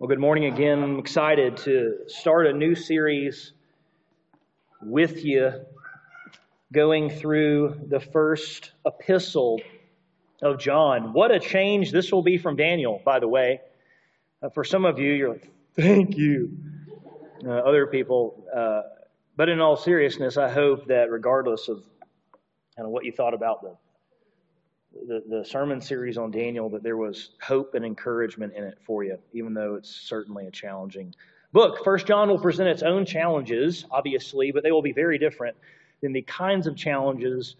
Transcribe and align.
Well, 0.00 0.08
good 0.08 0.18
morning 0.18 0.46
again. 0.46 0.82
I'm 0.82 0.98
excited 0.98 1.58
to 1.58 1.98
start 2.06 2.46
a 2.46 2.54
new 2.54 2.74
series 2.74 3.52
with 4.80 5.26
you, 5.26 5.52
going 6.72 7.10
through 7.10 7.82
the 7.86 8.00
first 8.00 8.72
epistle 8.86 9.60
of 10.40 10.58
John. 10.58 11.12
What 11.12 11.32
a 11.32 11.38
change 11.38 11.92
this 11.92 12.10
will 12.10 12.22
be 12.22 12.38
from 12.38 12.56
Daniel, 12.56 13.02
by 13.04 13.20
the 13.20 13.28
way. 13.28 13.60
Uh, 14.42 14.48
for 14.48 14.64
some 14.64 14.86
of 14.86 14.98
you, 14.98 15.12
you're 15.12 15.32
like, 15.34 15.50
thank 15.76 16.16
you. 16.16 16.56
Uh, 17.44 17.50
other 17.50 17.86
people, 17.86 18.42
uh, 18.56 18.80
but 19.36 19.50
in 19.50 19.60
all 19.60 19.76
seriousness, 19.76 20.38
I 20.38 20.48
hope 20.48 20.86
that 20.86 21.10
regardless 21.10 21.68
of 21.68 21.84
kind 22.74 22.86
of 22.86 22.90
what 22.90 23.04
you 23.04 23.12
thought 23.12 23.34
about 23.34 23.60
the 23.60 23.76
the, 25.06 25.22
the 25.28 25.44
sermon 25.44 25.80
series 25.80 26.18
on 26.18 26.30
Daniel 26.30 26.68
that 26.70 26.82
there 26.82 26.96
was 26.96 27.30
hope 27.42 27.74
and 27.74 27.84
encouragement 27.84 28.52
in 28.54 28.64
it 28.64 28.78
for 28.84 29.04
you, 29.04 29.18
even 29.32 29.54
though 29.54 29.74
it's 29.74 29.90
certainly 29.90 30.46
a 30.46 30.50
challenging 30.50 31.14
book. 31.52 31.84
First 31.84 32.06
John 32.06 32.28
will 32.28 32.38
present 32.38 32.68
its 32.68 32.82
own 32.82 33.04
challenges, 33.04 33.84
obviously, 33.90 34.52
but 34.52 34.62
they 34.62 34.72
will 34.72 34.82
be 34.82 34.92
very 34.92 35.18
different 35.18 35.56
than 36.00 36.12
the 36.12 36.22
kinds 36.22 36.66
of 36.66 36.76
challenges 36.76 37.56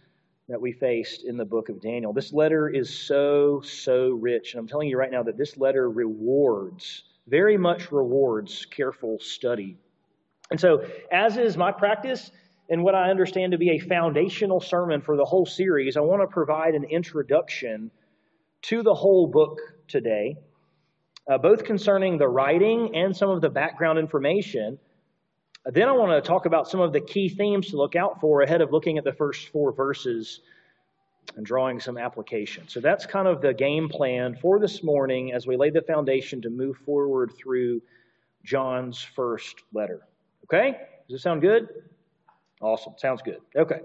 that 0.49 0.61
we 0.61 0.73
faced 0.73 1.25
in 1.25 1.37
the 1.37 1.45
book 1.45 1.69
of 1.69 1.81
Daniel. 1.81 2.13
This 2.13 2.33
letter 2.33 2.69
is 2.69 2.93
so, 2.93 3.61
so 3.61 4.11
rich. 4.11 4.55
And 4.55 4.61
I'm 4.61 4.67
telling 4.67 4.89
you 4.89 4.99
right 4.99 5.11
now 5.11 5.23
that 5.23 5.39
this 5.39 5.57
letter 5.57 5.89
rewards, 5.89 7.05
very 7.29 7.57
much 7.57 7.93
rewards 7.93 8.67
careful 8.67 9.19
study. 9.21 9.77
And 10.51 10.59
so, 10.59 10.85
as 11.13 11.37
is 11.37 11.57
my 11.57 11.71
practice, 11.71 12.33
in 12.71 12.85
what 12.85 12.95
I 12.95 13.11
understand 13.11 13.53
to 13.53 13.59
be 13.59 13.71
a 13.71 13.79
foundational 13.81 14.61
sermon 14.61 15.01
for 15.01 15.17
the 15.17 15.25
whole 15.25 15.45
series, 15.45 15.97
I 15.97 16.01
want 16.01 16.23
to 16.23 16.29
provide 16.29 16.75
an 16.75 16.85
introduction 16.85 17.91
to 18.63 18.83
the 18.85 18.95
whole 18.95 19.27
book 19.27 19.59
today, 19.89 20.37
uh, 21.29 21.37
both 21.37 21.65
concerning 21.65 22.17
the 22.17 22.29
writing 22.29 22.95
and 22.95 23.15
some 23.15 23.29
of 23.29 23.41
the 23.41 23.51
background 23.51 23.99
information. 23.99 24.79
Then 25.67 25.89
I 25.89 25.93
want 25.93 26.13
to 26.13 26.27
talk 26.27 26.47
about 26.47 26.69
some 26.69 26.81
of 26.81 26.93
the 26.93 27.01
key 27.01 27.29
themes 27.29 27.71
to 27.71 27.77
look 27.77 27.97
out 27.97 28.21
for 28.21 28.43
ahead 28.43 28.61
of 28.61 28.73
looking 28.73 28.99
at 28.99 29.05
the 29.05 29.13
first 29.13 29.49
four 29.49 29.73
verses 29.73 30.41
and 31.37 31.45
drawing 31.45 31.81
some 31.81 31.99
application. 31.99 32.69
So 32.69 32.81
that's 32.81 33.05
kind 33.05 33.27
of 33.27 33.41
the 33.41 33.53
game 33.53 33.89
plan 33.89 34.37
for 34.41 34.61
this 34.61 34.85
morning 34.85 35.33
as 35.33 35.45
we 35.45 35.57
lay 35.57 35.71
the 35.71 35.83
foundation 35.83 36.41
to 36.43 36.51
move 36.51 36.77
forward 36.87 37.33
through 37.37 37.83
John's 38.45 39.03
first 39.03 39.57
letter. 39.73 40.01
Okay? 40.45 40.77
Does 41.09 41.21
it 41.21 41.23
sound 41.23 41.43
good? 41.43 41.69
Awesome. 42.61 42.95
Sounds 42.99 43.23
good. 43.23 43.41
Okay. 43.57 43.81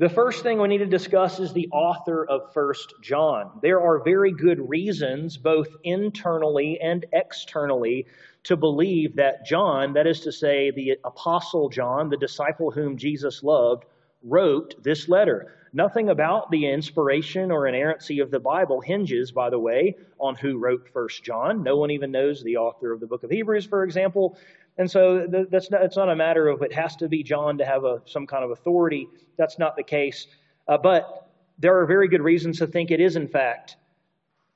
The 0.00 0.08
first 0.08 0.44
thing 0.44 0.60
we 0.60 0.68
need 0.68 0.78
to 0.78 0.86
discuss 0.86 1.40
is 1.40 1.52
the 1.52 1.68
author 1.72 2.24
of 2.24 2.52
First 2.54 2.94
John. 3.02 3.58
There 3.62 3.80
are 3.80 3.98
very 4.04 4.30
good 4.30 4.68
reasons, 4.68 5.36
both 5.36 5.66
internally 5.82 6.78
and 6.80 7.04
externally, 7.12 8.06
to 8.44 8.56
believe 8.56 9.16
that 9.16 9.44
John, 9.44 9.94
that 9.94 10.06
is 10.06 10.20
to 10.20 10.30
say, 10.30 10.70
the 10.70 10.98
Apostle 11.02 11.68
John, 11.68 12.10
the 12.10 12.16
disciple 12.16 12.70
whom 12.70 12.96
Jesus 12.96 13.42
loved, 13.42 13.86
wrote 14.22 14.80
this 14.84 15.08
letter. 15.08 15.54
Nothing 15.72 16.08
about 16.08 16.50
the 16.50 16.70
inspiration 16.70 17.50
or 17.50 17.66
inerrancy 17.66 18.20
of 18.20 18.30
the 18.30 18.40
Bible 18.40 18.80
hinges, 18.80 19.32
by 19.32 19.50
the 19.50 19.58
way, 19.58 19.96
on 20.18 20.34
who 20.36 20.58
wrote 20.58 20.88
First 20.92 21.24
John. 21.24 21.62
No 21.62 21.76
one 21.76 21.90
even 21.90 22.12
knows 22.12 22.42
the 22.42 22.56
author 22.56 22.92
of 22.92 23.00
the 23.00 23.06
book 23.06 23.24
of 23.24 23.30
Hebrews, 23.30 23.66
for 23.66 23.82
example. 23.82 24.38
And 24.78 24.88
so 24.88 25.26
that's 25.50 25.70
not, 25.70 25.82
it's 25.82 25.96
not 25.96 26.08
a 26.08 26.16
matter 26.16 26.48
of 26.48 26.62
it 26.62 26.72
has 26.72 26.94
to 26.96 27.08
be 27.08 27.24
John 27.24 27.58
to 27.58 27.64
have 27.64 27.84
a, 27.84 28.00
some 28.06 28.26
kind 28.26 28.44
of 28.44 28.52
authority. 28.52 29.08
That's 29.36 29.58
not 29.58 29.76
the 29.76 29.82
case. 29.82 30.28
Uh, 30.68 30.78
but 30.78 31.30
there 31.58 31.78
are 31.80 31.86
very 31.86 32.08
good 32.08 32.22
reasons 32.22 32.58
to 32.58 32.66
think 32.66 32.92
it 32.92 33.00
is, 33.00 33.16
in 33.16 33.26
fact, 33.26 33.76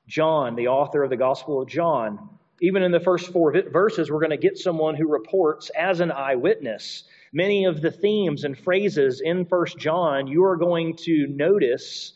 John, 0.07 0.55
the 0.55 0.69
author 0.69 1.03
of 1.03 1.09
the 1.09 1.17
Gospel 1.17 1.61
of 1.61 1.67
John. 1.67 2.29
Even 2.61 2.83
in 2.83 2.91
the 2.91 2.99
first 2.99 3.33
four 3.33 3.53
verses, 3.71 4.09
we're 4.09 4.19
going 4.19 4.29
to 4.29 4.37
get 4.37 4.57
someone 4.57 4.95
who 4.95 5.07
reports 5.07 5.69
as 5.77 5.99
an 5.99 6.11
eyewitness. 6.11 7.03
Many 7.33 7.65
of 7.65 7.81
the 7.81 7.91
themes 7.91 8.45
and 8.45 8.57
phrases 8.57 9.21
in 9.21 9.45
First 9.45 9.77
John 9.77 10.27
you 10.27 10.45
are 10.45 10.55
going 10.55 10.95
to 10.97 11.27
notice 11.27 12.13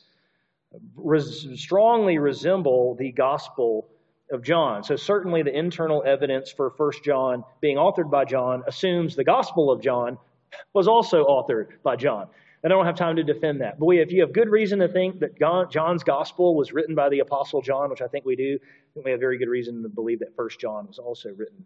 res- 0.95 1.47
strongly 1.55 2.17
resemble 2.17 2.95
the 2.95 3.11
Gospel 3.11 3.89
of 4.31 4.43
John. 4.43 4.83
So 4.83 4.95
certainly 4.95 5.41
the 5.41 5.57
internal 5.57 6.03
evidence 6.05 6.51
for 6.51 6.73
1 6.75 6.91
John 7.03 7.43
being 7.61 7.77
authored 7.77 8.11
by 8.11 8.25
John 8.25 8.63
assumes 8.67 9.15
the 9.15 9.23
Gospel 9.23 9.71
of 9.71 9.81
John 9.81 10.17
was 10.73 10.87
also 10.87 11.25
authored 11.25 11.67
by 11.83 11.95
John. 11.95 12.27
And 12.63 12.73
I 12.73 12.75
don't 12.75 12.85
have 12.85 12.95
time 12.95 13.15
to 13.17 13.23
defend 13.23 13.61
that. 13.61 13.79
But 13.79 13.87
if 13.89 14.11
you 14.11 14.21
have 14.21 14.33
good 14.33 14.49
reason 14.49 14.79
to 14.79 14.87
think 14.87 15.19
that 15.19 15.37
John's 15.37 16.03
Gospel 16.03 16.55
was 16.55 16.73
written 16.73 16.95
by 16.95 17.09
the 17.09 17.19
Apostle 17.19 17.61
John, 17.61 17.89
which 17.89 18.01
I 18.01 18.07
think 18.07 18.25
we 18.25 18.35
do, 18.35 18.57
we 18.95 19.11
have 19.11 19.19
very 19.19 19.37
good 19.37 19.49
reason 19.49 19.83
to 19.83 19.89
believe 19.89 20.19
that 20.19 20.29
1 20.35 20.49
John 20.59 20.87
was 20.87 20.97
also 20.97 21.29
written 21.29 21.65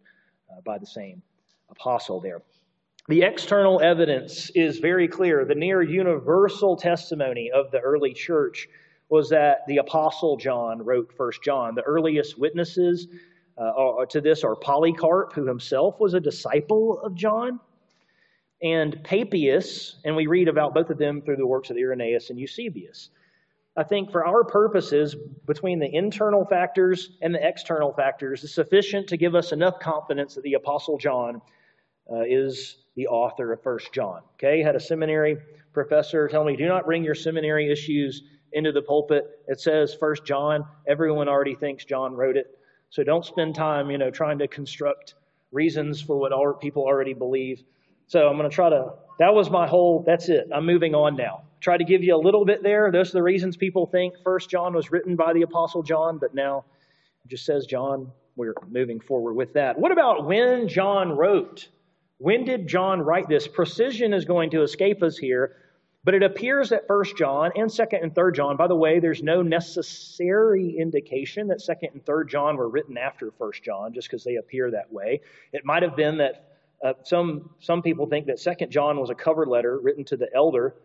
uh, 0.52 0.62
by 0.66 0.78
the 0.78 0.86
same 0.86 1.22
apostle 1.70 2.20
there. 2.20 2.42
The 3.08 3.24
external 3.24 3.82
evidence 3.82 4.52
is 4.54 4.78
very 4.78 5.08
clear. 5.08 5.46
The 5.46 5.56
near 5.56 5.82
universal 5.82 6.76
testimony 6.76 7.50
of 7.52 7.72
the 7.72 7.80
early 7.80 8.14
church 8.14 8.68
was 9.12 9.30
that 9.30 9.68
the 9.68 9.78
Apostle 9.78 10.38
John 10.38 10.82
wrote 10.82 11.12
First 11.18 11.44
John. 11.44 11.76
The 11.76 11.82
earliest 11.82 12.40
witnesses 12.40 13.08
uh, 13.58 14.06
to 14.06 14.22
this 14.22 14.46
are 14.46 14.56
Polycarp, 14.56 15.34
who 15.34 15.46
himself 15.46 16.00
was 16.00 16.14
a 16.14 16.20
disciple 16.20 16.98
of 17.02 17.14
John, 17.14 17.60
and 18.64 19.04
Papias, 19.04 19.98
and 20.06 20.16
we 20.16 20.28
read 20.28 20.48
about 20.48 20.74
both 20.74 20.90
of 20.90 20.98
them 20.98 21.22
through 21.22 21.36
the 21.36 21.46
works 21.46 21.70
of 21.70 21.76
Irenaeus 21.78 22.30
and 22.30 22.40
Eusebius. 22.40 23.10
I 23.76 23.84
think 23.84 24.12
for 24.12 24.26
our 24.26 24.46
purposes, 24.46 25.14
between 25.46 25.80
the 25.80 25.94
internal 25.94 26.46
factors 26.46 27.12
and 27.22 27.36
the 27.36 27.46
external 27.46 27.92
factors, 27.92 28.46
is 28.46 28.54
sufficient 28.54 29.08
to 29.10 29.18
give 29.18 29.36
us 29.36 29.52
enough 29.52 29.78
confidence 29.80 30.36
that 30.36 30.44
the 30.44 30.54
Apostle 30.54 30.98
John 30.98 31.42
uh, 32.10 32.22
is 32.22 32.78
the 32.96 33.08
author 33.08 33.52
of 33.52 33.62
First 33.62 33.92
John. 33.92 34.22
Okay, 34.36 34.62
had 34.62 34.78
a 34.78 34.80
seminary 34.80 35.38
professor 35.74 36.30
tell 36.30 36.46
me, 36.46 36.56
do 36.56 36.68
not 36.68 36.86
bring 36.86 37.04
your 37.04 37.16
seminary 37.16 37.70
issues 37.70 38.24
into 38.54 38.72
the 38.72 38.82
pulpit. 38.82 39.40
It 39.48 39.60
says 39.60 39.94
First 39.94 40.26
John. 40.26 40.66
Everyone 40.88 41.28
already 41.28 41.56
thinks 41.56 41.86
John 41.86 42.14
wrote 42.14 42.38
it. 42.38 42.58
So 42.90 43.04
don't 43.04 43.26
spend 43.26 43.56
time, 43.56 43.90
you 43.90 43.98
know, 43.98 44.12
trying 44.12 44.40
to 44.40 44.48
construct 44.48 45.16
reasons 45.52 46.02
for 46.02 46.18
what 46.18 46.34
our 46.34 46.54
people 46.54 46.84
already 46.84 47.14
believe. 47.14 47.64
So 48.08 48.28
I'm 48.28 48.38
going 48.38 48.50
to 48.50 48.54
try 48.54 48.70
to. 48.70 48.94
That 49.20 49.34
was 49.34 49.50
my 49.50 49.68
whole. 49.68 50.04
That's 50.06 50.28
it. 50.30 50.50
I'm 50.54 50.66
moving 50.66 50.94
on 50.96 51.16
now. 51.16 51.44
Try 51.62 51.78
to 51.78 51.84
give 51.84 52.04
you 52.04 52.16
a 52.16 52.18
little 52.18 52.44
bit 52.44 52.64
there. 52.64 52.92
Those 52.92 53.10
are 53.10 53.14
the 53.14 53.24
reasons 53.24 53.56
people 53.56 53.86
think 53.86 54.16
First 54.24 54.50
John 54.50 54.74
was 54.74 54.92
written 54.92 55.16
by 55.16 55.32
the 55.34 55.44
Apostle 55.44 55.84
John, 55.84 56.18
but 56.18 56.34
now 56.34 56.66
it 57.24 57.30
just 57.30 57.46
says 57.46 57.66
John. 57.66 58.12
We're 58.36 58.56
moving 58.70 59.00
forward 59.00 59.34
with 59.36 59.54
that. 59.54 59.78
What 59.78 59.92
about 59.92 60.26
when 60.26 60.68
John 60.68 61.12
wrote? 61.12 61.68
When 62.18 62.46
did 62.46 62.68
John 62.68 63.02
write 63.02 63.30
this? 63.30 63.48
Precision 63.48 64.14
is 64.14 64.26
going 64.26 64.52
to 64.52 64.64
escape 64.64 65.04
us 65.04 65.18
here. 65.18 65.58
But 66.04 66.16
it 66.16 66.24
appears 66.24 66.70
that 66.70 66.88
First 66.88 67.16
John 67.16 67.52
and 67.56 67.72
Second 67.72 68.04
and 68.04 68.16
Third 68.16 68.36
John, 68.36 68.58
by 68.58 68.68
the 68.68 68.76
way, 68.76 69.00
there's 69.00 69.22
no 69.22 69.42
necessary 69.44 70.76
indication 70.78 71.48
that 71.50 71.62
Second 71.62 71.92
and 71.94 72.06
Third 72.06 72.30
John 72.30 72.58
were 72.58 72.70
written 72.70 72.98
after 72.98 73.32
First 73.32 73.64
John, 73.64 73.94
just 73.94 74.10
because 74.10 74.24
they 74.24 74.38
appear 74.38 74.72
that 74.72 74.92
way. 74.92 75.22
It 75.54 75.64
might 75.64 75.84
have 75.84 75.96
been 75.96 76.18
that 76.18 76.48
uh, 76.84 76.94
some 77.04 77.52
some 77.60 77.84
people 77.84 78.08
think 78.08 78.26
that 78.26 78.40
Second 78.40 78.72
John 78.72 79.00
was 79.00 79.12
a 79.12 79.16
cover 79.16 79.46
letter 79.46 79.80
written 79.80 80.04
to 80.06 80.18
the 80.18 80.28
elder 80.34 80.76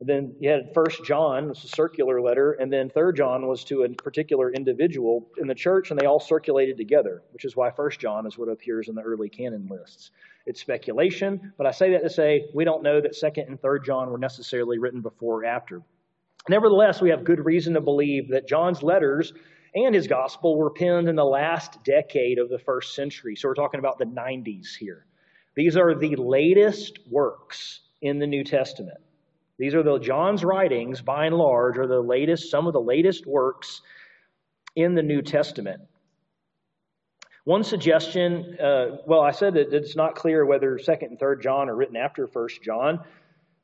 and 0.00 0.08
then 0.08 0.34
you 0.40 0.50
had 0.50 0.74
First 0.74 1.04
John, 1.04 1.50
it's 1.50 1.64
a 1.64 1.68
circular 1.68 2.20
letter, 2.20 2.52
and 2.52 2.70
then 2.70 2.90
Third 2.90 3.16
John 3.16 3.46
was 3.46 3.64
to 3.64 3.84
a 3.84 3.88
particular 3.88 4.52
individual 4.52 5.26
in 5.38 5.46
the 5.46 5.54
church, 5.54 5.90
and 5.90 5.98
they 5.98 6.04
all 6.04 6.20
circulated 6.20 6.76
together, 6.76 7.22
which 7.32 7.46
is 7.46 7.56
why 7.56 7.70
First 7.70 7.98
John 7.98 8.26
is 8.26 8.36
what 8.36 8.50
appears 8.50 8.88
in 8.88 8.94
the 8.94 9.00
early 9.00 9.30
canon 9.30 9.66
lists. 9.70 10.10
It's 10.46 10.60
speculation, 10.60 11.52
but 11.58 11.66
I 11.66 11.72
say 11.72 11.90
that 11.90 12.02
to 12.02 12.10
say 12.10 12.46
we 12.54 12.64
don't 12.64 12.82
know 12.82 13.00
that 13.00 13.16
Second 13.16 13.48
and 13.48 13.60
Third 13.60 13.84
John 13.84 14.10
were 14.10 14.18
necessarily 14.18 14.78
written 14.78 15.02
before 15.02 15.42
or 15.42 15.44
after. 15.44 15.82
Nevertheless, 16.48 17.00
we 17.00 17.10
have 17.10 17.24
good 17.24 17.44
reason 17.44 17.74
to 17.74 17.80
believe 17.80 18.30
that 18.30 18.46
John's 18.46 18.82
letters 18.82 19.32
and 19.74 19.94
his 19.94 20.06
gospel 20.06 20.56
were 20.56 20.70
penned 20.70 21.08
in 21.08 21.16
the 21.16 21.24
last 21.24 21.82
decade 21.84 22.38
of 22.38 22.48
the 22.48 22.60
first 22.60 22.94
century. 22.94 23.34
So 23.34 23.48
we're 23.48 23.54
talking 23.54 23.80
about 23.80 23.98
the 23.98 24.04
90s 24.04 24.76
here. 24.78 25.04
These 25.56 25.76
are 25.76 25.94
the 25.94 26.14
latest 26.16 27.00
works 27.10 27.80
in 28.00 28.18
the 28.20 28.26
New 28.26 28.44
Testament. 28.44 28.98
These 29.58 29.74
are 29.74 29.82
the 29.82 29.98
John's 29.98 30.44
writings, 30.44 31.00
by 31.00 31.26
and 31.26 31.36
large, 31.36 31.78
are 31.78 31.86
the 31.86 32.00
latest, 32.00 32.50
some 32.50 32.66
of 32.66 32.72
the 32.72 32.80
latest 32.80 33.26
works 33.26 33.80
in 34.76 34.94
the 34.94 35.02
New 35.02 35.22
Testament. 35.22 35.80
One 37.46 37.62
suggestion, 37.62 38.56
uh, 38.60 38.96
well, 39.06 39.20
I 39.20 39.30
said 39.30 39.54
that 39.54 39.72
it's 39.72 39.94
not 39.94 40.16
clear 40.16 40.44
whether 40.44 40.80
Second 40.80 41.10
and 41.10 41.18
Third 41.20 41.40
John 41.40 41.68
are 41.68 41.76
written 41.76 41.94
after 41.94 42.26
First 42.26 42.60
John. 42.60 42.98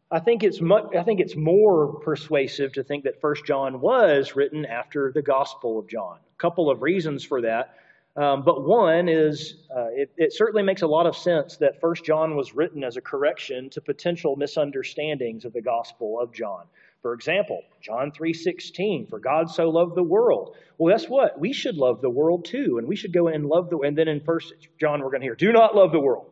I 0.09 0.21
think 0.21 0.45
it's 0.45 0.61
much, 0.61 0.95
I 0.97 1.03
think 1.03 1.19
it's 1.19 1.35
more 1.35 1.99
persuasive 1.99 2.73
to 2.75 2.85
think 2.85 3.03
that 3.03 3.21
First 3.21 3.45
John 3.45 3.81
was 3.81 4.37
written 4.37 4.65
after 4.67 5.11
the 5.11 5.21
Gospel 5.21 5.81
of 5.81 5.89
John. 5.89 6.19
A 6.19 6.39
couple 6.39 6.71
of 6.71 6.81
reasons 6.81 7.25
for 7.25 7.41
that. 7.41 7.75
Um, 8.15 8.45
but 8.45 8.63
one 8.63 9.09
is 9.09 9.65
uh, 9.77 9.87
it, 9.91 10.13
it, 10.17 10.33
certainly 10.33 10.63
makes 10.63 10.83
a 10.83 10.87
lot 10.87 11.07
of 11.07 11.17
sense 11.17 11.57
that 11.57 11.81
First 11.81 12.05
John 12.05 12.37
was 12.37 12.55
written 12.55 12.85
as 12.85 12.97
a 12.97 13.01
correction 13.01 13.69
to 13.71 13.81
potential 13.81 14.37
misunderstandings 14.37 15.45
of 15.45 15.53
the 15.53 15.63
Gospel 15.63 16.21
of 16.21 16.33
John. 16.33 16.67
For 17.03 17.15
example, 17.15 17.63
John 17.81 18.13
3:16, 18.13 19.09
for 19.09 19.19
God 19.19 19.51
so 19.51 19.69
loved 19.69 19.97
the 19.97 20.03
world. 20.03 20.57
Well, 20.79 20.95
guess 20.95 21.09
what? 21.09 21.39
We 21.39 21.53
should 21.53 21.77
love 21.77 22.01
the 22.01 22.11
world 22.11 22.45
too, 22.45 22.79
and 22.79 22.87
we 22.87 22.97
should 22.97 23.13
go 23.13 23.27
and 23.27 23.45
love 23.45 23.71
the 23.71 23.79
and 23.79 23.99
then 23.99 24.09
in 24.09 24.21
first 24.21 24.55
John 24.81 25.01
we're 25.01 25.11
going 25.11 25.21
to 25.21 25.27
hear, 25.27 25.35
do 25.35 25.53
not 25.53 25.75
love 25.75 25.91
the 25.93 26.01
world. 26.01 26.31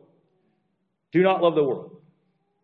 Do 1.11 1.21
not 1.23 1.41
love 1.41 1.55
the 1.55 1.63
world. 1.63 1.97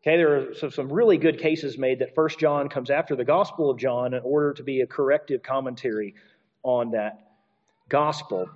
Okay, 0.01 0.15
there 0.15 0.51
are 0.51 0.71
some 0.71 0.91
really 0.91 1.17
good 1.17 1.37
cases 1.37 1.77
made 1.77 1.99
that 1.99 2.15
First 2.15 2.39
John 2.39 2.69
comes 2.69 2.89
after 2.89 3.15
the 3.15 3.25
Gospel 3.25 3.69
of 3.69 3.77
John 3.77 4.13
in 4.13 4.21
order 4.23 4.53
to 4.53 4.63
be 4.63 4.79
a 4.79 4.87
corrective 4.87 5.43
commentary 5.43 6.15
on 6.63 6.91
that 6.91 7.31
gospel 7.89 8.49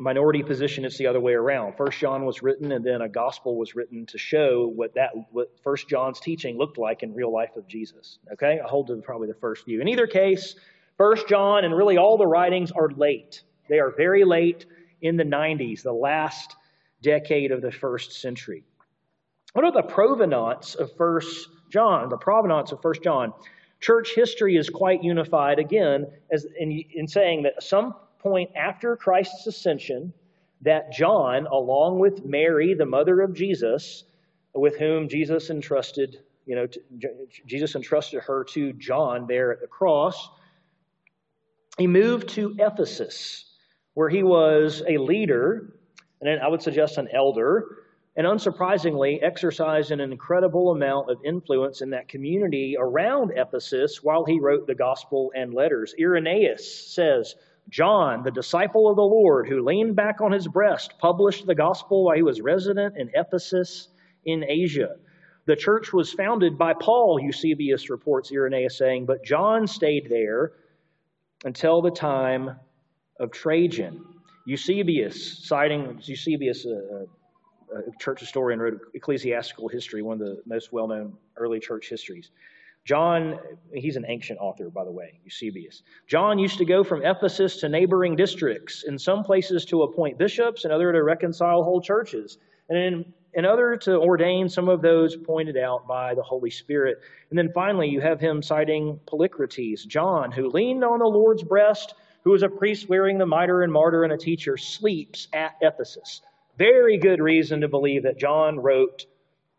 minority 0.00 0.42
position, 0.42 0.84
it's 0.84 0.96
the 0.96 1.06
other 1.06 1.20
way 1.20 1.34
around. 1.34 1.76
First 1.76 2.00
John 2.00 2.24
was 2.24 2.42
written, 2.42 2.72
and 2.72 2.84
then 2.84 3.02
a 3.02 3.08
gospel 3.08 3.56
was 3.56 3.74
written 3.74 4.06
to 4.06 4.18
show 4.18 4.66
what 4.74 4.94
that 4.94 5.10
what 5.30 5.52
First 5.62 5.88
John's 5.88 6.18
teaching 6.18 6.56
looked 6.56 6.78
like 6.78 7.02
in 7.02 7.14
real 7.14 7.32
life 7.32 7.56
of 7.56 7.68
Jesus. 7.68 8.18
Okay, 8.32 8.58
I 8.64 8.68
hold 8.68 8.88
to 8.88 8.96
probably 8.96 9.28
the 9.28 9.34
first 9.34 9.66
view. 9.66 9.80
In 9.80 9.88
either 9.88 10.06
case, 10.06 10.56
First 10.96 11.28
John 11.28 11.64
and 11.64 11.76
really 11.76 11.98
all 11.98 12.16
the 12.16 12.26
writings 12.26 12.72
are 12.72 12.88
late. 12.90 13.42
They 13.68 13.78
are 13.78 13.90
very 13.90 14.24
late 14.24 14.66
in 15.02 15.16
the 15.16 15.24
90s, 15.24 15.82
the 15.82 15.92
last 15.92 16.56
decade 17.02 17.52
of 17.52 17.62
the 17.62 17.72
first 17.72 18.12
century. 18.12 18.64
What 19.52 19.64
are 19.64 19.72
the 19.72 19.82
provenance 19.82 20.74
of 20.74 20.94
First 20.96 21.48
John? 21.70 22.08
The 22.08 22.16
provenance 22.16 22.72
of 22.72 22.80
First 22.82 23.02
John. 23.02 23.32
Church 23.80 24.14
history 24.14 24.56
is 24.56 24.68
quite 24.68 25.02
unified 25.02 25.58
again 25.58 26.06
as 26.30 26.46
in, 26.58 26.84
in 26.94 27.08
saying 27.08 27.44
that 27.44 27.62
some 27.62 27.94
point 28.20 28.50
after 28.54 28.96
Christ's 28.96 29.46
ascension 29.46 30.12
that 30.62 30.92
John, 30.92 31.46
along 31.46 31.98
with 31.98 32.24
Mary, 32.24 32.74
the 32.74 32.86
mother 32.86 33.20
of 33.20 33.34
Jesus, 33.34 34.04
with 34.54 34.76
whom 34.76 35.08
Jesus 35.08 35.50
entrusted, 35.50 36.18
you 36.46 36.54
know, 36.56 36.66
Jesus 37.46 37.74
entrusted 37.74 38.22
her 38.22 38.44
to 38.50 38.72
John 38.74 39.26
there 39.26 39.52
at 39.52 39.60
the 39.60 39.66
cross, 39.66 40.28
he 41.78 41.86
moved 41.86 42.28
to 42.30 42.54
Ephesus, 42.58 43.44
where 43.94 44.08
he 44.08 44.22
was 44.22 44.82
a 44.86 44.98
leader, 44.98 45.74
and 46.20 46.40
I 46.40 46.48
would 46.48 46.62
suggest 46.62 46.98
an 46.98 47.08
elder, 47.12 47.64
and 48.16 48.26
unsurprisingly 48.26 49.22
exercised 49.22 49.92
an 49.92 50.00
incredible 50.00 50.72
amount 50.72 51.10
of 51.10 51.18
influence 51.24 51.80
in 51.80 51.90
that 51.90 52.08
community 52.08 52.76
around 52.78 53.32
Ephesus 53.34 54.02
while 54.02 54.24
he 54.24 54.40
wrote 54.40 54.66
the 54.66 54.74
gospel 54.74 55.32
and 55.34 55.54
letters. 55.54 55.94
Irenaeus 55.98 56.92
says, 56.92 57.34
John, 57.68 58.22
the 58.22 58.30
disciple 58.30 58.88
of 58.88 58.96
the 58.96 59.02
Lord, 59.02 59.48
who 59.48 59.64
leaned 59.64 59.94
back 59.94 60.20
on 60.20 60.32
his 60.32 60.48
breast, 60.48 60.94
published 60.98 61.46
the 61.46 61.54
gospel 61.54 62.04
while 62.04 62.16
he 62.16 62.22
was 62.22 62.40
resident 62.40 62.96
in 62.96 63.10
Ephesus 63.14 63.88
in 64.24 64.44
Asia. 64.44 64.96
The 65.46 65.56
church 65.56 65.92
was 65.92 66.12
founded 66.12 66.58
by 66.58 66.74
Paul, 66.74 67.20
Eusebius 67.20 67.90
reports 67.90 68.30
Irenaeus 68.32 68.76
saying, 68.76 69.06
but 69.06 69.24
John 69.24 69.66
stayed 69.66 70.08
there 70.08 70.52
until 71.44 71.80
the 71.80 71.90
time 71.90 72.56
of 73.18 73.30
Trajan. 73.30 74.04
Eusebius, 74.46 75.46
citing 75.46 76.00
Eusebius, 76.02 76.64
a, 76.66 77.06
a 77.76 77.82
church 77.98 78.20
historian, 78.20 78.60
wrote 78.60 78.80
Ecclesiastical 78.94 79.68
History, 79.68 80.02
one 80.02 80.20
of 80.20 80.26
the 80.26 80.42
most 80.46 80.72
well 80.72 80.88
known 80.88 81.16
early 81.36 81.60
church 81.60 81.88
histories. 81.88 82.30
John, 82.84 83.38
he's 83.74 83.96
an 83.96 84.06
ancient 84.08 84.38
author, 84.40 84.70
by 84.70 84.84
the 84.84 84.90
way, 84.90 85.20
Eusebius. 85.24 85.82
John 86.06 86.38
used 86.38 86.58
to 86.58 86.64
go 86.64 86.82
from 86.82 87.04
Ephesus 87.04 87.60
to 87.60 87.68
neighboring 87.68 88.16
districts, 88.16 88.84
in 88.84 88.98
some 88.98 89.22
places 89.22 89.64
to 89.66 89.82
appoint 89.82 90.18
bishops, 90.18 90.64
and 90.64 90.72
other 90.72 90.92
to 90.92 91.02
reconcile 91.02 91.62
whole 91.62 91.80
churches, 91.80 92.38
and 92.68 92.78
in, 92.78 93.12
in 93.34 93.44
other 93.44 93.76
to 93.76 93.96
ordain 93.96 94.48
some 94.48 94.68
of 94.68 94.80
those 94.80 95.16
pointed 95.16 95.56
out 95.56 95.86
by 95.86 96.14
the 96.14 96.22
Holy 96.22 96.50
Spirit. 96.50 96.98
And 97.28 97.38
then 97.38 97.52
finally, 97.52 97.88
you 97.88 98.00
have 98.00 98.18
him 98.18 98.42
citing 98.42 98.98
Polycrates, 99.06 99.86
John, 99.86 100.32
who 100.32 100.48
leaned 100.48 100.82
on 100.82 101.00
the 101.00 101.06
Lord's 101.06 101.42
breast, 101.42 101.94
who 102.24 102.30
was 102.30 102.42
a 102.42 102.48
priest 102.48 102.88
wearing 102.88 103.18
the 103.18 103.26
mitre 103.26 103.62
and 103.62 103.72
martyr 103.72 104.04
and 104.04 104.12
a 104.12 104.18
teacher, 104.18 104.56
sleeps 104.56 105.28
at 105.32 105.52
Ephesus. 105.60 106.22
Very 106.58 106.98
good 106.98 107.20
reason 107.20 107.60
to 107.60 107.68
believe 107.68 108.02
that 108.02 108.18
John 108.18 108.58
wrote 108.58 109.06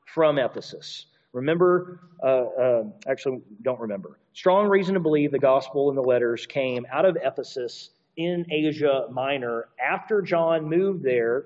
from 0.06 0.38
Ephesus. 0.38 1.06
Remember, 1.34 2.02
uh, 2.22 2.26
uh, 2.26 2.84
actually, 3.08 3.42
don't 3.62 3.80
remember. 3.80 4.20
Strong 4.34 4.68
reason 4.68 4.94
to 4.96 5.00
believe 5.00 5.32
the 5.32 5.40
gospel 5.40 5.90
and 5.90 5.98
the 5.98 6.02
letters 6.02 6.46
came 6.46 6.86
out 6.92 7.06
of 7.06 7.18
Ephesus 7.22 7.92
in 8.18 8.46
Asia 8.52 9.08
Minor 9.12 9.70
after 9.82 10.22
John 10.22 10.68
moved 10.68 11.04
there, 11.04 11.46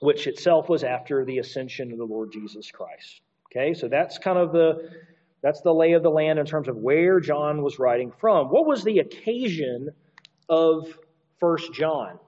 which 0.00 0.26
itself 0.26 0.68
was 0.68 0.84
after 0.84 1.24
the 1.24 1.38
ascension 1.38 1.90
of 1.90 1.98
the 1.98 2.04
Lord 2.04 2.30
Jesus 2.32 2.70
Christ. 2.70 3.22
Okay, 3.50 3.74
so 3.74 3.88
that's 3.88 4.18
kind 4.18 4.38
of 4.38 4.52
the 4.52 4.90
that's 5.42 5.60
the 5.60 5.74
lay 5.74 5.92
of 5.92 6.04
the 6.04 6.10
land 6.10 6.38
in 6.38 6.46
terms 6.46 6.68
of 6.68 6.76
where 6.76 7.18
John 7.18 7.62
was 7.62 7.80
writing 7.80 8.12
from. 8.20 8.46
What 8.48 8.64
was 8.64 8.84
the 8.84 9.00
occasion 9.00 9.90
of 10.48 10.86
First 11.40 11.72
John? 11.74 12.20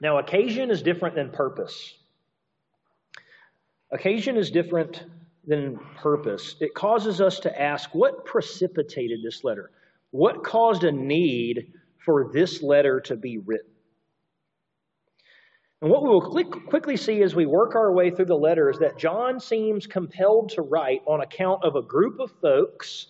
Now, 0.00 0.16
occasion 0.16 0.70
is 0.70 0.80
different 0.80 1.14
than 1.14 1.30
purpose. 1.30 1.94
Occasion 3.92 4.36
is 4.36 4.50
different 4.50 5.04
than 5.46 5.78
purpose. 5.96 6.56
It 6.60 6.74
causes 6.74 7.20
us 7.20 7.40
to 7.40 7.60
ask 7.60 7.94
what 7.94 8.24
precipitated 8.24 9.20
this 9.22 9.42
letter? 9.42 9.70
What 10.10 10.44
caused 10.44 10.84
a 10.84 10.92
need 10.92 11.72
for 12.04 12.30
this 12.32 12.62
letter 12.62 13.00
to 13.02 13.16
be 13.16 13.38
written? 13.38 13.70
And 15.82 15.90
what 15.90 16.02
we 16.02 16.10
will 16.10 16.44
quickly 16.68 16.96
see 16.96 17.22
as 17.22 17.34
we 17.34 17.46
work 17.46 17.74
our 17.74 17.92
way 17.92 18.10
through 18.10 18.26
the 18.26 18.36
letter 18.36 18.68
is 18.68 18.78
that 18.80 18.98
John 18.98 19.40
seems 19.40 19.86
compelled 19.86 20.50
to 20.50 20.62
write 20.62 21.00
on 21.06 21.22
account 21.22 21.64
of 21.64 21.74
a 21.74 21.82
group 21.82 22.20
of 22.20 22.30
folks 22.42 23.06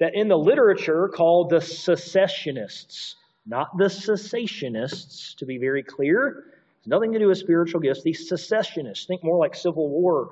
that 0.00 0.14
in 0.14 0.28
the 0.28 0.36
literature 0.36 1.08
called 1.08 1.50
the 1.50 1.60
secessionists, 1.60 3.16
not 3.46 3.76
the 3.78 3.88
cessationists, 3.88 5.34
to 5.36 5.46
be 5.46 5.56
very 5.56 5.82
clear. 5.82 6.44
Nothing 6.90 7.12
to 7.12 7.20
do 7.20 7.28
with 7.28 7.38
spiritual 7.38 7.80
gifts. 7.80 8.02
These 8.02 8.28
secessionists, 8.28 9.06
think 9.06 9.22
more 9.22 9.38
like 9.38 9.54
Civil 9.54 9.88
War 9.88 10.30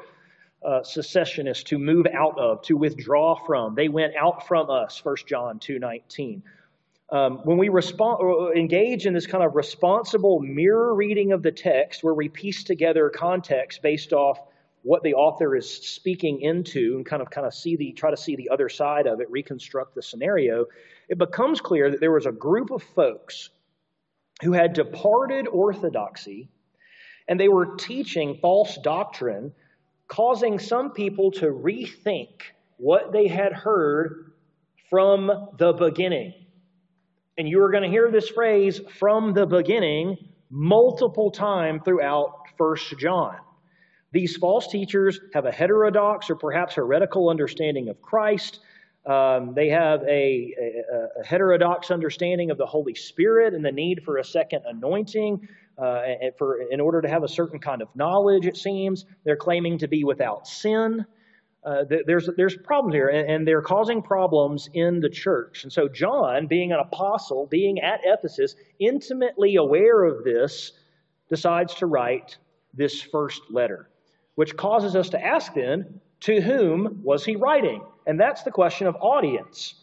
uh, 0.67 0.83
secessionists 0.83 1.63
to 1.63 1.79
move 1.79 2.05
out 2.13 2.37
of, 2.37 2.63
to 2.63 2.77
withdraw 2.77 3.37
from. 3.47 3.77
They 3.77 3.89
went 3.89 4.17
out 4.17 4.49
from 4.49 4.69
us, 4.69 5.05
1 5.05 5.17
John 5.25 5.61
2.19. 5.61 6.43
Um, 7.11 7.39
when 7.45 7.59
we 7.59 7.69
respond, 7.69 8.19
uh, 8.21 8.51
engage 8.51 9.07
in 9.07 9.15
this 9.15 9.25
kind 9.25 9.45
of 9.45 9.55
responsible 9.55 10.41
mirror 10.41 10.97
reading 10.97 11.31
of 11.31 11.45
the 11.45 11.53
text, 11.53 12.03
where 12.03 12.13
we 12.13 12.29
piece 12.29 12.65
together 12.65 13.09
context 13.09 13.81
based 13.81 14.13
off 14.13 14.41
what 14.83 15.05
the 15.05 15.15
author 15.15 15.55
is 15.55 15.71
speaking 15.71 16.41
into, 16.41 16.97
and 16.97 17.07
kind 17.07 17.23
of 17.23 17.31
kind 17.31 17.47
of 17.47 17.55
see 17.55 17.77
the 17.77 17.93
try 17.93 18.11
to 18.11 18.17
see 18.17 18.35
the 18.35 18.51
other 18.51 18.69
side 18.69 19.07
of 19.07 19.21
it, 19.21 19.31
reconstruct 19.31 19.95
the 19.95 20.03
scenario, 20.03 20.67
it 21.09 21.19
becomes 21.19 21.61
clear 21.61 21.89
that 21.89 22.01
there 22.01 22.11
was 22.11 22.27
a 22.27 22.33
group 22.33 22.73
of 22.73 22.83
folks 22.83 23.51
who 24.43 24.53
had 24.53 24.73
departed 24.73 25.47
orthodoxy 25.49 26.49
and 27.29 27.39
they 27.39 27.49
were 27.49 27.77
teaching 27.77 28.39
false 28.41 28.79
doctrine, 28.83 29.53
causing 30.09 30.59
some 30.59 30.93
people 30.93 31.31
to 31.33 31.47
rethink 31.47 32.29
what 32.79 33.13
they 33.13 33.29
had 33.29 33.53
heard 33.53 34.33
from 34.89 35.31
the 35.59 35.73
beginning. 35.73 36.33
And 37.37 37.49
you 37.49 37.63
are 37.63 37.71
going 37.71 37.83
to 37.83 37.91
hear 37.91 38.11
this 38.11 38.31
phrase 38.31 38.81
from 38.99 39.35
the 39.35 39.47
beginning 39.47 40.17
multiple 40.51 41.31
times 41.31 41.83
throughout 41.85 42.33
First 42.57 42.99
John. 42.99 43.37
These 44.11 44.39
false 44.39 44.69
teachers 44.69 45.21
have 45.35 45.45
a 45.45 45.53
heterodox 45.53 46.31
or 46.31 46.37
perhaps 46.37 46.75
heretical 46.75 47.29
understanding 47.29 47.91
of 47.91 48.01
Christ. 48.01 48.61
Um, 49.09 49.55
they 49.55 49.71
have 49.71 50.03
a, 50.03 50.55
a, 50.61 51.21
a, 51.21 51.25
heterodox 51.25 51.91
understanding 51.91 52.51
of 52.51 52.59
the 52.59 52.67
Holy 52.67 52.95
Spirit 52.95 53.55
and 53.55 53.65
the 53.65 53.73
need 53.73 54.03
for 54.05 54.19
a 54.19 54.25
second 54.25 54.65
anointing 54.67 55.49
uh, 55.81 56.03
and 56.21 56.33
for, 56.37 56.61
in 56.71 56.79
order 56.79 57.01
to 57.01 57.09
have 57.09 57.23
a 57.23 57.29
certain 57.29 57.59
kind 57.59 57.81
of 57.81 57.89
knowledge, 57.95 58.45
it 58.45 58.59
seems. 58.59 59.07
They're 59.25 59.37
claiming 59.37 59.79
to 59.79 59.89
be 59.89 60.05
without 60.05 60.47
sin. 60.47 61.07
Uh, 61.65 61.85
there's, 62.07 62.29
there's 62.37 62.57
problems 62.59 62.95
here, 62.95 63.09
and, 63.09 63.31
and 63.31 63.49
they're 63.49 63.63
causing 63.63 64.03
problems 64.03 64.69
in 64.75 65.01
the 65.01 65.09
church. 65.09 65.65
And 65.65 65.73
so, 65.73 65.89
John, 65.89 66.47
being 66.47 66.73
an 66.73 66.79
apostle, 66.79 67.47
being 67.47 67.81
at 67.81 68.01
Ephesus, 68.05 68.57
intimately 68.79 69.57
aware 69.57 70.05
of 70.05 70.23
this, 70.23 70.73
decides 71.31 71.75
to 71.77 71.87
write 71.87 72.37
this 72.75 73.01
first 73.01 73.41
letter, 73.51 73.89
which 74.35 74.55
causes 74.55 74.95
us 74.95 75.09
to 75.11 75.25
ask 75.25 75.55
then 75.55 75.99
to 76.21 76.41
whom 76.41 77.01
was 77.03 77.25
he 77.25 77.37
writing? 77.37 77.83
And 78.07 78.19
that's 78.19 78.43
the 78.43 78.51
question 78.51 78.87
of 78.87 78.97
audience. 78.97 79.75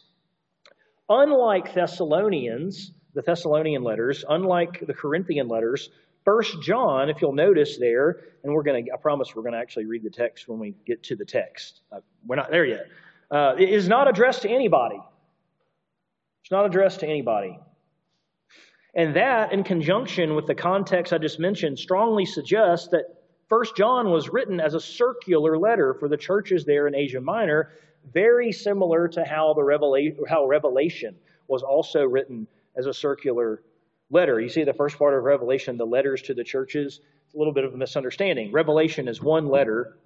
Unlike 1.08 1.74
Thessalonians, 1.74 2.92
the 3.14 3.22
Thessalonian 3.22 3.84
letters, 3.84 4.26
unlike 4.28 4.86
the 4.86 4.94
Corinthian 4.94 5.48
letters, 5.48 5.90
First 6.26 6.60
John, 6.64 7.10
if 7.10 7.22
you'll 7.22 7.34
notice 7.34 7.78
there, 7.78 8.22
and 8.44 8.52
we're 8.52 8.64
going 8.64 8.86
to, 8.86 8.92
I 8.92 8.98
promise 8.98 9.36
we're 9.36 9.44
going 9.44 9.54
to 9.54 9.60
actually 9.60 9.86
read 9.86 10.02
the 10.02 10.10
text 10.10 10.48
when 10.48 10.58
we 10.58 10.74
get 10.86 11.04
to 11.04 11.16
the 11.16 11.24
text. 11.24 11.82
Uh, 11.92 12.00
we're 12.26 12.36
not 12.36 12.50
there 12.50 12.66
yet. 12.66 12.88
Uh, 13.30 13.54
it 13.60 13.70
is 13.70 13.88
not 13.88 14.10
addressed 14.10 14.42
to 14.42 14.50
anybody. 14.50 15.00
It's 16.42 16.52
not 16.52 16.66
addressed 16.66 17.02
to 17.02 17.08
anybody. 17.08 17.60
And 18.96 19.16
that, 19.16 19.52
in 19.52 19.64
conjunction 19.64 20.36
with 20.36 20.48
the 20.48 20.56
context 20.56 21.14
I 21.14 21.20
just 21.20 21.40
mentioned, 21.40 21.78
strongly 21.78 22.26
suggests 22.26 22.88
that 22.88 23.04
First 23.48 23.76
John 23.76 24.10
was 24.10 24.30
written 24.30 24.60
as 24.60 24.74
a 24.74 24.80
circular 24.80 25.58
letter 25.58 25.94
for 25.94 26.08
the 26.08 26.18
churches 26.18 26.66
there 26.66 26.88
in 26.88 26.96
Asia 26.96 27.22
Minor, 27.22 27.74
very 28.12 28.52
similar 28.52 29.08
to 29.10 29.24
how 29.24 29.54
the 29.54 29.64
Revelation, 29.64 30.18
how 30.28 30.48
Revelation 30.48 31.16
was 31.48 31.62
also 31.62 32.04
written 32.04 32.48
as 32.76 32.88
a 32.88 32.94
circular 32.94 33.62
letter. 34.10 34.40
You 34.40 34.50
see 34.50 34.64
the 34.64 34.74
first 34.74 34.98
part 34.98 35.16
of 35.16 35.24
Revelation, 35.24 35.78
the 35.78 35.86
letters 35.86 36.24
to 36.24 36.34
the 36.34 36.44
churches. 36.44 37.02
It's 37.26 37.36
a 37.36 37.38
little 37.38 37.54
bit 37.54 37.66
of 37.66 37.74
a 37.74 37.78
misunderstanding. 37.78 38.52
Revelation 38.52 39.08
is 39.08 39.22
one 39.22 39.48
letter 39.48 39.98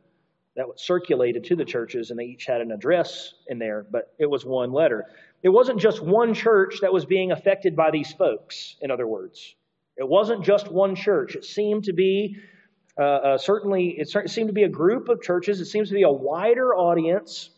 that 0.56 0.68
was 0.68 0.82
circulated 0.82 1.46
to 1.46 1.56
the 1.56 1.64
churches, 1.64 2.10
and 2.10 2.20
they 2.20 2.26
each 2.26 2.46
had 2.46 2.60
an 2.60 2.72
address 2.72 3.34
in 3.48 3.60
there, 3.60 3.86
but 3.90 4.14
it 4.20 4.30
was 4.30 4.46
one 4.46 4.74
letter. 4.74 5.06
It 5.44 5.50
wasn't 5.50 5.80
just 5.80 6.02
one 6.02 6.34
church 6.34 6.80
that 6.82 6.92
was 6.92 7.06
being 7.06 7.32
affected 7.32 7.76
by 7.76 7.92
these 7.92 8.12
folks, 8.12 8.76
in 8.82 8.92
other 8.92 9.08
words. 9.08 9.56
It 9.96 10.08
wasn't 10.08 10.44
just 10.44 10.70
one 10.70 10.96
church. 10.96 11.36
It 11.36 11.46
seemed 11.46 11.86
to 11.86 11.94
be 11.94 12.38
uh, 13.00 13.02
uh, 13.02 13.38
certainly, 13.38 13.96
it 13.98 14.10
seemed 14.30 14.50
to 14.50 14.54
be 14.54 14.64
a 14.64 14.70
group 14.70 15.08
of 15.08 15.22
churches. 15.22 15.62
It 15.62 15.66
seems 15.66 15.88
to 15.88 15.96
be 15.96 16.04
a 16.04 16.12
wider 16.12 16.76
audience. 16.76 17.50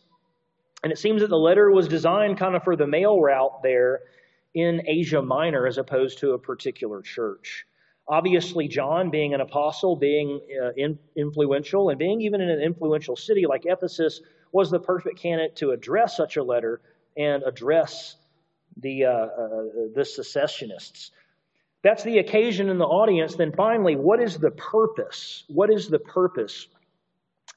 And 0.84 0.92
it 0.92 0.98
seems 0.98 1.22
that 1.22 1.30
the 1.30 1.38
letter 1.38 1.68
was 1.70 1.88
designed 1.88 2.38
kind 2.38 2.54
of 2.54 2.62
for 2.62 2.76
the 2.76 2.86
mail 2.86 3.20
route 3.20 3.62
there 3.62 4.00
in 4.54 4.82
Asia 4.86 5.20
Minor 5.20 5.66
as 5.66 5.78
opposed 5.78 6.18
to 6.18 6.32
a 6.32 6.38
particular 6.38 7.02
church. 7.02 7.66
Obviously, 8.06 8.68
John, 8.68 9.10
being 9.10 9.34
an 9.34 9.40
apostle, 9.40 9.96
being 9.96 10.40
uh, 10.62 10.72
in, 10.76 10.98
influential, 11.16 11.90
and 11.90 11.98
being 11.98 12.20
even 12.20 12.40
in 12.40 12.48
an 12.48 12.60
influential 12.60 13.16
city 13.16 13.46
like 13.46 13.62
Ephesus, 13.64 14.20
was 14.52 14.70
the 14.70 14.80
perfect 14.80 15.18
candidate 15.18 15.56
to 15.56 15.70
address 15.70 16.16
such 16.16 16.36
a 16.36 16.42
letter 16.42 16.80
and 17.16 17.42
address 17.42 18.16
the, 18.76 19.06
uh, 19.06 19.10
uh, 19.10 19.62
the 19.94 20.04
secessionists 20.04 21.10
that's 21.82 22.04
the 22.04 22.18
occasion 22.18 22.68
in 22.68 22.78
the 22.78 22.86
audience, 22.86 23.34
then 23.34 23.52
finally, 23.52 23.96
what 23.96 24.20
is 24.20 24.38
the 24.38 24.52
purpose? 24.52 25.44
What 25.48 25.72
is 25.72 25.88
the 25.88 25.98
purpose? 25.98 26.68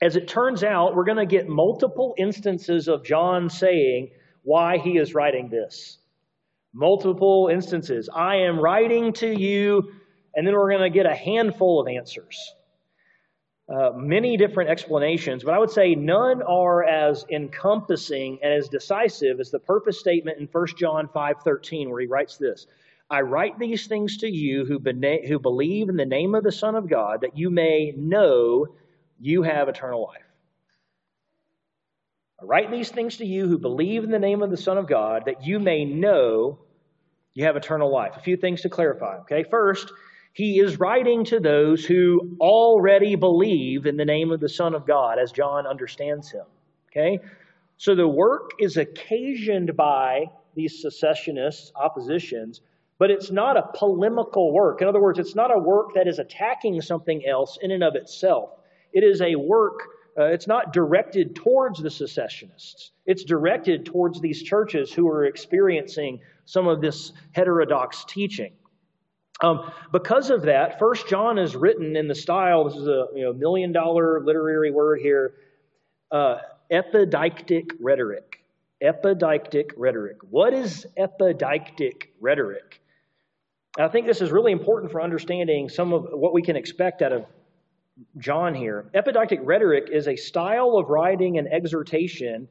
As 0.02 0.16
it 0.16 0.28
turns 0.28 0.64
out, 0.64 0.96
we're 0.96 1.06
going 1.06 1.18
to 1.18 1.26
get 1.26 1.48
multiple 1.48 2.16
instances 2.18 2.88
of 2.88 3.04
John 3.04 3.50
saying 3.50 4.12
why 4.44 4.78
he 4.80 4.98
is 4.98 5.14
writing 5.14 5.50
this. 5.50 6.00
Multiple 6.74 7.50
instances. 7.52 8.10
I 8.14 8.38
am 8.38 8.60
writing 8.60 9.14
to 9.14 9.28
you, 9.28 9.92
and 10.36 10.46
then 10.46 10.56
we're 10.56 10.72
going 10.72 10.92
to 10.92 10.96
get 10.96 11.06
a 11.06 11.16
handful 11.16 11.80
of 11.80 11.88
answers. 11.88 12.38
Uh, 13.68 13.92
many 13.96 14.38
different 14.38 14.70
explanations, 14.70 15.44
but 15.44 15.54
I 15.54 15.60
would 15.60 15.72
say 15.72 15.96
none 15.96 16.44
are 16.44 16.84
as 16.84 17.26
encompassing 17.32 18.38
and 18.44 18.54
as 18.54 18.70
decisive 18.70 19.40
as 19.40 19.50
the 19.50 19.58
purpose 19.58 20.00
statement 20.00 20.40
in 20.40 20.48
1 20.48 20.68
John 20.78 21.08
5:13 21.08 21.90
where 21.90 22.02
he 22.02 22.06
writes 22.06 22.38
this. 22.38 22.68
I 23.10 23.22
write 23.22 23.60
these 23.60 23.86
things 23.86 24.18
to 24.18 24.28
you 24.28 24.66
who, 24.66 24.80
bena- 24.80 25.28
who 25.28 25.40
believe 25.40 25.90
in 25.90 25.96
the 25.96 26.06
name 26.06 26.34
of 26.34 26.44
the 26.44 26.52
Son 26.52 26.76
of 26.76 26.90
God, 26.90 27.22
that 27.22 27.38
you 27.38 27.50
may 27.50 27.94
know 27.96 28.68
you 29.20 29.44
have 29.44 29.70
eternal 29.70 30.04
life. 30.04 30.22
I 32.42 32.46
write 32.46 32.72
these 32.72 32.90
things 32.90 33.18
to 33.18 33.26
you 33.26 33.48
who 33.48 33.58
believe 33.60 34.04
in 34.04 34.12
the 34.12 34.20
name 34.20 34.42
of 34.42 34.50
the 34.50 34.58
Son 34.58 34.78
of 34.78 34.88
God, 34.88 35.24
that 35.28 35.46
you 35.46 35.60
may 35.60 35.86
know 35.86 36.60
you 37.34 37.46
have 37.46 37.56
eternal 37.56 37.92
life. 37.92 38.14
A 38.18 38.22
few 38.22 38.38
things 38.38 38.62
to 38.62 38.70
clarify. 38.70 39.20
Okay, 39.20 39.44
first, 39.44 39.92
he 40.34 40.60
is 40.60 40.80
writing 40.80 41.24
to 41.26 41.40
those 41.40 41.86
who 41.86 42.36
already 42.42 43.16
believe 43.16 43.86
in 43.86 43.98
the 43.98 44.06
name 44.06 44.32
of 44.32 44.40
the 44.40 44.50
Son 44.50 44.74
of 44.74 44.88
God, 44.88 45.20
as 45.20 45.32
John 45.32 45.68
understands 45.68 46.32
him. 46.32 46.46
Okay, 46.92 47.20
so 47.78 47.94
the 47.94 48.08
work 48.08 48.52
is 48.60 48.78
occasioned 48.78 49.78
by 49.78 50.26
these 50.56 50.82
secessionists, 50.82 51.72
oppositions 51.76 52.62
but 52.98 53.12
it's 53.12 53.32
not 53.32 53.58
a 53.58 53.70
polemical 53.76 54.54
work. 54.54 54.82
In 54.82 54.88
other 54.88 55.02
words, 55.02 55.20
it's 55.20 55.36
not 55.36 55.56
a 55.56 55.60
work 55.60 55.94
that 55.96 56.08
is 56.08 56.20
attacking 56.20 56.82
something 56.82 57.26
else 57.26 57.58
in 57.62 57.72
and 57.72 57.84
of 57.84 57.96
itself. 57.96 58.52
It 58.94 59.04
is 59.04 59.22
a 59.22 59.36
work, 59.36 59.82
uh, 60.18 60.26
it's 60.26 60.48
not 60.48 60.72
directed 60.72 61.36
towards 61.36 61.82
the 61.82 61.90
secessionists. 61.90 62.92
It's 63.06 63.24
directed 63.24 63.86
towards 63.86 64.22
these 64.22 64.42
churches 64.42 64.94
who 64.94 65.08
are 65.10 65.26
experiencing 65.26 66.22
some 66.46 66.68
of 66.68 66.80
this 66.82 67.12
heterodox 67.34 68.06
teaching. 68.06 68.54
Um, 69.42 69.70
because 69.92 70.30
of 70.30 70.44
that, 70.44 70.80
First 70.80 71.10
John 71.10 71.38
is 71.38 71.56
written 71.56 71.98
in 71.98 72.08
the 72.08 72.16
style, 72.16 72.64
this 72.64 72.78
is 72.78 72.88
a 72.88 73.08
you 73.14 73.24
know, 73.26 73.34
million 73.34 73.74
dollar 73.74 74.22
literary 74.24 74.72
word 74.72 75.02
here, 75.02 75.34
uh, 76.12 76.38
epideictic 76.72 77.72
rhetoric. 77.82 78.40
Epideictic 78.82 79.72
rhetoric. 79.76 80.18
What 80.30 80.54
is 80.54 80.88
epideictic 80.98 82.04
rhetoric? 82.22 82.82
I 83.78 83.90
think 83.90 84.08
this 84.08 84.22
is 84.22 84.32
really 84.32 84.54
important 84.54 84.92
for 84.92 85.02
understanding 85.02 85.68
some 85.68 85.92
of 85.92 86.08
what 86.12 86.34
we 86.34 86.42
can 86.42 86.56
expect 86.56 87.02
out 87.02 87.12
of 87.12 87.26
John 88.18 88.56
here. 88.56 88.90
Epideictic 88.94 89.40
rhetoric 89.44 89.90
is 89.92 90.08
a 90.08 90.16
style 90.16 90.78
of 90.78 90.90
writing 90.90 91.38
and 91.38 91.48
exhortation 91.52 92.48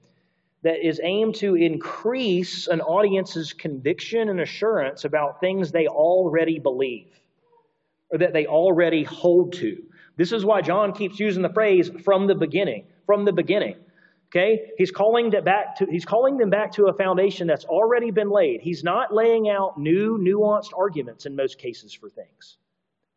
that 0.63 0.87
is 0.87 1.01
aimed 1.03 1.37
to 1.37 1.55
increase 1.55 2.67
an 2.67 2.81
audience's 2.81 3.53
conviction 3.53 4.29
and 4.29 4.41
assurance 4.41 5.05
about 5.05 5.41
things 5.41 5.73
they 5.73 5.87
already 5.87 6.59
believe 6.59 7.09
or 8.11 8.19
that 8.19 8.33
they 8.33 8.47
already 8.47 9.03
hold 9.03 9.55
to. 9.55 9.83
This 10.17 10.33
is 10.33 10.45
why 10.45 10.61
John 10.61 10.93
keeps 10.93 11.19
using 11.19 11.43
the 11.43 11.53
phrase 11.53 11.91
from 12.05 12.27
the 12.27 12.35
beginning. 12.35 12.85
From 13.07 13.25
the 13.25 13.33
beginning. 13.33 13.77
Okay? 14.35 14.73
He's 14.77 14.91
calling, 14.91 15.31
back 15.31 15.77
to, 15.77 15.87
he's 15.89 16.05
calling 16.05 16.39
them 16.39 16.51
back 16.51 16.73
to 16.73 16.87
a 16.87 16.93
foundation 16.93 17.47
that's 17.47 17.65
already 17.65 18.11
been 18.11 18.31
laid. 18.31 18.61
He's 18.61 18.83
not 18.83 19.15
laying 19.15 19.49
out 19.49 19.79
new, 19.79 20.19
nuanced 20.19 20.71
arguments 20.77 21.25
in 21.25 21.37
most 21.37 21.59
cases 21.59 21.95
for 21.95 22.11
things. 22.11 22.57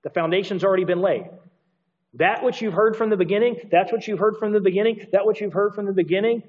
The 0.04 0.12
foundation's 0.12 0.64
already 0.64 0.86
been 0.86 1.02
laid. 1.02 1.26
That 2.14 2.44
which 2.44 2.62
you've 2.62 2.74
heard 2.74 2.96
from 2.96 3.10
the 3.10 3.18
beginning, 3.18 3.58
that's 3.72 3.92
what 3.92 4.08
you've 4.08 4.20
heard 4.20 4.38
from 4.38 4.54
the 4.54 4.60
beginning, 4.60 5.08
that 5.12 5.26
which 5.26 5.42
you've 5.42 5.54
heard 5.54 5.74
from 5.74 5.88
the 5.88 5.94
beginning. 5.94 6.44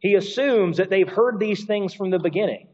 He 0.00 0.14
assumes 0.14 0.78
that 0.78 0.90
they've 0.90 1.08
heard 1.08 1.38
these 1.38 1.64
things 1.64 1.94
from 1.94 2.10
the 2.10 2.18
beginning. 2.18 2.66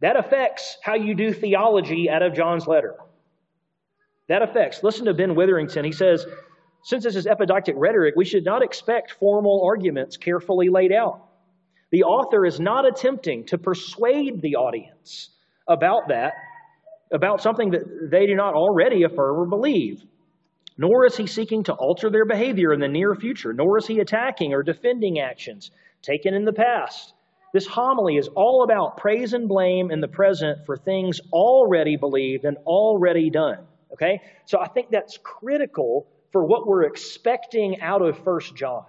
That 0.00 0.16
affects 0.16 0.76
how 0.82 0.94
you 0.94 1.14
do 1.14 1.32
theology 1.32 2.10
out 2.10 2.22
of 2.22 2.34
John's 2.34 2.66
letter. 2.66 2.96
That 4.28 4.42
affects. 4.42 4.82
Listen 4.82 5.06
to 5.06 5.14
Ben 5.14 5.34
Witherington. 5.34 5.84
He 5.84 5.92
says, 5.92 6.26
since 6.82 7.04
this 7.04 7.16
is 7.16 7.26
epideictic 7.26 7.74
rhetoric, 7.76 8.14
we 8.16 8.24
should 8.24 8.44
not 8.44 8.62
expect 8.62 9.12
formal 9.12 9.64
arguments 9.64 10.16
carefully 10.16 10.68
laid 10.68 10.92
out. 10.92 11.26
The 11.90 12.04
author 12.04 12.46
is 12.46 12.60
not 12.60 12.86
attempting 12.86 13.46
to 13.46 13.58
persuade 13.58 14.40
the 14.40 14.56
audience 14.56 15.30
about 15.68 16.08
that, 16.08 16.34
about 17.12 17.42
something 17.42 17.70
that 17.72 18.10
they 18.10 18.26
do 18.26 18.34
not 18.34 18.54
already 18.54 19.02
affirm 19.02 19.40
or 19.40 19.46
believe. 19.46 20.02
Nor 20.78 21.04
is 21.04 21.16
he 21.16 21.26
seeking 21.26 21.64
to 21.64 21.74
alter 21.74 22.08
their 22.08 22.24
behavior 22.24 22.72
in 22.72 22.80
the 22.80 22.88
near 22.88 23.14
future, 23.14 23.52
nor 23.52 23.76
is 23.76 23.86
he 23.86 24.00
attacking 24.00 24.54
or 24.54 24.62
defending 24.62 25.20
actions 25.20 25.72
taken 26.00 26.32
in 26.32 26.44
the 26.44 26.52
past. 26.52 27.12
This 27.52 27.66
homily 27.66 28.16
is 28.16 28.28
all 28.28 28.62
about 28.62 28.96
praise 28.96 29.32
and 29.32 29.48
blame 29.48 29.90
in 29.90 30.00
the 30.00 30.08
present 30.08 30.64
for 30.64 30.76
things 30.76 31.20
already 31.32 31.96
believed 31.96 32.44
and 32.44 32.56
already 32.58 33.28
done. 33.28 33.66
Okay? 33.92 34.20
So 34.46 34.60
I 34.60 34.68
think 34.68 34.90
that's 34.90 35.18
critical 35.18 36.06
for 36.32 36.44
what 36.44 36.66
we're 36.66 36.84
expecting 36.84 37.80
out 37.80 38.02
of 38.02 38.22
First 38.24 38.54
John. 38.54 38.84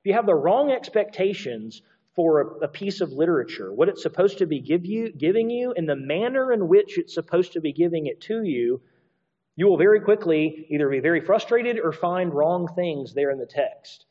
If 0.00 0.06
you 0.08 0.12
have 0.14 0.26
the 0.26 0.34
wrong 0.34 0.70
expectations 0.70 1.82
for 2.14 2.40
a, 2.40 2.46
a, 2.64 2.68
piece 2.68 3.00
of 3.00 3.12
literature, 3.12 3.72
what 3.72 3.88
it's 3.88 4.02
supposed 4.02 4.38
to 4.38 4.46
be 4.46 4.60
give 4.60 4.84
you, 4.86 5.10
giving 5.10 5.50
you, 5.50 5.72
and 5.76 5.88
the 5.88 5.96
manner 5.96 6.52
in 6.52 6.68
which 6.68 6.98
it's 6.98 7.14
supposed 7.14 7.54
to 7.54 7.60
be 7.60 7.72
giving 7.72 8.06
it 8.06 8.20
to 8.22 8.42
you, 8.42 8.80
you 9.56 9.66
will 9.66 9.76
very 9.76 10.00
quickly 10.00 10.66
either 10.70 10.88
be 10.88 11.00
very 11.00 11.20
frustrated 11.20 11.78
or 11.78 11.92
find 11.92 12.34
wrong 12.34 12.68
things 12.74 13.14
there 13.14 13.30
in 13.30 13.38
the 13.38 13.46
text. 13.46 14.04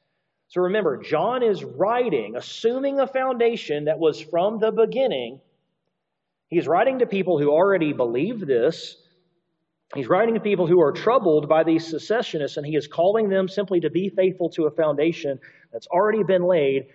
So 0.48 0.62
remember, 0.62 0.98
John 0.98 1.44
is 1.44 1.63
writing, 1.63 2.36
assuming 2.36 3.00
a 3.00 3.08
foundation 3.08 3.86
that 3.86 4.00
was 4.00 4.22
from 4.22 4.60
the 4.60 4.72
beginning. 4.72 5.42
He's 6.48 6.68
writing 6.68 7.00
to 7.00 7.06
people 7.06 7.39
who 7.39 7.51
already 7.51 7.94
believe 7.94 8.46
this, 8.46 8.96
He's 9.96 10.08
writing 10.08 10.34
to 10.34 10.40
people 10.40 10.66
who 10.66 10.82
are 10.82 10.92
troubled 10.92 11.48
by 11.48 11.64
these 11.64 11.86
secessionists, 11.88 12.58
and 12.58 12.66
he 12.66 12.76
is 12.76 12.88
calling 12.88 13.30
them 13.30 13.48
simply 13.48 13.80
to 13.82 13.90
be 13.90 14.10
faithful 14.10 14.50
to 14.52 14.66
a 14.66 14.72
foundation 14.72 15.40
that's 15.72 15.88
already 15.88 16.24
been 16.24 16.44
laid. 16.44 16.88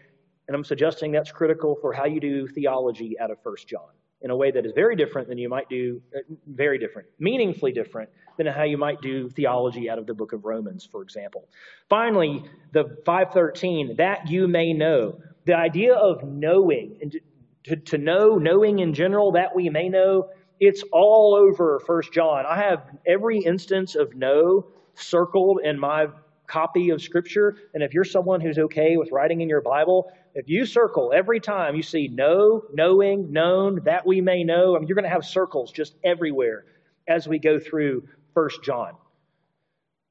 And 0.48 0.56
I'm 0.56 0.64
suggesting 0.64 1.12
that's 1.12 1.30
critical 1.30 1.76
for 1.80 1.92
how 1.92 2.06
you 2.06 2.20
do 2.20 2.48
theology 2.48 3.18
out 3.20 3.30
of 3.30 3.40
First 3.42 3.68
John 3.68 3.90
in 4.20 4.30
a 4.30 4.36
way 4.36 4.50
that 4.50 4.66
is 4.66 4.72
very 4.74 4.96
different 4.96 5.28
than 5.28 5.38
you 5.38 5.48
might 5.48 5.68
do, 5.68 6.02
uh, 6.16 6.18
very 6.48 6.76
different, 6.76 7.06
meaningfully 7.20 7.70
different 7.70 8.10
than 8.36 8.46
how 8.46 8.64
you 8.64 8.76
might 8.76 9.00
do 9.00 9.28
theology 9.28 9.88
out 9.88 9.98
of 9.98 10.06
the 10.06 10.14
book 10.14 10.32
of 10.32 10.44
Romans, 10.44 10.88
for 10.90 11.02
example. 11.02 11.48
Finally, 11.88 12.42
the 12.72 12.96
513, 13.06 13.94
that 13.96 14.28
you 14.28 14.48
may 14.48 14.72
know. 14.72 15.20
The 15.44 15.54
idea 15.54 15.94
of 15.94 16.24
knowing, 16.24 16.98
and 17.00 17.16
to, 17.64 17.76
to 17.76 17.98
know, 17.98 18.38
knowing 18.38 18.80
in 18.80 18.92
general, 18.92 19.32
that 19.32 19.54
we 19.54 19.68
may 19.68 19.88
know, 19.88 20.30
it's 20.60 20.82
all 20.92 21.34
over 21.34 21.80
First 21.86 22.12
John. 22.12 22.44
I 22.46 22.56
have 22.56 22.84
every 23.06 23.38
instance 23.38 23.94
of 23.94 24.14
know 24.14 24.66
circled 24.94 25.60
in 25.62 25.78
my 25.78 26.08
copy 26.46 26.90
of 26.90 27.00
Scripture. 27.00 27.56
And 27.74 27.82
if 27.82 27.94
you're 27.94 28.04
someone 28.04 28.40
who's 28.40 28.58
okay 28.58 28.96
with 28.96 29.12
writing 29.12 29.40
in 29.40 29.48
your 29.48 29.60
Bible, 29.60 30.10
if 30.34 30.48
you 30.48 30.66
circle 30.66 31.12
every 31.14 31.40
time 31.40 31.76
you 31.76 31.82
see 31.82 32.08
know, 32.08 32.62
knowing, 32.72 33.32
known, 33.32 33.82
that 33.84 34.06
we 34.06 34.20
may 34.20 34.44
know, 34.44 34.74
I 34.74 34.78
mean, 34.78 34.88
you're 34.88 34.96
going 34.96 35.04
to 35.04 35.10
have 35.10 35.24
circles 35.24 35.70
just 35.70 35.94
everywhere 36.02 36.64
as 37.06 37.28
we 37.28 37.38
go 37.38 37.60
through 37.60 38.08
First 38.34 38.62
John. 38.64 38.94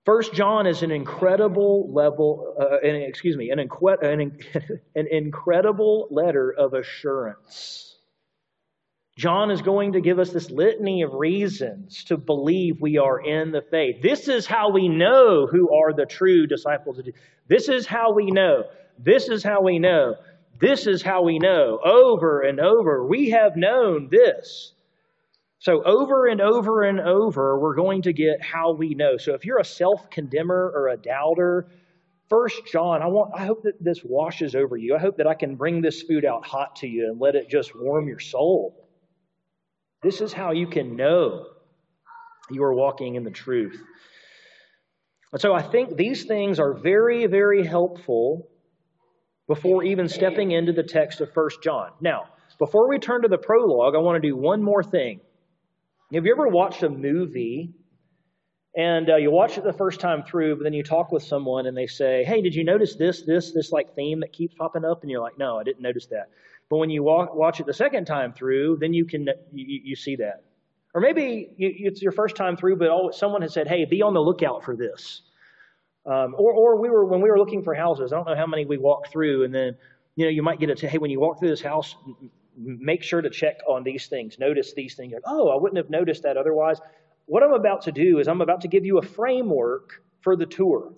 First 0.05 0.33
John 0.33 0.67
is 0.67 0.83
an 0.83 0.91
incredible 0.91 1.91
level, 1.91 2.55
uh, 2.59 2.77
an, 2.87 2.95
excuse 2.95 3.35
me, 3.35 3.51
an, 3.51 3.59
an, 3.59 4.37
an 4.95 5.07
incredible 5.11 6.07
letter 6.11 6.53
of 6.53 6.73
assurance. 6.73 7.86
John 9.17 9.49
is 9.49 9.63
going 9.63 9.93
to 9.93 10.01
give 10.01 10.19
us 10.19 10.29
this 10.29 10.51
litany 10.51 11.01
of 11.01 11.15
reasons 11.15 12.03
to 12.03 12.17
believe 12.17 12.79
we 12.79 12.99
are 12.99 13.19
in 13.19 13.51
the 13.51 13.63
faith. 13.63 13.99
This 14.03 14.27
is 14.27 14.45
how 14.45 14.69
we 14.69 14.87
know 14.87 15.47
who 15.47 15.75
are 15.75 15.91
the 15.91 16.05
true 16.05 16.45
disciples 16.45 16.99
of 16.99 17.05
Jesus. 17.05 17.19
This 17.47 17.67
is 17.67 17.87
how 17.87 18.13
we 18.13 18.29
know. 18.29 18.65
This 18.99 19.27
is 19.27 19.43
how 19.43 19.63
we 19.63 19.79
know. 19.79 20.15
This 20.59 20.85
is 20.85 21.01
how 21.01 21.23
we 21.23 21.39
know. 21.39 21.79
Over 21.83 22.41
and 22.41 22.59
over, 22.59 23.07
we 23.07 23.31
have 23.31 23.55
known 23.55 24.09
this. 24.11 24.73
So, 25.59 25.83
over 25.83 26.27
and 26.27 26.39
over 26.39 26.83
and 26.83 26.99
over, 26.99 27.59
we're 27.59 27.75
going 27.75 28.03
to 28.03 28.13
get 28.13 28.43
how 28.43 28.73
we 28.73 28.93
know. 28.93 29.17
So, 29.17 29.33
if 29.33 29.45
you're 29.45 29.59
a 29.59 29.65
self 29.65 30.11
condemner 30.11 30.69
or 30.69 30.89
a 30.89 30.97
doubter, 30.97 31.67
First 32.29 32.61
John, 32.71 33.01
I 33.01 33.07
want 33.07 33.31
I 33.33 33.45
hope 33.45 33.63
that 33.63 33.83
this 33.83 34.03
washes 34.03 34.53
over 34.53 34.77
you. 34.77 34.95
I 34.95 34.99
hope 34.99 35.17
that 35.17 35.27
I 35.27 35.33
can 35.33 35.55
bring 35.55 35.81
this 35.81 36.03
food 36.03 36.25
out 36.25 36.45
hot 36.45 36.75
to 36.77 36.87
you 36.87 37.07
and 37.09 37.19
let 37.19 37.35
it 37.35 37.49
just 37.49 37.75
warm 37.75 38.07
your 38.07 38.19
soul. 38.19 38.86
This 40.03 40.21
is 40.21 40.33
how 40.33 40.51
you 40.51 40.67
can 40.67 40.95
know 40.95 41.45
you 42.49 42.63
are 42.63 42.73
walking 42.73 43.15
in 43.15 43.23
the 43.23 43.31
truth. 43.31 43.81
And 45.31 45.41
so 45.41 45.53
I 45.53 45.61
think 45.61 45.97
these 45.97 46.25
things 46.25 46.59
are 46.59 46.73
very, 46.73 47.25
very 47.25 47.65
helpful 47.65 48.47
before 49.47 49.83
even 49.83 50.07
stepping 50.07 50.51
into 50.51 50.71
the 50.71 50.83
text 50.83 51.21
of 51.21 51.31
First 51.33 51.61
John. 51.63 51.91
Now, 51.99 52.25
before 52.59 52.87
we 52.89 52.99
turn 52.99 53.23
to 53.23 53.27
the 53.27 53.37
prologue, 53.37 53.95
I 53.95 53.99
want 53.99 54.21
to 54.21 54.27
do 54.27 54.35
one 54.35 54.63
more 54.63 54.83
thing. 54.83 55.19
Have 56.13 56.25
you 56.25 56.31
ever 56.31 56.47
watched 56.47 56.83
a 56.83 56.89
movie 56.89 57.73
and 58.75 59.09
uh, 59.09 59.15
you 59.15 59.31
watch 59.31 59.57
it 59.57 59.63
the 59.63 59.73
first 59.73 59.99
time 59.99 60.23
through, 60.23 60.57
but 60.57 60.63
then 60.63 60.73
you 60.73 60.83
talk 60.83 61.11
with 61.11 61.23
someone 61.23 61.65
and 61.65 61.75
they 61.75 61.87
say, 61.87 62.23
"Hey, 62.23 62.41
did 62.41 62.53
you 62.53 62.63
notice 62.63 62.95
this, 62.95 63.23
this, 63.23 63.51
this 63.51 63.71
like 63.71 63.95
theme 63.95 64.19
that 64.19 64.31
keeps 64.31 64.53
popping 64.53 64.85
up?" 64.85 65.01
And 65.01 65.09
you're 65.09 65.21
like, 65.21 65.37
"No, 65.37 65.57
I 65.57 65.63
didn't 65.63 65.81
notice 65.81 66.05
that." 66.07 66.29
But 66.69 66.77
when 66.77 66.89
you 66.89 67.03
walk, 67.03 67.33
watch 67.33 67.59
it 67.59 67.65
the 67.65 67.73
second 67.73 68.05
time 68.05 68.33
through, 68.33 68.77
then 68.81 68.93
you 68.93 69.05
can 69.05 69.27
you, 69.53 69.81
you 69.83 69.95
see 69.95 70.17
that. 70.17 70.43
Or 70.93 71.01
maybe 71.01 71.53
you, 71.57 71.71
it's 71.75 72.01
your 72.01 72.11
first 72.11 72.35
time 72.35 72.57
through, 72.57 72.77
but 72.77 72.89
all, 72.89 73.11
someone 73.11 73.41
has 73.41 73.53
said, 73.53 73.67
"Hey, 73.67 73.85
be 73.85 74.01
on 74.01 74.13
the 74.13 74.19
lookout 74.19 74.63
for 74.63 74.75
this." 74.75 75.21
Um, 76.05 76.35
or, 76.37 76.53
or 76.53 76.81
we 76.81 76.89
were 76.89 77.05
when 77.05 77.21
we 77.21 77.29
were 77.29 77.37
looking 77.37 77.63
for 77.63 77.73
houses. 77.73 78.11
I 78.11 78.17
don't 78.17 78.27
know 78.27 78.35
how 78.35 78.47
many 78.47 78.65
we 78.65 78.77
walked 78.77 79.11
through, 79.11 79.45
and 79.45 79.53
then 79.53 79.77
you 80.15 80.25
know 80.25 80.31
you 80.31 80.43
might 80.43 80.59
get 80.59 80.69
a 80.71 80.87
hey 80.87 80.97
when 80.97 81.11
you 81.11 81.19
walk 81.19 81.39
through 81.39 81.49
this 81.49 81.61
house, 81.61 81.95
make 82.57 83.03
sure 83.03 83.21
to 83.21 83.29
check 83.29 83.59
on 83.67 83.83
these 83.83 84.07
things. 84.07 84.37
Notice 84.39 84.73
these 84.73 84.95
things. 84.95 85.13
Like, 85.13 85.23
oh, 85.25 85.49
I 85.49 85.61
wouldn't 85.61 85.77
have 85.77 85.89
noticed 85.89 86.23
that 86.23 86.37
otherwise. 86.37 86.79
What 87.25 87.43
I'm 87.43 87.53
about 87.53 87.83
to 87.83 87.91
do 87.91 88.19
is 88.19 88.27
I'm 88.27 88.41
about 88.41 88.61
to 88.61 88.67
give 88.67 88.85
you 88.85 88.97
a 88.97 89.01
framework 89.01 90.01
for 90.21 90.35
the 90.35 90.45
tour. 90.45 90.93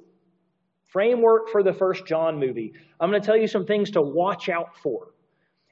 Framework 0.87 1.49
for 1.49 1.61
the 1.61 1.73
first 1.73 2.05
John 2.05 2.39
movie. 2.39 2.73
I'm 2.99 3.09
going 3.09 3.21
to 3.21 3.25
tell 3.25 3.37
you 3.37 3.47
some 3.47 3.65
things 3.65 3.91
to 3.91 4.01
watch 4.01 4.49
out 4.49 4.77
for. 4.77 5.09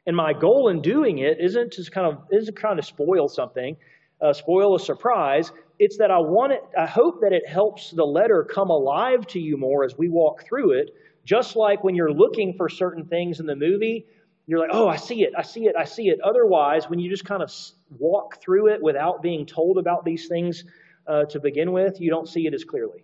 And 0.08 0.16
my 0.16 0.34
goal 0.34 0.70
in 0.70 0.82
doing 0.82 1.20
it 1.20 1.40
isn't 1.40 1.74
to 1.74 1.92
kind 1.92 2.08
of 2.08 2.24
isn't 2.32 2.56
kind 2.56 2.80
of 2.80 2.86
spoil 2.86 3.28
something, 3.28 3.76
uh, 4.22 4.34
spoil 4.34 4.74
a 4.76 4.80
surprise. 4.80 5.52
It's 5.80 5.98
that 5.98 6.10
I 6.10 6.18
want 6.18 6.54
it. 6.54 6.64
I 6.78 6.86
hope 6.88 7.22
that 7.22 7.34
it 7.34 7.48
helps 7.48 7.92
the 7.92 8.06
letter 8.06 8.44
come 8.44 8.70
alive 8.70 9.28
to 9.28 9.40
you 9.40 9.58
more 9.58 9.84
as 9.84 9.98
we 9.98 10.08
walk 10.08 10.46
through 10.46 10.80
it. 10.80 10.96
Just 11.26 11.58
like 11.58 11.84
when 11.84 11.94
you're 11.94 12.12
looking 12.12 12.54
for 12.54 12.70
certain 12.70 13.06
things 13.06 13.42
in 13.42 13.46
the 13.46 13.56
movie, 13.56 14.06
you're 14.48 14.60
like, 14.60 14.70
oh, 14.72 14.88
I 14.88 14.96
see 14.96 15.24
it, 15.24 15.34
I 15.38 15.42
see 15.42 15.68
it, 15.68 15.76
I 15.78 15.84
see 15.84 16.08
it. 16.08 16.22
Otherwise, 16.22 16.90
when 16.90 17.00
you 17.00 17.10
just 17.10 17.26
kind 17.26 17.44
of 17.44 17.54
walk 18.00 18.42
through 18.42 18.68
it 18.68 18.82
without 18.82 19.22
being 19.22 19.46
told 19.46 19.78
about 19.78 20.06
these 20.06 20.30
things 20.30 20.64
uh, 21.06 21.26
to 21.26 21.42
begin 21.42 21.74
with, 21.74 22.00
you 22.00 22.10
don't 22.10 22.30
see 22.30 22.48
it 22.48 22.54
as 22.54 22.64
clearly. 22.64 23.04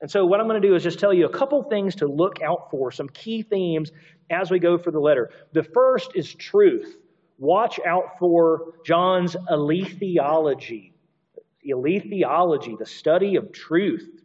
And 0.00 0.10
so, 0.10 0.26
what 0.26 0.40
I'm 0.40 0.46
going 0.46 0.60
to 0.60 0.68
do 0.68 0.74
is 0.74 0.82
just 0.82 0.98
tell 0.98 1.14
you 1.14 1.26
a 1.26 1.30
couple 1.30 1.62
things 1.62 1.94
to 1.96 2.06
look 2.06 2.42
out 2.42 2.70
for, 2.70 2.92
some 2.92 3.08
key 3.08 3.42
themes 3.42 3.92
as 4.30 4.50
we 4.50 4.58
go 4.58 4.76
for 4.76 4.90
the 4.90 5.00
letter. 5.00 5.30
The 5.52 5.62
first 5.62 6.12
is 6.14 6.34
truth. 6.34 6.96
Watch 7.38 7.80
out 7.86 8.18
for 8.18 8.74
John's 8.84 9.36
aletheology. 9.50 10.92
Aletheology, 11.68 12.76
the 12.78 12.86
study 12.86 13.36
of 13.36 13.52
truth. 13.52 14.22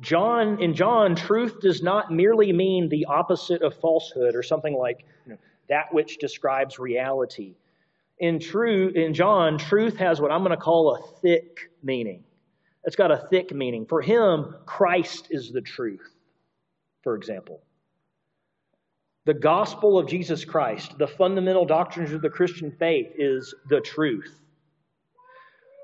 John, 0.00 0.60
in 0.60 0.74
John, 0.74 1.14
truth 1.14 1.60
does 1.60 1.82
not 1.82 2.10
merely 2.10 2.52
mean 2.52 2.88
the 2.88 3.04
opposite 3.06 3.62
of 3.62 3.78
falsehood 3.80 4.34
or 4.34 4.42
something 4.42 4.74
like 4.74 5.04
you 5.24 5.32
know, 5.32 5.38
that 5.68 5.92
which 5.94 6.18
describes 6.18 6.78
reality. 6.78 7.54
In, 8.18 8.40
true, 8.40 8.88
in 8.88 9.14
John, 9.14 9.58
truth 9.58 9.96
has 9.98 10.20
what 10.20 10.30
I'm 10.30 10.40
going 10.40 10.50
to 10.50 10.56
call 10.56 10.96
a 10.96 11.20
thick 11.20 11.70
meaning. 11.82 12.24
It's 12.84 12.96
got 12.96 13.10
a 13.10 13.26
thick 13.30 13.52
meaning. 13.54 13.86
For 13.86 14.02
him, 14.02 14.56
Christ 14.66 15.28
is 15.30 15.50
the 15.50 15.60
truth, 15.60 16.08
for 17.02 17.14
example. 17.14 17.60
The 19.24 19.34
gospel 19.34 19.98
of 19.98 20.08
Jesus 20.08 20.44
Christ, 20.44 20.98
the 20.98 21.06
fundamental 21.06 21.64
doctrines 21.64 22.12
of 22.12 22.22
the 22.22 22.28
Christian 22.28 22.72
faith, 22.72 23.06
is 23.16 23.54
the 23.68 23.80
truth. 23.80 24.36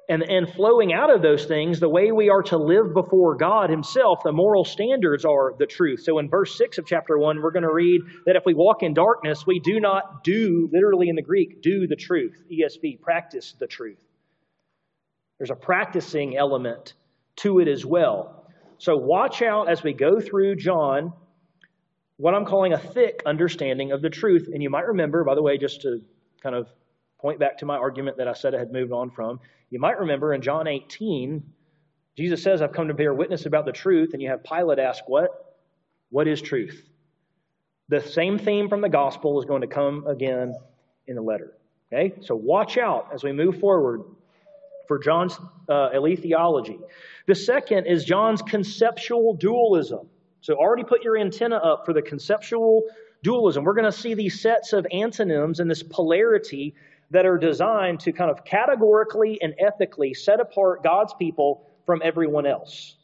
And, 0.09 0.23
and 0.23 0.51
flowing 0.55 0.93
out 0.93 1.15
of 1.15 1.23
those 1.23 1.45
things, 1.45 1.79
the 1.79 1.89
way 1.89 2.11
we 2.11 2.31
are 2.31 2.43
to 2.45 2.57
live 2.57 2.95
before 2.95 3.37
God 3.37 3.71
Himself, 3.71 4.21
the 4.25 4.33
moral 4.33 4.65
standards 4.65 5.25
are 5.25 5.55
the 5.57 5.67
truth. 5.67 6.01
So 6.03 6.19
in 6.19 6.31
verse 6.31 6.57
6 6.57 6.79
of 6.79 6.87
chapter 6.87 7.17
1, 7.19 7.41
we're 7.41 7.53
going 7.53 7.63
to 7.63 7.73
read 7.73 8.01
that 8.25 8.35
if 8.35 8.43
we 8.45 8.55
walk 8.55 8.83
in 8.83 8.95
darkness, 8.95 9.47
we 9.47 9.61
do 9.61 9.79
not 9.79 10.25
do, 10.25 10.69
literally 10.73 11.11
in 11.11 11.15
the 11.15 11.23
Greek, 11.23 11.63
do 11.63 11.87
the 11.87 11.95
truth. 11.95 12.43
ESV, 12.51 13.03
practice 13.03 13.55
the 13.61 13.67
truth. 13.67 13.99
There's 15.39 15.51
a 15.51 15.57
practicing 15.57 16.37
element 16.37 16.95
to 17.37 17.61
it 17.61 17.69
as 17.69 17.87
well. 17.87 18.47
So 18.79 18.97
watch 18.97 19.43
out 19.43 19.69
as 19.69 19.83
we 19.83 19.93
go 19.93 20.21
through 20.21 20.57
John, 20.57 21.13
what 22.17 22.35
I'm 22.35 22.45
calling 22.45 22.73
a 22.73 22.79
thick 22.79 23.23
understanding 23.27 23.93
of 23.93 24.03
the 24.03 24.11
truth. 24.11 24.49
And 24.53 24.63
you 24.63 24.71
might 24.71 24.87
remember, 24.87 25.25
by 25.25 25.35
the 25.35 25.43
way, 25.43 25.59
just 25.59 25.83
to 25.83 26.01
kind 26.43 26.55
of 26.55 26.69
point 27.21 27.39
back 27.39 27.59
to 27.59 27.67
my 27.67 27.77
argument 27.77 28.19
that 28.19 28.29
I 28.29 28.33
said 28.33 28.55
I 28.55 28.59
had 28.59 28.73
moved 28.73 28.93
on 28.93 29.11
from. 29.11 29.41
You 29.71 29.81
might 29.81 30.01
remember 30.01 30.33
in 30.33 30.43
John 30.43 30.67
18, 30.67 31.43
Jesus 32.17 32.43
says, 32.43 32.63
I've 32.63 32.73
come 32.73 32.89
to 32.89 32.95
bear 32.95 33.15
witness 33.15 33.47
about 33.47 33.65
the 33.65 33.73
truth, 33.73 34.11
and 34.13 34.23
you 34.23 34.29
have 34.31 34.43
Pilate 34.43 34.79
ask, 34.79 35.05
What? 35.09 35.57
What 36.11 36.27
is 36.27 36.41
truth? 36.41 36.83
The 37.89 38.01
same 38.01 38.39
theme 38.39 38.69
from 38.69 38.81
the 38.81 38.89
gospel 38.89 39.39
is 39.39 39.45
going 39.45 39.63
to 39.63 39.67
come 39.67 40.07
again 40.07 40.55
in 41.07 41.17
the 41.17 41.23
letter. 41.23 41.55
Okay? 41.93 42.15
So 42.21 42.35
watch 42.35 42.79
out 42.79 43.11
as 43.13 43.23
we 43.25 43.33
move 43.33 43.61
forward 43.61 44.03
for 44.89 44.99
John's 44.99 45.39
uh, 45.69 45.91
theology. 46.17 46.79
The 47.27 47.35
second 47.35 47.87
is 47.87 48.05
John's 48.05 48.43
conceptual 48.43 49.35
dualism. 49.35 50.09
So 50.41 50.55
already 50.55 50.85
put 50.85 51.05
your 51.05 51.19
antenna 51.19 51.57
up 51.57 51.85
for 51.85 51.93
the 51.93 52.03
conceptual 52.03 52.83
dualism. 53.23 53.65
We're 53.65 53.75
going 53.75 53.91
to 53.91 53.93
see 53.93 54.15
these 54.15 54.41
sets 54.41 54.73
of 54.73 54.87
antonyms 54.91 55.61
and 55.61 55.71
this 55.71 55.83
polarity 55.83 56.75
that 57.11 57.27
are 57.27 57.39
designed 57.39 58.01
to 58.01 58.13
kind 58.13 58.31
of 58.31 58.45
categorically 58.45 59.41
and 59.41 59.55
ethically 59.59 60.15
set 60.15 60.41
apart 60.41 60.83
God's 60.83 61.15
people 61.15 61.67
from 61.87 62.01
everyone 62.05 62.47
else. 62.47 62.97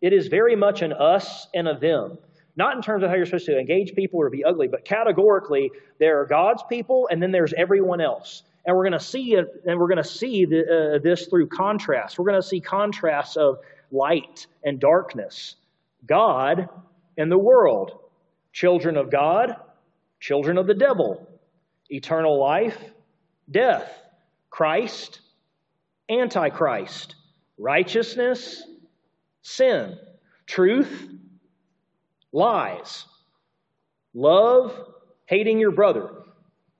It 0.00 0.12
is 0.12 0.26
very 0.26 0.56
much 0.56 0.82
an 0.82 0.92
us 0.92 1.46
and 1.54 1.68
a 1.68 1.78
them. 1.78 2.18
Not 2.54 2.76
in 2.76 2.82
terms 2.82 3.02
of 3.02 3.08
how 3.08 3.16
you're 3.16 3.24
supposed 3.24 3.46
to 3.46 3.58
engage 3.58 3.94
people 3.94 4.20
or 4.20 4.28
be 4.28 4.44
ugly, 4.44 4.68
but 4.68 4.84
categorically, 4.84 5.70
there 5.98 6.20
are 6.20 6.26
God's 6.26 6.62
people 6.68 7.08
and 7.10 7.22
then 7.22 7.30
there's 7.30 7.54
everyone 7.54 8.00
else. 8.00 8.42
And 8.64 8.76
we're 8.76 8.84
going 8.84 8.98
to 8.98 9.04
see 9.04 9.34
it, 9.34 9.62
and 9.66 9.78
we're 9.78 9.88
going 9.88 10.02
to 10.02 10.04
see 10.04 10.44
the, 10.44 10.96
uh, 10.96 10.98
this 11.02 11.26
through 11.26 11.48
contrast. 11.48 12.18
We're 12.18 12.26
going 12.30 12.40
to 12.40 12.46
see 12.46 12.60
contrasts 12.60 13.36
of 13.36 13.58
light 13.90 14.46
and 14.64 14.78
darkness, 14.78 15.56
God 16.06 16.68
and 17.16 17.30
the 17.30 17.38
world, 17.38 17.98
children 18.52 18.96
of 18.96 19.10
God, 19.10 19.56
children 20.20 20.58
of 20.58 20.66
the 20.66 20.74
devil, 20.74 21.26
eternal 21.88 22.38
life, 22.38 22.78
death, 23.50 23.90
Christ, 24.48 25.20
Antichrist, 26.08 27.16
righteousness, 27.58 28.62
sin, 29.42 29.98
truth, 30.46 31.08
lies, 32.32 33.04
love, 34.14 34.74
hating 35.26 35.58
your 35.58 35.70
brother. 35.70 36.10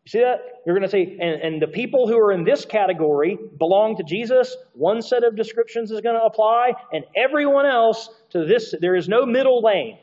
You 0.04 0.08
see 0.08 0.20
that? 0.20 0.51
You're 0.64 0.78
going 0.78 0.88
to 0.88 0.90
say, 0.90 1.18
and, 1.20 1.42
and 1.42 1.62
the 1.62 1.66
people 1.66 2.06
who 2.06 2.18
are 2.18 2.32
in 2.32 2.44
this 2.44 2.64
category 2.64 3.36
belong 3.58 3.96
to 3.96 4.04
Jesus. 4.04 4.56
One 4.74 5.02
set 5.02 5.24
of 5.24 5.34
descriptions 5.34 5.90
is 5.90 6.00
going 6.00 6.14
to 6.14 6.24
apply, 6.24 6.72
and 6.92 7.04
everyone 7.16 7.66
else 7.66 8.08
to 8.30 8.44
this. 8.44 8.74
There 8.80 8.94
is 8.94 9.08
no 9.08 9.26
middle 9.26 9.60
lane. 9.62 9.98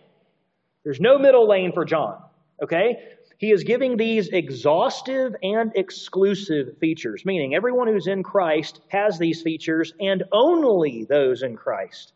There's 0.83 0.99
no 0.99 1.17
middle 1.17 1.47
lane 1.47 1.71
for 1.71 1.85
John. 1.85 2.21
Okay? 2.61 2.97
He 3.37 3.51
is 3.51 3.63
giving 3.63 3.95
these 3.95 4.27
exhaustive 4.27 5.33
and 5.41 5.71
exclusive 5.75 6.77
features, 6.79 7.23
meaning 7.25 7.55
everyone 7.55 7.87
who's 7.87 8.07
in 8.07 8.21
Christ 8.21 8.81
has 8.89 9.17
these 9.17 9.41
features, 9.41 9.93
and 9.97 10.23
only 10.33 11.05
those 11.05 11.41
in 11.41 11.55
Christ 11.55 12.11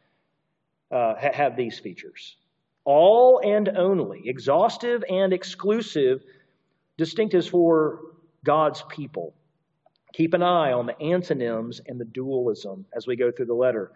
uh, 0.92 1.14
have 1.16 1.56
these 1.56 1.80
features. 1.80 2.36
All 2.84 3.40
and 3.42 3.70
only, 3.70 4.24
exhaustive 4.26 5.06
and 5.10 5.32
exclusive, 5.32 6.24
distinctives 7.00 7.50
for 7.50 8.02
God's 8.44 8.84
people. 8.90 9.34
Keep 10.14 10.34
an 10.34 10.44
eye 10.44 10.72
on 10.72 10.86
the 10.86 11.00
antonyms 11.02 11.82
and 11.88 12.00
the 12.00 12.06
dualism 12.06 12.86
as 12.96 13.08
we 13.08 13.16
go 13.16 13.32
through 13.32 13.48
the 13.48 13.54
letter. 13.54 13.92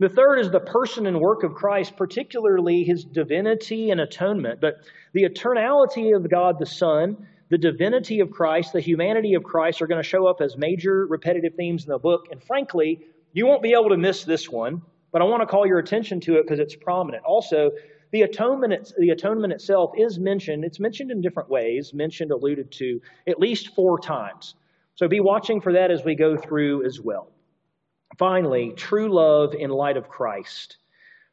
The 0.00 0.08
third 0.08 0.38
is 0.38 0.50
the 0.50 0.60
person 0.60 1.06
and 1.06 1.20
work 1.20 1.42
of 1.42 1.54
Christ, 1.54 1.96
particularly 1.96 2.84
his 2.84 3.04
divinity 3.04 3.90
and 3.90 4.00
atonement. 4.00 4.60
But 4.60 4.76
the 5.12 5.24
eternality 5.24 6.16
of 6.16 6.30
God 6.30 6.58
the 6.58 6.66
Son, 6.66 7.26
the 7.48 7.58
divinity 7.58 8.20
of 8.20 8.30
Christ, 8.30 8.72
the 8.72 8.80
humanity 8.80 9.34
of 9.34 9.42
Christ 9.42 9.82
are 9.82 9.88
going 9.88 10.02
to 10.02 10.08
show 10.08 10.26
up 10.26 10.40
as 10.40 10.56
major 10.56 11.06
repetitive 11.06 11.54
themes 11.56 11.84
in 11.84 11.90
the 11.90 11.98
book. 11.98 12.28
And 12.30 12.42
frankly, 12.42 13.00
you 13.32 13.46
won't 13.46 13.62
be 13.62 13.72
able 13.72 13.88
to 13.88 13.96
miss 13.96 14.24
this 14.24 14.48
one, 14.48 14.82
but 15.10 15.20
I 15.20 15.24
want 15.24 15.42
to 15.42 15.46
call 15.46 15.66
your 15.66 15.78
attention 15.78 16.20
to 16.20 16.36
it 16.36 16.42
because 16.42 16.60
it's 16.60 16.76
prominent. 16.76 17.24
Also, 17.24 17.72
the 18.10 18.22
atonement, 18.22 18.92
the 18.98 19.10
atonement 19.10 19.52
itself 19.52 19.92
is 19.96 20.18
mentioned. 20.18 20.64
It's 20.64 20.80
mentioned 20.80 21.10
in 21.10 21.20
different 21.20 21.50
ways, 21.50 21.92
mentioned, 21.92 22.30
alluded 22.30 22.72
to 22.72 23.00
at 23.26 23.38
least 23.38 23.74
four 23.74 23.98
times. 23.98 24.54
So 24.94 25.08
be 25.08 25.20
watching 25.20 25.60
for 25.60 25.74
that 25.74 25.90
as 25.90 26.04
we 26.04 26.14
go 26.14 26.36
through 26.36 26.84
as 26.86 27.00
well. 27.00 27.30
Finally, 28.18 28.72
true 28.76 29.08
love 29.12 29.54
in 29.54 29.70
light 29.70 29.96
of 29.96 30.08
Christ. 30.08 30.78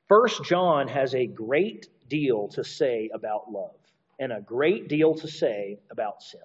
First 0.08 0.44
John 0.44 0.88
has 0.88 1.16
a 1.16 1.26
great 1.26 1.88
deal 2.10 2.50
to 2.50 2.64
say 2.64 3.10
about 3.14 3.52
love 3.52 3.76
and 4.20 4.32
a 4.32 4.42
great 4.42 4.88
deal 4.88 5.16
to 5.16 5.28
say 5.28 5.80
about 5.90 6.22
sin. 6.22 6.42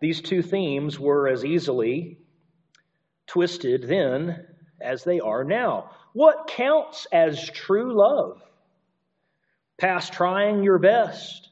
These 0.00 0.22
two 0.22 0.42
themes 0.42 0.98
were 0.98 1.28
as 1.28 1.44
easily 1.44 2.18
twisted 3.32 3.88
then 3.88 4.46
as 4.78 5.04
they 5.04 5.18
are 5.18 5.42
now. 5.42 5.90
What 6.12 6.48
counts 6.48 7.06
as 7.10 7.48
true 7.48 7.96
love? 7.96 8.42
Past 9.78 10.12
trying 10.12 10.62
your 10.62 10.78
best, 10.78 11.48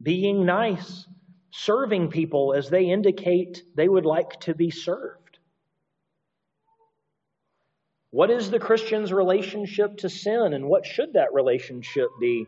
being 0.00 0.46
nice, 0.46 1.06
serving 1.50 2.08
people 2.08 2.54
as 2.54 2.70
they 2.70 2.84
indicate 2.84 3.64
they 3.74 3.88
would 3.88 4.06
like 4.06 4.38
to 4.42 4.54
be 4.54 4.70
served. 4.70 5.38
What 8.10 8.30
is 8.30 8.50
the 8.50 8.60
Christian's 8.60 9.12
relationship 9.12 9.96
to 9.98 10.08
sin, 10.08 10.52
and 10.52 10.68
what 10.68 10.86
should 10.86 11.14
that 11.14 11.32
relationship 11.32 12.10
be? 12.20 12.46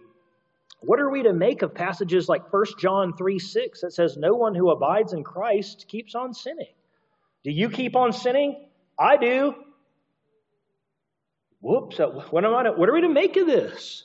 What 0.81 1.01
are 1.01 1.11
we 1.11 1.25
to 1.25 1.33
make 1.33 1.62
of 1.62 1.75
passages 1.75 2.29
like 2.29 2.53
1 2.53 2.64
John 2.79 3.17
3 3.17 3.38
6 3.38 3.81
that 3.81 3.93
says, 3.95 4.17
No 4.17 4.35
one 4.35 4.55
who 4.55 4.71
abides 4.71 5.12
in 5.12 5.25
Christ 5.25 5.87
keeps 5.88 6.14
on 6.14 6.35
sinning? 6.35 6.75
Do 7.44 7.50
you 7.50 7.68
keep 7.68 7.94
on 7.94 8.12
sinning? 8.12 8.68
I 8.98 9.16
do. 9.18 9.54
Whoops, 11.61 12.00
uh, 12.00 12.09
what, 12.30 12.44
am 12.44 12.54
I 12.54 12.64
to, 12.64 12.72
what 12.72 12.88
are 12.88 12.92
we 12.92 13.02
to 13.02 13.09
make 13.09 13.37
of 13.37 13.46
this? 13.46 14.02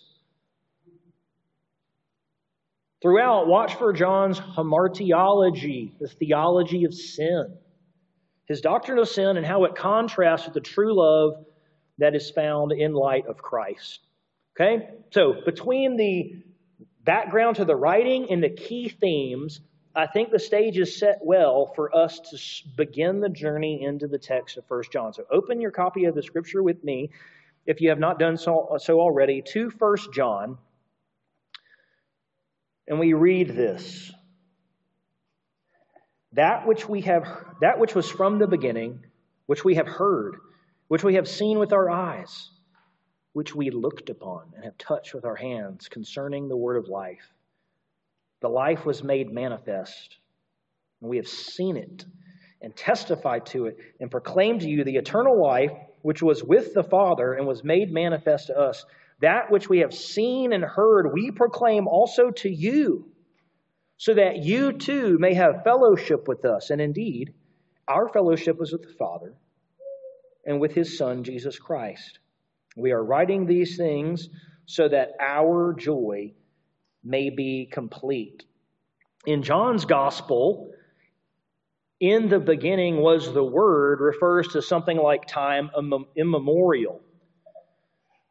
Throughout, 3.01 3.47
watch 3.47 3.75
for 3.75 3.93
John's 3.93 4.39
hamartiology, 4.39 5.97
the 5.99 6.07
theology 6.07 6.83
of 6.83 6.93
sin, 6.93 7.55
his 8.45 8.59
doctrine 8.59 8.97
of 8.97 9.07
sin, 9.07 9.37
and 9.37 9.45
how 9.45 9.63
it 9.65 9.75
contrasts 9.75 10.45
with 10.45 10.53
the 10.53 10.61
true 10.61 10.93
love 10.93 11.45
that 11.97 12.15
is 12.15 12.29
found 12.29 12.73
in 12.73 12.93
light 12.93 13.25
of 13.27 13.37
Christ. 13.37 13.99
Okay? 14.55 14.89
So, 15.11 15.35
between 15.45 15.95
the 15.95 16.43
background 17.03 17.57
to 17.57 17.65
the 17.65 17.75
writing 17.75 18.27
and 18.29 18.43
the 18.43 18.49
key 18.49 18.89
themes, 18.89 19.61
I 19.95 20.05
think 20.05 20.29
the 20.29 20.39
stage 20.39 20.77
is 20.77 20.97
set 20.97 21.19
well 21.21 21.73
for 21.75 21.95
us 21.95 22.19
to 22.19 22.67
begin 22.75 23.19
the 23.19 23.29
journey 23.29 23.83
into 23.83 24.07
the 24.07 24.19
text 24.19 24.57
of 24.57 24.63
1 24.67 24.83
John. 24.91 25.13
So 25.13 25.23
open 25.31 25.61
your 25.61 25.71
copy 25.71 26.05
of 26.05 26.15
the 26.15 26.21
scripture 26.21 26.61
with 26.61 26.83
me, 26.83 27.09
if 27.65 27.81
you 27.81 27.89
have 27.89 27.99
not 27.99 28.19
done 28.19 28.37
so, 28.37 28.77
so 28.79 28.99
already, 28.99 29.41
to 29.53 29.69
1 29.69 29.97
John. 30.13 30.57
And 32.87 32.99
we 32.99 33.13
read 33.13 33.49
this. 33.49 34.11
That 36.33 36.67
which 36.67 36.87
we 36.87 37.01
have 37.01 37.27
that 37.61 37.79
which 37.79 37.95
was 37.95 38.09
from 38.09 38.37
the 38.37 38.47
beginning, 38.47 39.03
which 39.47 39.65
we 39.65 39.75
have 39.75 39.87
heard, 39.87 40.35
which 40.87 41.03
we 41.03 41.15
have 41.15 41.27
seen 41.27 41.57
with 41.57 41.73
our 41.73 41.89
eyes, 41.89 42.51
which 43.33 43.55
we 43.55 43.71
looked 43.71 44.11
upon 44.11 44.53
and 44.55 44.63
have 44.63 44.77
touched 44.77 45.15
with 45.15 45.25
our 45.25 45.35
hands 45.35 45.87
concerning 45.87 46.47
the 46.47 46.57
word 46.57 46.77
of 46.77 46.87
life. 46.87 47.33
The 48.41 48.49
life 48.49 48.85
was 48.85 49.03
made 49.03 49.31
manifest, 49.31 50.17
and 51.01 51.09
we 51.09 51.17
have 51.17 51.27
seen 51.27 51.77
it 51.77 52.05
and 52.61 52.75
testified 52.75 53.45
to 53.47 53.65
it 53.65 53.77
and 53.99 54.11
proclaimed 54.11 54.61
to 54.61 54.69
you 54.69 54.83
the 54.83 54.97
eternal 54.97 55.41
life 55.41 55.71
which 56.01 56.21
was 56.21 56.43
with 56.43 56.73
the 56.73 56.83
Father 56.83 57.33
and 57.33 57.45
was 57.45 57.63
made 57.63 57.91
manifest 57.91 58.47
to 58.47 58.57
us. 58.57 58.85
That 59.21 59.51
which 59.51 59.67
we 59.67 59.79
have 59.79 59.93
seen 59.93 60.53
and 60.53 60.63
heard, 60.63 61.11
we 61.13 61.31
proclaim 61.31 61.87
also 61.87 62.31
to 62.31 62.49
you, 62.49 63.11
so 63.97 64.13
that 64.13 64.37
you 64.37 64.71
too 64.71 65.17
may 65.19 65.33
have 65.33 65.63
fellowship 65.63 66.27
with 66.27 66.45
us. 66.45 66.69
And 66.69 66.79
indeed, 66.79 67.33
our 67.87 68.07
fellowship 68.07 68.57
was 68.57 68.71
with 68.71 68.83
the 68.83 68.93
Father 68.97 69.33
and 70.45 70.61
with 70.61 70.73
his 70.73 70.97
Son, 70.97 71.23
Jesus 71.23 71.59
Christ. 71.59 72.19
We 72.77 72.91
are 72.91 73.03
writing 73.03 73.45
these 73.45 73.75
things 73.75 74.29
so 74.65 74.87
that 74.87 75.11
our 75.19 75.73
joy 75.73 76.33
may 77.03 77.29
be 77.29 77.67
complete. 77.71 78.43
In 79.25 79.43
John's 79.43 79.85
gospel, 79.85 80.71
in 81.99 82.29
the 82.29 82.39
beginning 82.39 82.97
was 82.97 83.33
the 83.33 83.43
Word 83.43 83.99
refers 83.99 84.47
to 84.49 84.61
something 84.61 84.97
like 84.97 85.27
time 85.27 85.69
immemorial. 86.15 87.01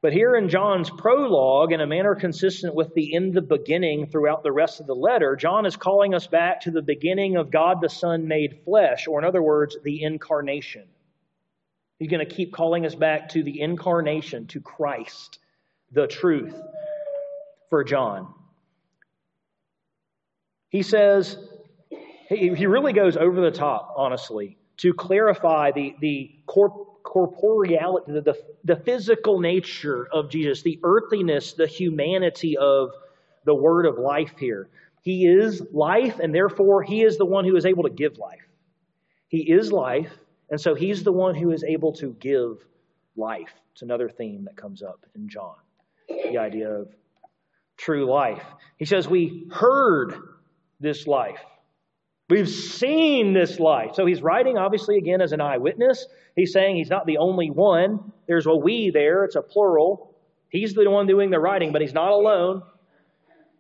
But 0.01 0.13
here 0.13 0.37
in 0.37 0.49
John's 0.49 0.91
prologue, 0.91 1.73
in 1.73 1.81
a 1.81 1.87
manner 1.87 2.15
consistent 2.15 2.75
with 2.75 2.95
the 2.95 3.13
in 3.13 3.33
the 3.33 3.43
beginning 3.43 4.07
throughout 4.07 4.45
the 4.45 4.53
rest 4.53 4.81
of 4.81 4.87
the 4.87 4.95
letter, 4.95 5.35
John 5.35 5.67
is 5.67 5.77
calling 5.77 6.15
us 6.15 6.29
back 6.29 6.63
to 6.63 6.71
the 6.71 6.83
beginning 6.83 7.37
of 7.37 7.51
God 7.51 7.81
the 7.81 7.89
Son 7.89 8.29
made 8.29 8.61
flesh, 8.65 9.09
or 9.09 9.19
in 9.19 9.25
other 9.25 9.43
words, 9.43 9.77
the 9.83 10.03
incarnation. 10.05 10.85
He's 11.99 12.11
going 12.11 12.27
to 12.27 12.33
keep 12.33 12.53
calling 12.53 12.87
us 12.87 12.95
back 12.95 13.31
to 13.31 13.43
the 13.43 13.61
incarnation, 13.61 14.47
to 14.49 14.61
Christ, 14.61 15.41
the 15.91 16.07
truth 16.07 16.55
for 17.71 17.83
John. 17.83 18.33
He 20.71 20.83
says, 20.83 21.37
he 22.29 22.67
really 22.67 22.93
goes 22.93 23.17
over 23.17 23.41
the 23.41 23.51
top, 23.51 23.95
honestly, 23.97 24.59
to 24.79 24.93
clarify 24.93 25.73
the, 25.73 25.97
the 26.01 26.31
corp, 26.47 27.03
corporeality, 27.03 28.13
the, 28.13 28.21
the, 28.21 28.35
the 28.65 28.77
physical 28.77 29.41
nature 29.41 30.07
of 30.13 30.31
Jesus, 30.31 30.63
the 30.63 30.79
earthiness, 30.83 31.55
the 31.55 31.67
humanity 31.67 32.57
of 32.59 32.91
the 33.45 33.55
word 33.55 33.87
of 33.87 33.99
life 33.99 34.35
here. 34.39 34.69
He 35.03 35.27
is 35.27 35.63
life, 35.73 36.19
and 36.19 36.35
therefore 36.35 36.83
he 36.83 37.03
is 37.03 37.17
the 37.17 37.25
one 37.25 37.45
who 37.47 37.57
is 37.57 37.65
able 37.65 37.85
to 37.85 37.91
give 37.91 38.19
life. 38.19 38.47
He 39.29 39.51
is 39.51 39.73
life, 39.73 40.13
and 40.51 40.61
so 40.61 40.75
he's 40.75 41.03
the 41.03 41.13
one 41.13 41.35
who 41.35 41.51
is 41.53 41.65
able 41.65 41.93
to 41.95 42.13
give 42.21 42.59
life. 43.17 43.53
It's 43.73 43.83
another 43.83 44.11
theme 44.11 44.45
that 44.45 44.57
comes 44.57 44.83
up 44.83 45.07
in 45.15 45.29
John 45.29 45.55
the 46.09 46.39
idea 46.39 46.71
of 46.71 46.89
true 47.77 48.11
life. 48.11 48.43
He 48.77 48.85
says, 48.85 49.09
We 49.09 49.47
heard 49.51 50.15
this 50.81 51.07
life. 51.07 51.39
We've 52.31 52.49
seen 52.49 53.33
this 53.33 53.59
life. 53.59 53.93
So 53.95 54.05
he's 54.05 54.21
writing, 54.21 54.59
obviously, 54.59 54.99
again, 54.99 55.21
as 55.23 55.33
an 55.33 55.41
eyewitness. 55.41 56.07
He's 56.37 56.53
saying 56.53 56.77
he's 56.77 56.91
not 56.91 57.07
the 57.07 57.19
only 57.19 57.51
one. 57.51 58.13
There's 58.27 58.47
a 58.47 58.55
we 58.55 58.91
there, 58.91 59.25
it's 59.25 59.37
a 59.37 59.43
plural. 59.43 60.15
He's 60.51 60.75
the 60.75 60.89
one 60.91 61.07
doing 61.07 61.31
the 61.31 61.41
writing, 61.41 61.73
but 61.73 61.81
he's 61.81 61.95
not 61.95 62.11
alone. 62.11 62.63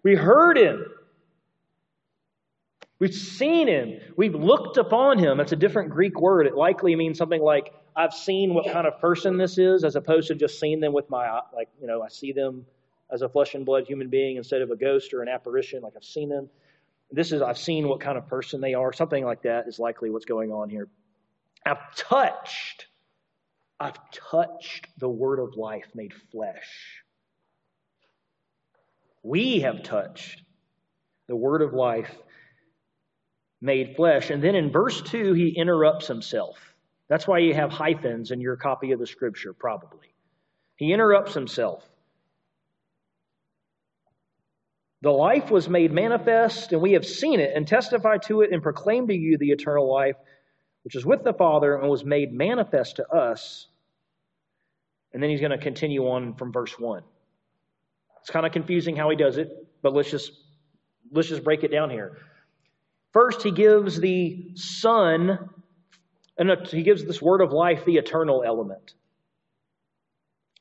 We 0.02 0.14
heard 0.14 0.58
him. 0.58 0.86
We've 2.98 3.14
seen 3.14 3.68
him. 3.68 4.00
We've 4.16 4.34
looked 4.34 4.76
upon 4.76 5.18
him. 5.18 5.40
It's 5.40 5.52
a 5.52 5.56
different 5.56 5.90
Greek 5.90 6.20
word. 6.20 6.46
It 6.46 6.54
likely 6.54 6.96
means 6.96 7.16
something 7.16 7.40
like, 7.40 7.72
I've 7.94 8.12
seen 8.12 8.54
what 8.54 8.70
kind 8.72 8.86
of 8.86 9.00
person 9.00 9.38
this 9.38 9.58
is, 9.58 9.84
as 9.84 9.96
opposed 9.96 10.28
to 10.28 10.34
just 10.34 10.58
seeing 10.58 10.80
them 10.80 10.92
with 10.92 11.08
my, 11.10 11.40
like, 11.54 11.68
you 11.80 11.86
know, 11.86 12.02
I 12.02 12.08
see 12.08 12.32
them 12.32 12.66
as 13.10 13.22
a 13.22 13.28
flesh 13.28 13.54
and 13.54 13.64
blood 13.64 13.86
human 13.86 14.08
being 14.08 14.36
instead 14.36 14.62
of 14.62 14.70
a 14.70 14.76
ghost 14.76 15.14
or 15.14 15.22
an 15.22 15.28
apparition. 15.28 15.82
Like 15.82 15.94
I've 15.96 16.04
seen 16.04 16.28
them. 16.28 16.48
This 17.10 17.32
is, 17.32 17.40
I've 17.40 17.58
seen 17.58 17.88
what 17.88 18.00
kind 18.00 18.18
of 18.18 18.26
person 18.26 18.60
they 18.60 18.74
are. 18.74 18.92
Something 18.92 19.24
like 19.24 19.42
that 19.42 19.66
is 19.66 19.78
likely 19.78 20.10
what's 20.10 20.26
going 20.26 20.52
on 20.52 20.68
here. 20.68 20.88
I've 21.64 21.94
touched, 21.96 22.86
I've 23.80 23.98
touched 24.10 24.88
the 24.98 25.08
word 25.08 25.38
of 25.38 25.56
life 25.56 25.86
made 25.94 26.12
flesh. 26.30 27.02
We 29.22 29.60
have 29.60 29.82
touched 29.82 30.42
the 31.28 31.36
word 31.36 31.62
of 31.62 31.72
life 31.72 32.14
made 33.60 33.96
flesh. 33.96 34.30
And 34.30 34.42
then 34.42 34.54
in 34.54 34.70
verse 34.70 35.00
2, 35.02 35.32
he 35.32 35.48
interrupts 35.48 36.06
himself. 36.06 36.56
That's 37.08 37.26
why 37.26 37.38
you 37.38 37.54
have 37.54 37.70
hyphens 37.70 38.30
in 38.30 38.40
your 38.40 38.56
copy 38.56 38.92
of 38.92 39.00
the 39.00 39.06
scripture, 39.06 39.52
probably. 39.52 40.14
He 40.76 40.92
interrupts 40.92 41.34
himself. 41.34 41.84
The 45.02 45.10
life 45.10 45.50
was 45.50 45.68
made 45.68 45.92
manifest, 45.92 46.72
and 46.72 46.82
we 46.82 46.92
have 46.92 47.06
seen 47.06 47.38
it 47.38 47.52
and 47.54 47.66
testified 47.66 48.22
to 48.22 48.40
it 48.40 48.50
and 48.52 48.62
proclaimed 48.62 49.08
to 49.08 49.14
you 49.14 49.38
the 49.38 49.50
eternal 49.50 49.92
life, 49.92 50.16
which 50.82 50.96
is 50.96 51.06
with 51.06 51.22
the 51.22 51.32
Father 51.32 51.76
and 51.76 51.88
was 51.88 52.04
made 52.04 52.32
manifest 52.32 52.96
to 52.96 53.08
us. 53.08 53.68
And 55.12 55.22
then 55.22 55.30
he's 55.30 55.40
going 55.40 55.52
to 55.52 55.58
continue 55.58 56.08
on 56.08 56.34
from 56.34 56.52
verse 56.52 56.76
1. 56.78 57.02
It's 58.20 58.30
kind 58.30 58.44
of 58.44 58.52
confusing 58.52 58.96
how 58.96 59.08
he 59.08 59.16
does 59.16 59.38
it, 59.38 59.48
but 59.82 59.94
let's 59.94 60.10
just 60.10 60.32
let's 61.12 61.28
just 61.28 61.44
break 61.44 61.62
it 61.62 61.70
down 61.70 61.90
here. 61.90 62.18
First, 63.12 63.42
he 63.42 63.52
gives 63.52 63.98
the 63.98 64.50
Son, 64.54 65.30
uh, 65.30 65.36
and 66.36 66.66
he 66.66 66.82
gives 66.82 67.04
this 67.04 67.22
word 67.22 67.40
of 67.40 67.52
life 67.52 67.84
the 67.84 67.96
eternal 67.96 68.42
element. 68.44 68.94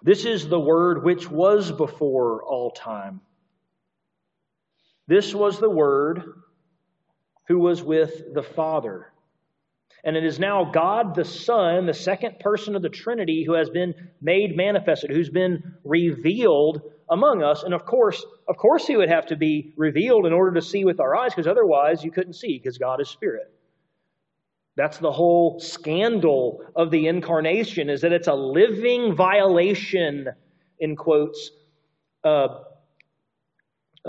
This 0.01 0.25
is 0.25 0.47
the 0.47 0.59
Word 0.59 1.03
which 1.03 1.29
was 1.29 1.71
before 1.71 2.43
all 2.43 2.71
time. 2.71 3.21
This 5.07 5.33
was 5.33 5.59
the 5.59 5.69
Word 5.69 6.23
who 7.47 7.59
was 7.59 7.81
with 7.81 8.33
the 8.33 8.43
Father. 8.43 9.13
And 10.03 10.15
it 10.15 10.23
is 10.23 10.39
now 10.39 10.71
God 10.71 11.15
the 11.15 11.25
Son, 11.25 11.85
the 11.85 11.93
second 11.93 12.39
person 12.39 12.75
of 12.75 12.81
the 12.81 12.89
Trinity, 12.89 13.43
who 13.45 13.53
has 13.53 13.69
been 13.69 13.93
made 14.21 14.55
manifested, 14.55 15.09
who's 15.09 15.29
been 15.29 15.75
revealed 15.83 16.81
among 17.09 17.41
us. 17.41 17.63
And 17.63 17.73
of 17.73 17.85
course, 17.85 18.23
of 18.47 18.57
course, 18.57 18.85
he 18.85 18.95
would 18.95 19.09
have 19.09 19.27
to 19.27 19.35
be 19.35 19.73
revealed 19.75 20.25
in 20.25 20.33
order 20.33 20.53
to 20.59 20.61
see 20.61 20.85
with 20.85 20.99
our 20.99 21.15
eyes, 21.15 21.31
because 21.33 21.47
otherwise 21.47 22.03
you 22.03 22.11
couldn't 22.11 22.33
see, 22.33 22.57
because 22.57 22.77
God 22.77 23.01
is 23.01 23.09
spirit. 23.09 23.51
That's 24.75 24.99
the 24.99 25.11
whole 25.11 25.59
scandal 25.59 26.63
of 26.75 26.91
the 26.91 27.07
incarnation, 27.07 27.89
is 27.89 28.01
that 28.01 28.11
it's 28.11 28.27
a 28.27 28.35
living 28.35 29.15
violation, 29.15 30.27
in 30.79 30.95
quotes, 30.95 31.49
uh, 32.23 32.47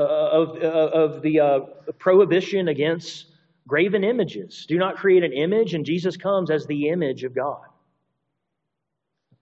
of, 0.02 0.62
uh, 0.62 0.66
of 0.66 1.22
the 1.22 1.40
uh, 1.40 1.60
prohibition 1.98 2.68
against 2.68 3.26
graven 3.66 4.04
images. 4.04 4.66
Do 4.66 4.78
not 4.78 4.96
create 4.96 5.24
an 5.24 5.32
image, 5.32 5.74
and 5.74 5.84
Jesus 5.84 6.16
comes 6.16 6.50
as 6.50 6.66
the 6.66 6.88
image 6.88 7.24
of 7.24 7.34
God. 7.34 7.64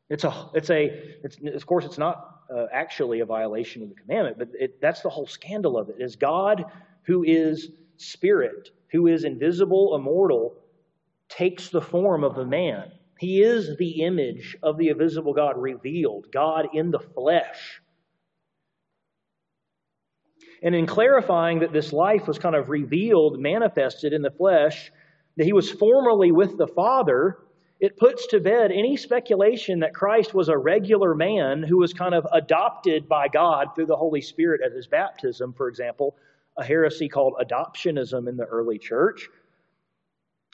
It's 0.09 0.25
a, 0.25 0.51
it's 0.55 0.71
a, 0.71 0.85
it's, 1.25 1.37
of 1.55 1.66
course, 1.66 1.85
it's 1.85 1.99
not 1.99 2.42
uh, 2.55 2.66
actually 2.73 3.21
a 3.21 3.27
violation 3.27 3.83
of 3.83 3.88
the 3.88 3.95
commandment, 3.95 4.38
but 4.38 4.49
it, 4.59 4.81
that's 4.81 5.01
the 5.01 5.11
whole 5.11 5.27
scandal 5.27 5.77
of 5.77 5.88
it. 5.88 5.97
Is 5.99 6.16
God, 6.16 6.64
who 7.03 7.25
is 7.25 7.71
spirit, 7.97 8.71
who 8.92 9.09
is 9.09 9.25
invisible, 9.25 9.97
immortal, 9.97 10.55
takes 11.29 11.71
the 11.71 11.81
form 11.81 12.23
of 12.25 12.38
a 12.38 12.45
man. 12.45 12.92
He 13.19 13.42
is 13.42 13.77
the 13.79 14.03
image 14.03 14.57
of 14.62 14.77
the 14.77 14.88
invisible 14.88 15.33
God 15.33 15.57
revealed, 15.57 16.27
God 16.33 16.69
in 16.75 16.90
the 16.90 17.01
flesh. 17.01 17.81
And 20.62 20.75
in 20.75 20.87
clarifying 20.87 21.61
that 21.61 21.73
this 21.73 21.92
life 21.92 22.27
was 22.27 22.38
kind 22.38 22.55
of 22.55 22.69
revealed, 22.69 23.38
manifested 23.38 24.12
in 24.12 24.23
the 24.23 24.31
flesh, 24.31 24.90
that 25.37 25.45
he 25.45 25.53
was 25.53 25.71
formerly 25.71 26.33
with 26.33 26.57
the 26.57 26.66
Father, 26.66 27.38
it 27.79 27.97
puts 27.99 28.27
to 28.29 28.40
bed 28.40 28.73
any 28.73 28.97
speculation 28.97 29.81
that 29.81 29.95
Christ 29.95 30.33
was 30.33 30.49
a 30.49 30.57
regular 30.57 31.14
man 31.14 31.62
who 31.62 31.77
was 31.77 31.92
kind 31.92 32.14
of 32.14 32.27
adopted 32.33 33.07
by 33.07 33.29
God 33.29 33.75
through 33.75 33.87
the 33.87 33.97
Holy 33.97 34.23
Spirit 34.23 34.62
at 34.64 34.73
his 34.73 34.87
baptism, 34.87 35.53
for 35.53 35.69
example, 35.69 36.16
a 36.57 36.64
heresy 36.64 37.09
called 37.09 37.35
adoptionism 37.38 38.29
in 38.29 38.37
the 38.37 38.47
early 38.47 38.79
church. 38.79 39.29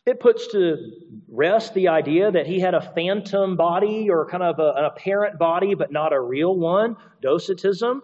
It 0.05 0.19
puts 0.19 0.49
to 0.49 0.91
rest 1.29 1.75
the 1.75 1.87
idea 1.87 2.33
that 2.33 2.49
he 2.49 2.59
had 2.59 2.75
a 2.75 2.81
phantom 2.81 3.57
body 3.57 4.11
or 4.11 4.29
kind 4.29 4.43
of 4.43 4.59
a, 4.59 4.73
an 4.73 4.85
apparent 4.85 5.39
body, 5.39 5.75
but 5.75 5.93
not 5.93 6.13
a 6.13 6.21
real 6.21 6.57
one, 6.57 6.97
docetism, 7.21 8.03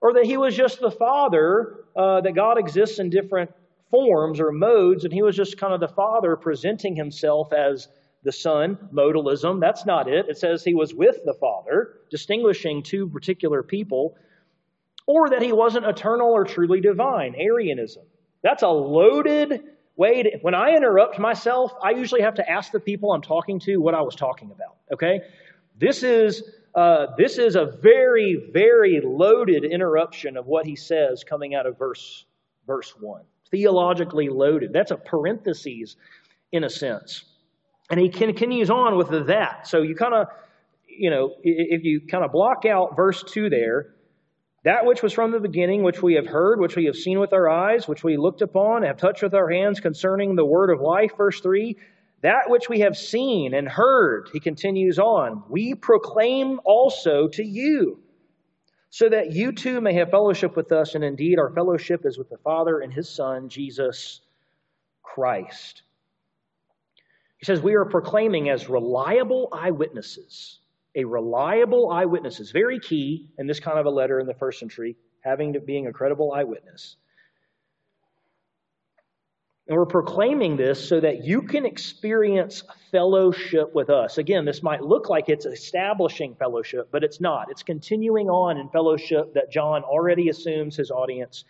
or 0.00 0.14
that 0.14 0.24
he 0.24 0.36
was 0.36 0.56
just 0.56 0.80
the 0.80 0.90
Father, 0.90 1.84
uh, 1.96 2.20
that 2.20 2.34
God 2.34 2.58
exists 2.58 2.98
in 2.98 3.10
different 3.10 3.50
forms 3.90 4.40
or 4.40 4.52
modes, 4.52 5.04
and 5.04 5.12
he 5.12 5.22
was 5.22 5.36
just 5.36 5.58
kind 5.58 5.72
of 5.72 5.80
the 5.80 5.88
Father 5.88 6.36
presenting 6.36 6.96
himself 6.96 7.52
as 7.52 7.88
the 8.22 8.32
Son, 8.32 8.76
modalism. 8.92 9.60
That's 9.60 9.86
not 9.86 10.08
it. 10.08 10.26
It 10.28 10.38
says 10.38 10.64
he 10.64 10.74
was 10.74 10.92
with 10.92 11.18
the 11.24 11.34
Father, 11.34 12.00
distinguishing 12.10 12.82
two 12.82 13.08
particular 13.08 13.62
people, 13.62 14.16
or 15.06 15.30
that 15.30 15.42
he 15.42 15.52
wasn't 15.52 15.86
eternal 15.86 16.28
or 16.28 16.44
truly 16.44 16.80
divine, 16.80 17.34
Arianism. 17.36 18.02
That's 18.42 18.62
a 18.62 18.68
loaded 18.68 19.62
Wade, 19.96 20.40
when 20.42 20.54
I 20.54 20.76
interrupt 20.76 21.18
myself, 21.18 21.72
I 21.82 21.90
usually 21.90 22.20
have 22.20 22.34
to 22.34 22.48
ask 22.48 22.70
the 22.70 22.80
people 22.80 23.12
I'm 23.12 23.22
talking 23.22 23.58
to 23.60 23.78
what 23.78 23.94
I 23.94 24.02
was 24.02 24.14
talking 24.14 24.50
about. 24.50 24.76
Okay? 24.92 25.20
This 25.78 26.02
is 26.02 26.42
uh, 26.76 27.06
this 27.16 27.38
is 27.38 27.56
a 27.56 27.64
very, 27.64 28.50
very 28.52 29.00
loaded 29.02 29.64
interruption 29.64 30.36
of 30.36 30.46
what 30.46 30.66
he 30.66 30.76
says 30.76 31.24
coming 31.24 31.54
out 31.54 31.66
of 31.66 31.78
verse 31.78 32.26
verse 32.66 32.94
one. 33.00 33.22
Theologically 33.50 34.28
loaded. 34.28 34.72
That's 34.72 34.90
a 34.90 34.96
parenthesis 34.96 35.96
in 36.52 36.64
a 36.64 36.70
sense. 36.70 37.24
And 37.90 37.98
he 37.98 38.10
continues 38.10 38.68
on 38.68 38.98
with 38.98 39.08
the 39.08 39.24
that. 39.24 39.66
So 39.66 39.82
you 39.82 39.94
kind 39.94 40.12
of, 40.12 40.26
you 40.86 41.10
know, 41.10 41.34
if 41.42 41.84
you 41.84 42.02
kind 42.10 42.24
of 42.24 42.32
block 42.32 42.66
out 42.66 42.96
verse 42.96 43.22
2 43.22 43.48
there, 43.48 43.94
that 44.64 44.84
which 44.84 45.02
was 45.02 45.12
from 45.12 45.30
the 45.30 45.38
beginning, 45.38 45.84
which 45.84 46.02
we 46.02 46.14
have 46.14 46.26
heard, 46.26 46.58
which 46.58 46.74
we 46.74 46.86
have 46.86 46.96
seen 46.96 47.20
with 47.20 47.32
our 47.32 47.48
eyes, 47.48 47.86
which 47.86 48.02
we 48.02 48.16
looked 48.16 48.42
upon, 48.42 48.82
have 48.82 48.96
touched 48.96 49.22
with 49.22 49.34
our 49.34 49.48
hands 49.48 49.78
concerning 49.78 50.34
the 50.34 50.44
word 50.44 50.70
of 50.70 50.80
life, 50.80 51.12
verse 51.16 51.40
3. 51.40 51.76
That 52.22 52.48
which 52.48 52.68
we 52.68 52.80
have 52.80 52.96
seen 52.96 53.54
and 53.54 53.68
heard, 53.68 54.30
he 54.32 54.40
continues 54.40 54.98
on, 54.98 55.44
we 55.48 55.74
proclaim 55.74 56.60
also 56.64 57.28
to 57.28 57.44
you, 57.44 58.00
so 58.90 59.08
that 59.08 59.32
you 59.32 59.52
too 59.52 59.80
may 59.80 59.94
have 59.94 60.10
fellowship 60.10 60.56
with 60.56 60.72
us, 60.72 60.94
and 60.94 61.04
indeed 61.04 61.38
our 61.38 61.50
fellowship 61.50 62.06
is 62.06 62.18
with 62.18 62.30
the 62.30 62.38
Father 62.38 62.80
and 62.80 62.92
his 62.92 63.08
Son, 63.08 63.48
Jesus 63.48 64.20
Christ. 65.02 65.82
He 67.38 67.44
says, 67.44 67.60
We 67.60 67.74
are 67.74 67.84
proclaiming 67.84 68.48
as 68.48 68.68
reliable 68.68 69.48
eyewitnesses 69.52 70.60
a 70.96 71.04
reliable 71.04 71.90
eyewitness 71.90 72.40
is 72.40 72.50
very 72.50 72.80
key 72.80 73.28
in 73.38 73.46
this 73.46 73.60
kind 73.60 73.78
of 73.78 73.84
a 73.84 73.90
letter 73.90 74.18
in 74.18 74.26
the 74.26 74.34
first 74.34 74.58
century, 74.58 74.96
having 75.20 75.52
to 75.52 75.60
being 75.60 75.86
a 75.86 75.92
credible 75.92 76.32
eyewitness. 76.32 76.96
And 79.68 79.76
we're 79.76 79.86
proclaiming 79.86 80.56
this 80.56 80.88
so 80.88 81.00
that 81.00 81.24
you 81.24 81.42
can 81.42 81.66
experience 81.66 82.62
fellowship 82.92 83.74
with 83.74 83.90
us. 83.90 84.18
Again, 84.18 84.44
this 84.44 84.62
might 84.62 84.82
look 84.82 85.08
like 85.08 85.28
it's 85.28 85.44
establishing 85.44 86.36
fellowship, 86.36 86.88
but 86.92 87.02
it's 87.02 87.20
not. 87.20 87.50
It's 87.50 87.64
continuing 87.64 88.30
on 88.30 88.58
in 88.58 88.68
fellowship 88.68 89.34
that 89.34 89.50
John 89.50 89.82
already 89.82 90.28
assumes 90.28 90.76
his 90.76 90.92
audience 90.92 91.44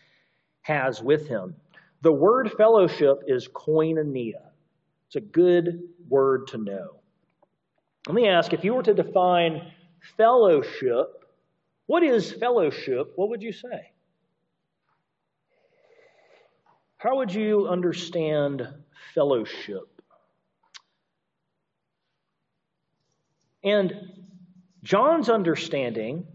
has 0.62 1.02
with 1.02 1.28
him. 1.28 1.54
The 2.00 2.12
word 2.12 2.52
fellowship 2.56 3.22
is 3.26 3.48
koinonia. 3.48 4.50
It's 5.08 5.16
a 5.16 5.20
good 5.20 5.82
word 6.08 6.46
to 6.48 6.58
know. 6.58 6.96
Let 8.06 8.14
me 8.14 8.28
ask 8.28 8.52
if 8.52 8.64
you 8.64 8.72
were 8.74 8.82
to 8.82 8.94
define 8.94 9.72
fellowship, 10.16 11.24
what 11.84 12.02
is 12.02 12.32
fellowship? 12.32 13.12
What 13.16 13.28
would 13.28 13.42
you 13.42 13.52
say? 13.52 13.92
How 17.06 17.18
would 17.18 17.32
you 17.32 17.68
understand 17.68 18.66
fellowship? 19.14 20.02
And 23.62 23.94
John's 24.82 25.28
understanding, 25.28 26.26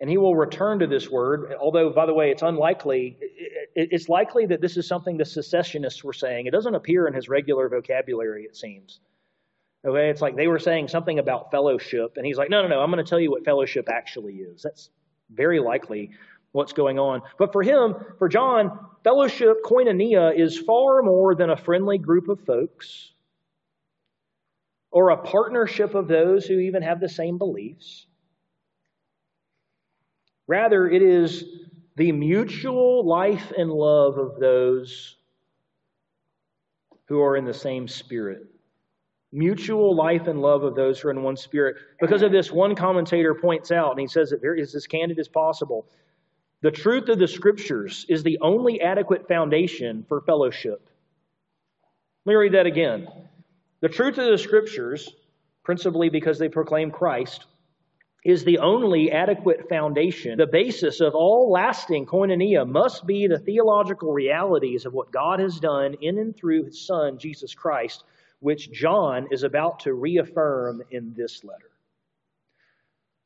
and 0.00 0.08
he 0.08 0.16
will 0.16 0.36
return 0.36 0.78
to 0.78 0.86
this 0.86 1.10
word, 1.10 1.52
although, 1.60 1.90
by 1.90 2.06
the 2.06 2.14
way, 2.14 2.30
it's 2.30 2.42
unlikely, 2.42 3.18
it's 3.74 4.08
likely 4.08 4.46
that 4.46 4.60
this 4.60 4.76
is 4.76 4.86
something 4.86 5.16
the 5.16 5.24
secessionists 5.24 6.04
were 6.04 6.12
saying. 6.12 6.46
It 6.46 6.52
doesn't 6.52 6.76
appear 6.76 7.08
in 7.08 7.14
his 7.14 7.28
regular 7.28 7.68
vocabulary, 7.68 8.44
it 8.44 8.54
seems. 8.54 9.00
Okay, 9.84 10.10
it's 10.10 10.20
like 10.20 10.36
they 10.36 10.46
were 10.46 10.60
saying 10.60 10.86
something 10.86 11.18
about 11.18 11.50
fellowship, 11.50 12.12
and 12.18 12.24
he's 12.24 12.36
like, 12.36 12.50
no, 12.50 12.62
no, 12.62 12.68
no, 12.68 12.80
I'm 12.80 12.90
going 12.92 13.04
to 13.04 13.10
tell 13.10 13.18
you 13.18 13.32
what 13.32 13.44
fellowship 13.44 13.88
actually 13.88 14.34
is. 14.34 14.62
That's 14.62 14.90
very 15.32 15.58
likely 15.58 16.12
what's 16.54 16.72
going 16.72 17.00
on. 17.00 17.20
But 17.36 17.52
for 17.52 17.62
him, 17.64 17.96
for 18.18 18.28
John, 18.28 18.78
fellowship, 19.02 19.64
koinonia, 19.64 20.38
is 20.38 20.56
far 20.56 21.02
more 21.02 21.34
than 21.34 21.50
a 21.50 21.56
friendly 21.56 21.98
group 21.98 22.28
of 22.28 22.40
folks 22.46 23.10
or 24.92 25.10
a 25.10 25.16
partnership 25.16 25.96
of 25.96 26.06
those 26.06 26.46
who 26.46 26.60
even 26.60 26.82
have 26.82 27.00
the 27.00 27.08
same 27.08 27.38
beliefs. 27.38 28.06
Rather, 30.46 30.88
it 30.88 31.02
is 31.02 31.44
the 31.96 32.12
mutual 32.12 33.04
life 33.04 33.52
and 33.58 33.70
love 33.70 34.16
of 34.16 34.38
those 34.38 35.16
who 37.06 37.20
are 37.20 37.36
in 37.36 37.44
the 37.44 37.54
same 37.54 37.88
spirit 37.88 38.46
mutual 39.32 39.96
life 39.96 40.28
and 40.28 40.40
love 40.40 40.62
of 40.62 40.76
those 40.76 41.00
who 41.00 41.08
are 41.08 41.10
in 41.10 41.20
one 41.24 41.36
spirit. 41.36 41.74
Because 42.00 42.22
of 42.22 42.30
this, 42.30 42.52
one 42.52 42.76
commentator 42.76 43.34
points 43.34 43.72
out, 43.72 43.90
and 43.90 43.98
he 43.98 44.06
says 44.06 44.30
it 44.30 44.40
very, 44.40 44.60
is 44.60 44.76
as 44.76 44.86
candid 44.86 45.18
as 45.18 45.26
possible 45.26 45.88
the 46.64 46.70
truth 46.70 47.10
of 47.10 47.18
the 47.18 47.28
scriptures 47.28 48.06
is 48.08 48.22
the 48.22 48.38
only 48.40 48.80
adequate 48.80 49.28
foundation 49.28 50.02
for 50.08 50.22
fellowship. 50.22 50.80
Let 52.24 52.32
me 52.32 52.36
read 52.36 52.54
that 52.54 52.64
again. 52.64 53.06
The 53.82 53.90
truth 53.90 54.16
of 54.16 54.30
the 54.30 54.38
scriptures, 54.38 55.14
principally 55.62 56.08
because 56.08 56.38
they 56.38 56.48
proclaim 56.48 56.90
Christ, 56.90 57.44
is 58.24 58.44
the 58.44 58.60
only 58.60 59.12
adequate 59.12 59.68
foundation. 59.68 60.38
The 60.38 60.46
basis 60.46 61.02
of 61.02 61.14
all 61.14 61.50
lasting 61.52 62.06
koinonia 62.06 62.66
must 62.66 63.06
be 63.06 63.26
the 63.26 63.38
theological 63.38 64.14
realities 64.14 64.86
of 64.86 64.94
what 64.94 65.12
God 65.12 65.40
has 65.40 65.60
done 65.60 65.96
in 66.00 66.16
and 66.16 66.34
through 66.34 66.64
his 66.64 66.80
Son, 66.80 67.18
Jesus 67.18 67.52
Christ, 67.52 68.04
which 68.40 68.72
John 68.72 69.28
is 69.30 69.42
about 69.42 69.80
to 69.80 69.92
reaffirm 69.92 70.80
in 70.90 71.12
this 71.14 71.44
letter. 71.44 71.72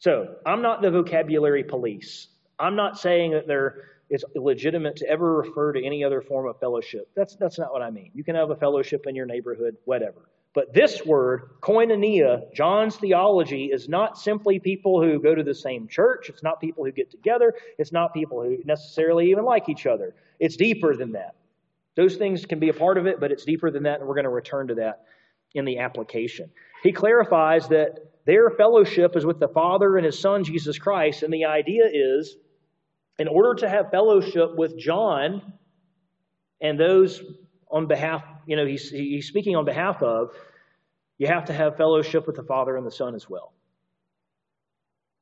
So, 0.01 0.35
I'm 0.45 0.61
not 0.61 0.83
the 0.83 0.91
vocabulary 0.91 1.63
police. 1.63 2.27
I'm 2.59 2.77
not 2.77 2.99
saying 2.99 3.33
that 3.33 3.47
there 3.47 3.85
it's 4.11 4.25
legitimate 4.35 4.97
to 4.97 5.09
ever 5.09 5.37
refer 5.37 5.73
to 5.73 5.85
any 5.85 6.03
other 6.03 6.23
form 6.23 6.47
of 6.47 6.59
fellowship. 6.59 7.11
That's, 7.15 7.37
that's 7.37 7.59
not 7.59 7.73
what 7.73 7.83
I 7.83 7.91
mean. 7.91 8.11
You 8.15 8.25
can 8.25 8.37
have 8.37 8.51
a 8.51 8.57
fellowship 8.57 9.07
in 9.07 9.15
your 9.15 9.27
neighborhood, 9.27 9.77
whatever. 9.85 10.29
But 10.55 10.73
this 10.73 11.05
word, 11.05 11.51
koinonia, 11.61 12.53
John's 12.55 12.97
theology, 12.97 13.67
is 13.67 13.89
not 13.89 14.19
simply 14.19 14.59
people 14.59 15.03
who 15.03 15.21
go 15.21 15.35
to 15.35 15.43
the 15.43 15.55
same 15.55 15.89
church. 15.89 16.31
It's 16.31 16.43
not 16.43 16.59
people 16.59 16.85
who 16.85 16.91
get 16.91 17.11
together. 17.11 17.53
It's 17.79 17.93
not 17.93 18.15
people 18.15 18.43
who 18.43 18.57
necessarily 18.65 19.31
even 19.31 19.45
like 19.45 19.69
each 19.69 19.87
other. 19.87 20.15
It's 20.41 20.57
deeper 20.57 20.97
than 20.97 21.13
that. 21.13 21.35
Those 21.97 22.17
things 22.17 22.47
can 22.47 22.61
be 22.61 22.71
a 22.71 22.75
part 22.75 22.97
of 22.97 23.07
it, 23.07 23.21
but 23.21 23.31
it's 23.31 23.45
deeper 23.45 23.71
than 23.71 23.83
that, 23.83 24.01
and 24.01 24.09
we're 24.09 24.15
going 24.15 24.25
to 24.25 24.31
return 24.31 24.69
to 24.69 24.75
that 24.77 25.05
in 25.55 25.65
the 25.65 25.79
application. 25.79 26.51
He 26.83 26.93
clarifies 26.93 27.69
that 27.69 27.99
their 28.25 28.51
fellowship 28.51 29.17
is 29.17 29.27
with 29.27 29.41
the 29.41 29.49
Father 29.49 29.97
and 29.97 30.07
His 30.07 30.19
Son, 30.19 30.45
Jesus 30.45 30.79
Christ, 30.79 31.23
and 31.23 31.33
the 31.33 31.45
idea 31.45 31.85
is 31.93 32.37
in 33.19 33.29
order 33.29 33.55
to 33.55 33.69
have 33.69 33.91
fellowship 33.91 34.57
with 34.57 34.79
John 34.79 35.53
and 36.61 36.79
those 36.79 37.21
on 37.71 37.87
behalf, 37.87 38.23
you 38.47 38.57
know, 38.57 38.65
he's, 38.65 38.91
he's 38.91 39.27
speaking 39.27 39.57
on 39.57 39.65
behalf 39.65 40.03
of, 40.03 40.31
you 41.19 41.27
have 41.27 41.47
to 41.47 41.53
have 41.53 41.77
fellowship 41.77 42.27
with 42.27 42.37
the 42.37 42.45
Father 42.45 42.77
and 42.77 42.87
the 42.87 42.91
Son 42.91 43.15
as 43.15 43.29
well. 43.29 43.53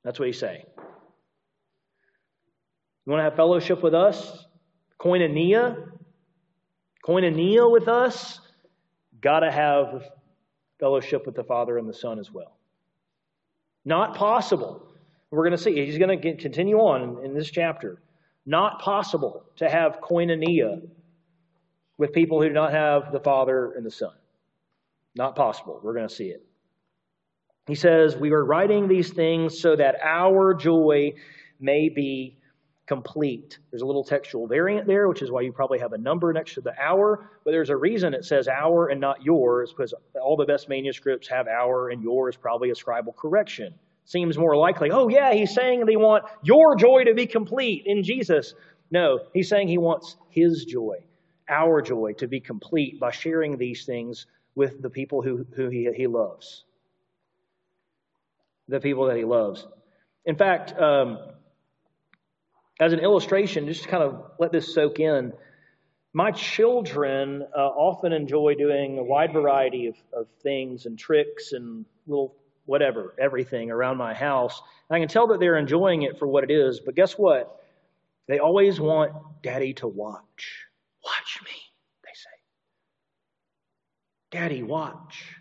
That's 0.04 0.18
what 0.18 0.26
he's 0.26 0.38
saying. 0.38 0.64
You 3.06 3.12
want 3.12 3.20
to 3.20 3.24
have 3.24 3.36
fellowship 3.36 3.82
with 3.82 3.94
us? 3.94 4.44
Koinonia? 5.00 5.88
Koinonia 7.04 7.70
with 7.70 7.88
us? 7.88 8.40
Got 9.20 9.40
to 9.40 9.50
have 9.50 10.02
fellowship 10.78 11.24
with 11.24 11.34
the 11.34 11.44
Father 11.44 11.78
and 11.78 11.88
the 11.88 11.94
Son 11.94 12.18
as 12.18 12.30
well. 12.30 12.58
Not 13.84 14.16
possible 14.16 14.86
we're 15.30 15.44
going 15.44 15.56
to 15.56 15.62
see, 15.62 15.84
he's 15.84 15.98
going 15.98 16.20
to 16.20 16.34
continue 16.36 16.76
on 16.78 17.24
in 17.24 17.34
this 17.34 17.50
chapter. 17.50 18.00
Not 18.44 18.80
possible 18.80 19.44
to 19.56 19.68
have 19.68 20.00
koinonia 20.00 20.86
with 21.98 22.12
people 22.12 22.40
who 22.40 22.48
do 22.48 22.54
not 22.54 22.72
have 22.72 23.10
the 23.12 23.20
Father 23.20 23.72
and 23.72 23.84
the 23.84 23.90
Son. 23.90 24.14
Not 25.16 25.34
possible. 25.34 25.80
We're 25.82 25.94
going 25.94 26.08
to 26.08 26.14
see 26.14 26.28
it. 26.28 26.44
He 27.66 27.74
says, 27.74 28.16
We 28.16 28.30
are 28.30 28.44
writing 28.44 28.86
these 28.86 29.12
things 29.12 29.58
so 29.58 29.74
that 29.74 29.96
our 30.00 30.54
joy 30.54 31.14
may 31.58 31.88
be 31.88 32.36
complete. 32.86 33.58
There's 33.72 33.82
a 33.82 33.86
little 33.86 34.04
textual 34.04 34.46
variant 34.46 34.86
there, 34.86 35.08
which 35.08 35.22
is 35.22 35.32
why 35.32 35.40
you 35.40 35.50
probably 35.50 35.80
have 35.80 35.92
a 35.92 35.98
number 35.98 36.32
next 36.32 36.54
to 36.54 36.60
the 36.60 36.72
our, 36.80 37.30
but 37.44 37.50
there's 37.50 37.70
a 37.70 37.76
reason 37.76 38.14
it 38.14 38.24
says 38.24 38.46
our 38.46 38.90
and 38.90 39.00
not 39.00 39.24
yours, 39.24 39.74
because 39.76 39.92
all 40.22 40.36
the 40.36 40.44
best 40.44 40.68
manuscripts 40.68 41.26
have 41.26 41.48
our 41.48 41.88
and 41.88 42.00
yours, 42.00 42.36
probably 42.36 42.70
a 42.70 42.74
scribal 42.74 43.16
correction 43.16 43.74
seems 44.06 44.38
more 44.38 44.56
likely. 44.56 44.90
Oh, 44.90 45.08
yeah, 45.08 45.34
he's 45.34 45.52
saying 45.52 45.84
they 45.84 45.96
want 45.96 46.24
your 46.42 46.76
joy 46.76 47.04
to 47.04 47.14
be 47.14 47.26
complete 47.26 47.82
in 47.84 48.02
Jesus. 48.02 48.54
No, 48.90 49.20
he's 49.34 49.48
saying 49.48 49.68
he 49.68 49.78
wants 49.78 50.16
his 50.30 50.64
joy, 50.64 51.04
our 51.48 51.82
joy, 51.82 52.14
to 52.14 52.28
be 52.28 52.40
complete 52.40 52.98
by 52.98 53.10
sharing 53.10 53.58
these 53.58 53.84
things 53.84 54.26
with 54.54 54.80
the 54.80 54.90
people 54.90 55.22
who, 55.22 55.44
who 55.54 55.68
he, 55.68 55.90
he 55.94 56.06
loves. 56.06 56.64
The 58.68 58.80
people 58.80 59.06
that 59.06 59.16
he 59.16 59.24
loves. 59.24 59.66
In 60.24 60.36
fact, 60.36 60.72
um, 60.78 61.18
as 62.80 62.92
an 62.92 63.00
illustration, 63.00 63.66
just 63.66 63.82
to 63.82 63.88
kind 63.88 64.02
of 64.02 64.30
let 64.38 64.52
this 64.52 64.72
soak 64.72 65.00
in, 65.00 65.32
my 66.12 66.30
children 66.30 67.42
uh, 67.54 67.60
often 67.60 68.12
enjoy 68.12 68.54
doing 68.54 68.98
a 68.98 69.04
wide 69.04 69.32
variety 69.32 69.88
of, 69.88 69.96
of 70.12 70.26
things 70.42 70.86
and 70.86 70.98
tricks 70.98 71.52
and 71.52 71.84
little 72.06 72.36
whatever, 72.66 73.14
everything 73.18 73.70
around 73.70 73.96
my 73.96 74.12
house. 74.12 74.60
And 74.88 74.96
I 74.96 75.00
can 75.00 75.08
tell 75.08 75.28
that 75.28 75.40
they're 75.40 75.56
enjoying 75.56 76.02
it 76.02 76.18
for 76.18 76.26
what 76.26 76.44
it 76.44 76.50
is, 76.50 76.80
but 76.80 76.94
guess 76.94 77.14
what? 77.14 77.60
They 78.28 78.38
always 78.38 78.80
want 78.80 79.12
daddy 79.42 79.72
to 79.74 79.88
watch. 79.88 80.66
Watch 81.04 81.40
me, 81.44 81.52
they 82.04 82.10
say. 82.14 82.28
Daddy, 84.32 84.62
watch. 84.62 85.36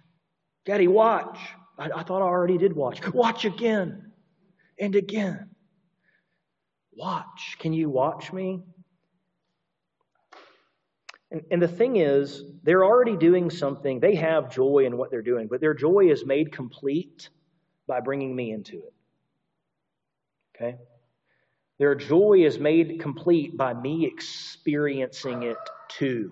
Daddy, 0.65 0.88
watch. 0.88 1.39
I, 1.77 1.89
I 1.95 2.03
thought 2.03 2.21
I 2.21 2.25
already 2.25 2.57
did 2.57 2.73
watch. 2.73 3.05
Watch 3.13 3.45
again 3.45 4.11
and 4.79 4.95
again. 4.95 5.49
Watch. 6.93 7.57
Can 7.59 7.73
you 7.73 7.89
watch 7.89 8.31
me? 8.31 8.63
And, 11.31 11.41
and 11.51 11.61
the 11.61 11.67
thing 11.67 11.97
is, 11.97 12.43
they're 12.63 12.85
already 12.85 13.17
doing 13.17 13.49
something. 13.49 13.99
They 13.99 14.15
have 14.15 14.51
joy 14.51 14.85
in 14.85 14.97
what 14.97 15.11
they're 15.11 15.21
doing, 15.21 15.47
but 15.47 15.61
their 15.61 15.73
joy 15.73 16.11
is 16.11 16.25
made 16.25 16.51
complete 16.51 17.29
by 17.88 17.99
bringing 17.99 18.35
me 18.35 18.51
into 18.51 18.77
it. 18.77 18.93
Okay? 20.55 20.77
Their 21.77 21.95
joy 21.95 22.45
is 22.45 22.57
made 22.57 22.99
complete 23.01 23.57
by 23.57 23.73
me 23.73 24.05
experiencing 24.05 25.43
it 25.43 25.57
too. 25.89 26.31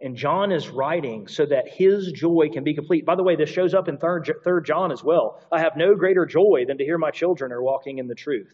And 0.00 0.16
John 0.16 0.52
is 0.52 0.68
writing 0.68 1.26
so 1.26 1.44
that 1.46 1.68
his 1.68 2.12
joy 2.12 2.50
can 2.52 2.62
be 2.62 2.74
complete. 2.74 3.04
By 3.04 3.16
the 3.16 3.22
way, 3.22 3.34
this 3.34 3.50
shows 3.50 3.74
up 3.74 3.88
in 3.88 3.98
3rd 3.98 4.64
John 4.64 4.92
as 4.92 5.02
well. 5.02 5.40
I 5.50 5.58
have 5.60 5.76
no 5.76 5.94
greater 5.94 6.24
joy 6.24 6.64
than 6.66 6.78
to 6.78 6.84
hear 6.84 6.98
my 6.98 7.10
children 7.10 7.52
are 7.52 7.62
walking 7.62 7.98
in 7.98 8.06
the 8.06 8.14
truth. 8.14 8.52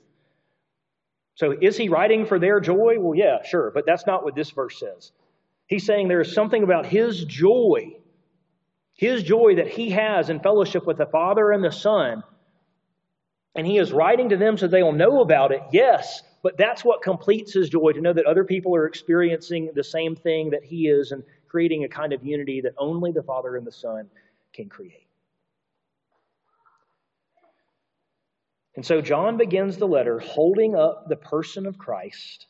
So 1.35 1.55
is 1.61 1.77
he 1.77 1.89
writing 1.89 2.27
for 2.27 2.39
their 2.39 2.61
joy? 2.61 2.97
Well, 2.99 3.15
yeah, 3.15 3.43
sure, 3.43 3.71
but 3.75 3.87
that's 3.87 4.07
not 4.07 4.25
what 4.25 4.35
this 4.35 4.51
verse 4.51 4.79
says. 4.79 5.13
He's 5.67 5.85
saying 5.85 6.09
there 6.09 6.21
is 6.21 6.33
something 6.33 6.63
about 6.63 6.87
his 6.87 7.25
joy, 7.25 7.97
his 8.95 9.23
joy 9.23 9.57
that 9.57 9.69
he 9.69 9.91
has 9.91 10.31
in 10.31 10.41
fellowship 10.41 10.87
with 10.87 10.99
the 10.99 11.07
Father 11.07 11.51
and 11.51 11.65
the 11.65 11.73
Son. 11.73 12.23
And 13.57 13.67
he 13.67 13.79
is 13.79 13.93
writing 13.93 14.29
to 14.31 14.37
them 14.37 14.57
so 14.57 14.69
they'll 14.69 14.93
know 14.93 15.21
about 15.21 15.53
it, 15.53 15.63
yes, 15.73 16.23
but 16.43 16.57
that's 16.59 16.85
what 16.85 17.03
completes 17.03 17.55
his 17.55 17.69
joy 17.69 17.93
to 17.93 18.01
know 18.01 18.13
that 18.13 18.27
other 18.27 18.45
people 18.45 18.77
are 18.77 18.87
experiencing 18.87 19.71
the 19.75 19.85
same 19.85 20.15
thing 20.15 20.51
that 20.51 20.63
he 20.63 20.89
is 20.89 21.13
and 21.13 21.25
creating 21.49 21.85
a 21.85 21.89
kind 21.89 22.13
of 22.13 22.25
unity 22.25 22.61
that 22.61 22.75
only 22.79 23.13
the 23.13 23.23
Father 23.23 23.57
and 23.57 23.67
the 23.67 23.73
Son 23.73 24.09
can 24.53 24.69
create. 24.69 25.04
And 28.77 28.85
so 28.85 29.01
John 29.01 29.37
begins 29.37 29.77
the 29.77 29.87
letter 29.87 30.19
holding 30.19 30.75
up 30.75 31.09
the 31.09 31.17
person 31.17 31.67
of 31.67 31.79
Christ 31.79 32.47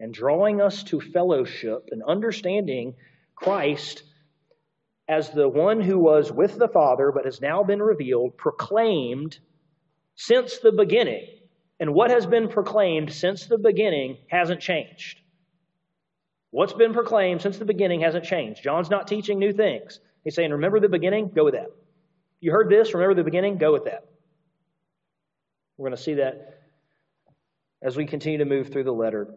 and 0.00 0.14
drawing 0.14 0.60
us 0.60 0.82
to 0.84 1.00
fellowship 1.00 1.88
and 1.90 2.02
understanding 2.02 2.94
Christ 3.34 4.02
as 5.08 5.30
the 5.30 5.48
one 5.48 5.80
who 5.80 5.98
was 5.98 6.30
with 6.30 6.58
the 6.58 6.68
Father 6.68 7.12
but 7.12 7.24
has 7.24 7.40
now 7.40 7.62
been 7.62 7.82
revealed, 7.82 8.36
proclaimed 8.36 9.38
since 10.14 10.58
the 10.58 10.72
beginning. 10.72 11.26
And 11.80 11.94
what 11.94 12.10
has 12.10 12.26
been 12.26 12.48
proclaimed 12.48 13.12
since 13.12 13.46
the 13.46 13.58
beginning 13.58 14.18
hasn't 14.28 14.60
changed. 14.60 15.20
What's 16.50 16.72
been 16.72 16.92
proclaimed 16.92 17.42
since 17.42 17.58
the 17.58 17.64
beginning 17.64 18.00
hasn't 18.00 18.24
changed. 18.24 18.62
John's 18.62 18.90
not 18.90 19.06
teaching 19.06 19.38
new 19.38 19.52
things. 19.52 20.00
He's 20.24 20.34
saying, 20.34 20.50
Remember 20.50 20.80
the 20.80 20.88
beginning? 20.88 21.30
Go 21.34 21.44
with 21.44 21.54
that. 21.54 21.70
You 22.40 22.52
heard 22.52 22.70
this? 22.70 22.94
Remember 22.94 23.14
the 23.14 23.24
beginning? 23.24 23.58
Go 23.58 23.72
with 23.72 23.84
that. 23.84 24.04
We're 25.78 25.90
going 25.90 25.96
to 25.96 26.02
see 26.02 26.14
that 26.14 26.58
as 27.80 27.96
we 27.96 28.04
continue 28.04 28.38
to 28.38 28.44
move 28.44 28.72
through 28.72 28.82
the 28.82 28.92
letter. 28.92 29.28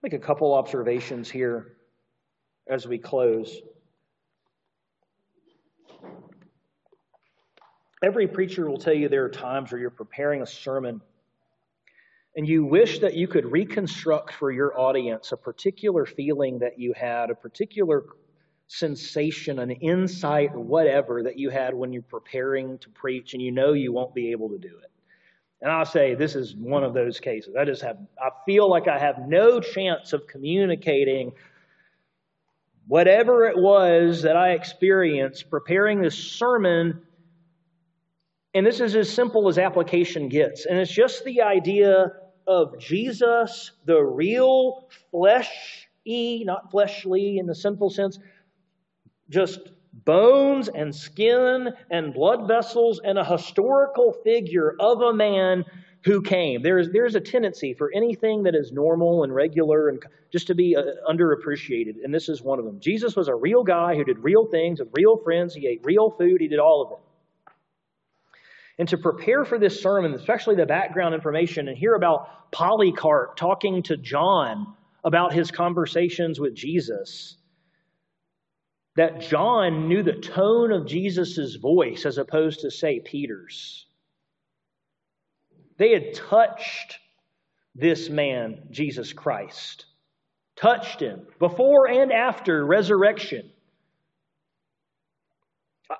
Make 0.00 0.12
a 0.12 0.18
couple 0.20 0.54
observations 0.54 1.28
here 1.28 1.72
as 2.68 2.86
we 2.86 2.98
close. 2.98 3.60
Every 8.00 8.28
preacher 8.28 8.70
will 8.70 8.78
tell 8.78 8.94
you 8.94 9.08
there 9.08 9.24
are 9.24 9.28
times 9.28 9.72
where 9.72 9.80
you're 9.80 9.90
preparing 9.90 10.40
a 10.42 10.46
sermon 10.46 11.00
and 12.36 12.46
you 12.46 12.64
wish 12.64 13.00
that 13.00 13.14
you 13.14 13.26
could 13.26 13.50
reconstruct 13.50 14.32
for 14.34 14.52
your 14.52 14.78
audience 14.78 15.32
a 15.32 15.36
particular 15.36 16.06
feeling 16.06 16.60
that 16.60 16.78
you 16.78 16.94
had, 16.96 17.30
a 17.30 17.34
particular 17.34 18.04
sensation, 18.68 19.58
an 19.58 19.70
insight, 19.70 20.50
or 20.52 20.60
whatever 20.60 21.22
that 21.24 21.38
you 21.38 21.50
had 21.50 21.74
when 21.74 21.92
you're 21.92 22.02
preparing 22.02 22.78
to 22.78 22.88
preach 22.90 23.32
and 23.32 23.42
you 23.42 23.50
know 23.50 23.72
you 23.72 23.92
won't 23.92 24.14
be 24.14 24.30
able 24.30 24.50
to 24.50 24.58
do 24.58 24.78
it. 24.82 24.90
And 25.60 25.72
I'll 25.72 25.84
say 25.84 26.14
this 26.14 26.36
is 26.36 26.54
one 26.54 26.84
of 26.84 26.94
those 26.94 27.18
cases. 27.18 27.56
I 27.58 27.64
just 27.64 27.82
have, 27.82 27.98
I 28.20 28.28
feel 28.46 28.70
like 28.70 28.86
I 28.86 28.98
have 28.98 29.26
no 29.26 29.58
chance 29.60 30.12
of 30.12 30.26
communicating 30.26 31.32
whatever 32.86 33.44
it 33.44 33.56
was 33.56 34.22
that 34.22 34.36
I 34.36 34.50
experienced 34.50 35.50
preparing 35.50 36.00
this 36.00 36.16
sermon. 36.16 37.02
And 38.54 38.64
this 38.64 38.80
is 38.80 38.94
as 38.94 39.10
simple 39.10 39.48
as 39.48 39.58
application 39.58 40.28
gets. 40.28 40.66
And 40.66 40.78
it's 40.78 40.92
just 40.92 41.24
the 41.24 41.42
idea 41.42 42.12
of 42.46 42.78
Jesus, 42.78 43.72
the 43.84 44.00
real 44.00 44.88
fleshy, 45.10 46.44
not 46.44 46.70
fleshly 46.70 47.38
in 47.38 47.46
the 47.46 47.54
simple 47.54 47.90
sense, 47.90 48.18
just 49.30 49.60
bones 49.92 50.68
and 50.68 50.94
skin 50.94 51.70
and 51.90 52.14
blood 52.14 52.46
vessels 52.46 53.00
and 53.02 53.18
a 53.18 53.24
historical 53.24 54.12
figure 54.24 54.74
of 54.78 55.00
a 55.00 55.12
man 55.12 55.64
who 56.04 56.22
came. 56.22 56.62
There's, 56.62 56.90
there's 56.90 57.14
a 57.14 57.20
tendency 57.20 57.74
for 57.74 57.90
anything 57.94 58.44
that 58.44 58.54
is 58.54 58.72
normal 58.72 59.24
and 59.24 59.34
regular 59.34 59.88
and 59.88 60.02
just 60.32 60.46
to 60.46 60.54
be 60.54 60.76
uh, 60.76 60.82
underappreciated, 61.10 62.04
and 62.04 62.14
this 62.14 62.28
is 62.28 62.42
one 62.42 62.58
of 62.58 62.64
them. 62.64 62.80
Jesus 62.80 63.16
was 63.16 63.28
a 63.28 63.34
real 63.34 63.64
guy 63.64 63.96
who 63.96 64.04
did 64.04 64.18
real 64.20 64.46
things 64.46 64.78
with 64.78 64.88
real 64.96 65.16
friends. 65.16 65.54
He 65.54 65.66
ate 65.66 65.80
real 65.84 66.10
food. 66.10 66.40
He 66.40 66.48
did 66.48 66.58
all 66.58 66.82
of 66.82 66.92
it. 66.92 67.52
And 68.78 68.88
to 68.90 68.98
prepare 68.98 69.44
for 69.44 69.58
this 69.58 69.82
sermon, 69.82 70.14
especially 70.14 70.54
the 70.54 70.66
background 70.66 71.14
information, 71.14 71.66
and 71.68 71.76
hear 71.76 71.94
about 71.94 72.50
Polycarp 72.52 73.36
talking 73.36 73.82
to 73.84 73.96
John 73.96 74.74
about 75.02 75.32
his 75.32 75.50
conversations 75.50 76.38
with 76.38 76.54
Jesus, 76.54 77.36
that 78.98 79.20
John 79.20 79.86
knew 79.86 80.02
the 80.02 80.12
tone 80.12 80.72
of 80.72 80.84
Jesus' 80.84 81.54
voice 81.54 82.04
as 82.04 82.18
opposed 82.18 82.62
to, 82.62 82.70
say, 82.72 82.98
Peter's. 82.98 83.86
They 85.76 85.92
had 85.92 86.14
touched 86.14 86.98
this 87.76 88.08
man, 88.08 88.66
Jesus 88.72 89.12
Christ, 89.12 89.86
touched 90.56 90.98
him 90.98 91.28
before 91.38 91.88
and 91.88 92.10
after 92.10 92.66
resurrection. 92.66 93.48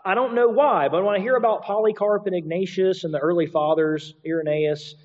I 0.05 0.17
don't 0.17 0.35
know 0.35 0.49
why, 0.49 0.89
but 0.89 1.05
when 1.05 1.15
I 1.15 1.21
hear 1.21 1.37
about 1.37 1.63
Polycarp 1.63 2.27
and 2.27 2.35
Ignatius 2.35 3.05
and 3.05 3.15
the 3.15 3.21
early 3.21 3.47
fathers, 3.47 4.13
Irenaeus, 4.27 4.97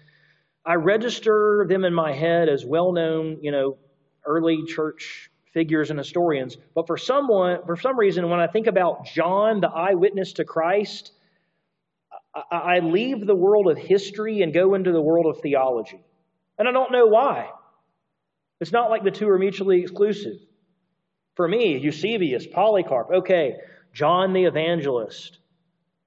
I 0.66 0.76
register 0.76 1.68
them 1.70 1.86
in 1.86 1.94
my 1.94 2.12
head 2.12 2.50
as 2.50 2.66
well 2.66 2.92
known, 2.92 3.38
you 3.44 3.52
know, 3.52 3.78
early 4.26 4.66
church 4.66 5.30
figures 5.54 5.90
and 5.90 6.00
historians. 6.00 6.58
But 6.76 6.88
for 6.88 6.98
someone, 6.98 7.60
for 7.66 7.78
some 7.78 7.98
reason, 7.98 8.30
when 8.30 8.40
I 8.40 8.48
think 8.48 8.68
about 8.68 9.06
John, 9.06 9.62
the 9.62 9.70
eyewitness 9.70 10.34
to 10.34 10.46
Christ, 10.46 11.12
I 12.52 12.80
leave 12.80 13.26
the 13.26 13.36
world 13.36 13.70
of 13.70 13.78
history 13.78 14.42
and 14.42 14.54
go 14.54 14.74
into 14.74 14.92
the 14.92 15.02
world 15.02 15.28
of 15.28 15.42
theology. 15.42 16.04
And 16.58 16.68
I 16.68 16.72
don't 16.72 16.92
know 16.92 17.06
why. 17.06 17.50
It's 18.60 18.72
not 18.72 18.90
like 18.90 19.04
the 19.04 19.12
two 19.12 19.30
are 19.30 19.38
mutually 19.38 19.82
exclusive. 19.82 20.38
For 21.36 21.48
me, 21.48 21.78
Eusebius, 21.78 22.48
Polycarp, 22.48 23.10
okay, 23.12 23.58
John 23.94 24.34
the 24.34 24.46
Evangelist. 24.46 25.40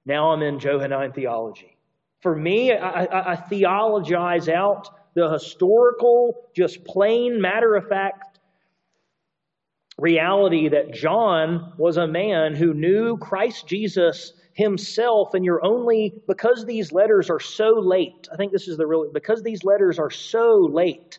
Now 0.05 0.30
I'm 0.30 0.42
in 0.42 0.59
Johannine 0.59 1.12
theology. 1.12 1.76
For 2.22 2.34
me, 2.34 2.72
I, 2.72 3.05
I, 3.05 3.32
I 3.32 3.36
theologize 3.36 4.49
out 4.49 4.88
the 5.14 5.30
historical, 5.30 6.49
just 6.55 6.84
plain 6.84 7.40
matter 7.40 7.74
of 7.74 7.88
fact 7.88 8.36
reality 9.99 10.68
that 10.68 10.92
John 10.92 11.72
was 11.78 11.97
a 11.97 12.07
man 12.07 12.55
who 12.55 12.74
knew 12.74 13.16
Christ 13.16 13.66
Jesus 13.66 14.32
himself, 14.53 15.34
and 15.34 15.44
you're 15.44 15.64
only, 15.64 16.14
because 16.26 16.64
these 16.64 16.92
letters 16.92 17.30
are 17.30 17.40
so 17.40 17.78
late, 17.78 18.28
I 18.32 18.36
think 18.36 18.53
this 18.53 18.68
is 18.68 18.76
the 18.76 18.86
real, 18.86 19.11
because 19.12 19.42
these 19.42 19.64
letters 19.64 19.99
are 19.99 20.11
so 20.11 20.68
late, 20.70 21.18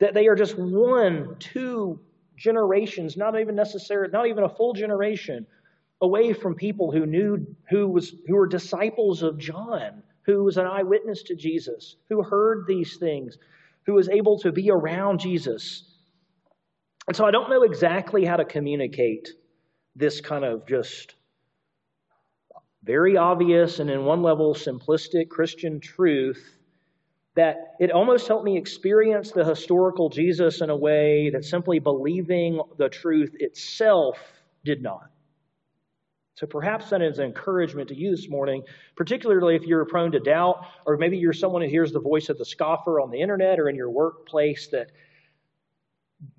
that 0.00 0.14
they 0.14 0.26
are 0.26 0.34
just 0.34 0.58
one, 0.58 1.36
two 1.38 2.00
generations, 2.36 3.16
not 3.16 3.38
even 3.38 3.54
necessarily, 3.54 4.10
not 4.12 4.26
even 4.26 4.44
a 4.44 4.48
full 4.48 4.72
generation 4.72 5.46
away 6.00 6.32
from 6.32 6.54
people 6.54 6.90
who 6.90 7.06
knew, 7.06 7.46
who 7.70 7.88
was, 7.88 8.14
who 8.26 8.34
were 8.36 8.46
disciples 8.46 9.22
of 9.22 9.38
John, 9.38 10.02
who 10.26 10.44
was 10.44 10.56
an 10.56 10.66
eyewitness 10.66 11.22
to 11.24 11.34
Jesus, 11.34 11.96
who 12.08 12.22
heard 12.22 12.66
these 12.66 12.96
things, 12.96 13.38
who 13.86 13.94
was 13.94 14.08
able 14.08 14.38
to 14.40 14.52
be 14.52 14.70
around 14.70 15.20
Jesus. 15.20 15.93
And 17.06 17.16
so 17.16 17.24
I 17.24 17.30
don't 17.30 17.50
know 17.50 17.62
exactly 17.62 18.24
how 18.24 18.36
to 18.36 18.44
communicate 18.44 19.28
this 19.94 20.20
kind 20.20 20.44
of 20.44 20.66
just 20.66 21.14
very 22.82 23.16
obvious 23.16 23.78
and, 23.78 23.90
in 23.90 24.04
one 24.04 24.22
level, 24.22 24.54
simplistic 24.54 25.28
Christian 25.28 25.80
truth 25.80 26.58
that 27.34 27.74
it 27.80 27.90
almost 27.90 28.28
helped 28.28 28.44
me 28.44 28.56
experience 28.56 29.32
the 29.32 29.44
historical 29.44 30.08
Jesus 30.08 30.60
in 30.60 30.70
a 30.70 30.76
way 30.76 31.30
that 31.30 31.44
simply 31.44 31.78
believing 31.78 32.60
the 32.78 32.88
truth 32.88 33.34
itself 33.40 34.18
did 34.64 34.82
not. 34.82 35.10
So 36.34 36.46
perhaps 36.46 36.90
that 36.90 37.02
is 37.02 37.18
an 37.18 37.26
encouragement 37.26 37.88
to 37.88 37.96
you 37.96 38.10
this 38.10 38.28
morning, 38.28 38.62
particularly 38.96 39.56
if 39.56 39.62
you're 39.62 39.84
prone 39.84 40.12
to 40.12 40.20
doubt, 40.20 40.66
or 40.86 40.96
maybe 40.96 41.16
you're 41.16 41.32
someone 41.32 41.62
who 41.62 41.68
hears 41.68 41.92
the 41.92 42.00
voice 42.00 42.28
of 42.28 42.38
the 42.38 42.44
scoffer 42.44 43.00
on 43.00 43.10
the 43.10 43.20
internet 43.20 43.60
or 43.60 43.68
in 43.68 43.76
your 43.76 43.90
workplace 43.90 44.68
that 44.68 44.90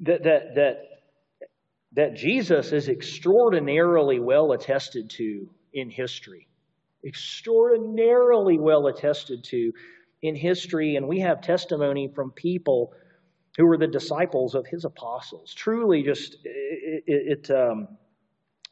that 0.01 0.23
that 0.23 0.55
that, 0.55 0.77
that 1.93 2.15
Jesus 2.15 2.71
is 2.71 2.89
extraordinarily 2.89 4.19
well 4.19 4.51
attested 4.51 5.09
to 5.11 5.49
in 5.73 5.89
history. 5.89 6.47
Extraordinarily 7.05 8.57
well 8.57 8.87
attested 8.87 9.43
to 9.45 9.71
in 10.21 10.35
history, 10.35 10.95
and 10.95 11.07
we 11.07 11.19
have 11.19 11.41
testimony 11.41 12.11
from 12.13 12.31
people 12.31 12.93
who 13.57 13.65
were 13.65 13.77
the 13.77 13.87
disciples 13.87 14.55
of 14.55 14.65
his 14.65 14.85
apostles. 14.85 15.53
Truly, 15.53 16.03
just 16.03 16.37
it, 16.43 17.03
it, 17.05 17.47
it 17.47 17.51
um, 17.51 17.87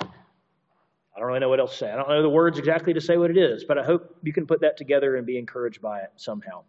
I 0.01 1.19
don't 1.19 1.27
really 1.27 1.39
know 1.39 1.49
what 1.49 1.59
else 1.59 1.71
to 1.73 1.77
say. 1.77 1.91
I 1.91 1.95
don't 1.95 2.09
know 2.09 2.21
the 2.23 2.29
words 2.29 2.57
exactly 2.57 2.93
to 2.93 3.01
say 3.01 3.17
what 3.17 3.29
it 3.29 3.37
is, 3.37 3.65
but 3.65 3.77
I 3.77 3.83
hope 3.83 4.17
you 4.23 4.33
can 4.33 4.47
put 4.47 4.61
that 4.61 4.77
together 4.77 5.15
and 5.15 5.27
be 5.27 5.37
encouraged 5.37 5.81
by 5.81 5.99
it 5.99 6.11
somehow. 6.15 6.63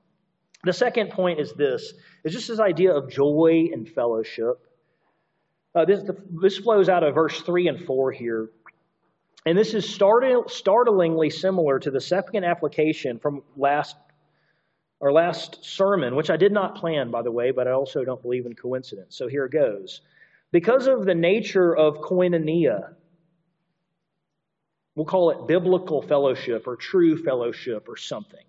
The 0.64 0.72
second 0.72 1.10
point 1.10 1.40
is 1.40 1.52
this: 1.52 1.92
is 2.24 2.32
just 2.32 2.48
this 2.48 2.60
idea 2.60 2.92
of 2.92 3.10
joy 3.10 3.68
and 3.72 3.88
fellowship. 3.88 4.60
Uh, 5.74 5.84
this, 5.84 6.02
the, 6.02 6.16
this 6.40 6.58
flows 6.58 6.88
out 6.88 7.02
of 7.02 7.14
verse 7.14 7.40
three 7.42 7.68
and 7.68 7.84
four 7.84 8.12
here. 8.12 8.50
And 9.46 9.58
this 9.58 9.74
is 9.74 9.84
startlingly 9.88 11.30
similar 11.30 11.78
to 11.80 11.90
the 11.90 12.00
second 12.00 12.44
application 12.44 13.18
from 13.18 13.42
last 13.56 13.96
our 15.02 15.12
last 15.12 15.62
sermon, 15.64 16.16
which 16.16 16.30
I 16.30 16.38
did 16.38 16.52
not 16.52 16.76
plan, 16.76 17.10
by 17.10 17.20
the 17.20 17.30
way, 17.30 17.50
but 17.50 17.68
I 17.68 17.72
also 17.72 18.04
don't 18.04 18.22
believe 18.22 18.46
in 18.46 18.54
coincidence. 18.54 19.16
So 19.16 19.28
here 19.28 19.44
it 19.44 19.52
goes. 19.52 20.00
Because 20.50 20.86
of 20.86 21.04
the 21.04 21.14
nature 21.14 21.76
of 21.76 21.98
koinonia, 21.98 22.94
we'll 24.94 25.04
call 25.04 25.30
it 25.30 25.46
biblical 25.46 26.00
fellowship 26.00 26.66
or 26.66 26.76
true 26.76 27.22
fellowship 27.22 27.86
or 27.88 27.98
something. 27.98 28.44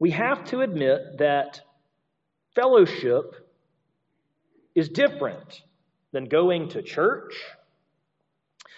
We 0.00 0.10
have 0.12 0.44
to 0.46 0.62
admit 0.62 1.18
that 1.18 1.60
fellowship 2.56 3.36
is 4.74 4.88
different 4.88 5.62
than 6.12 6.24
going 6.24 6.70
to 6.70 6.82
church, 6.82 7.34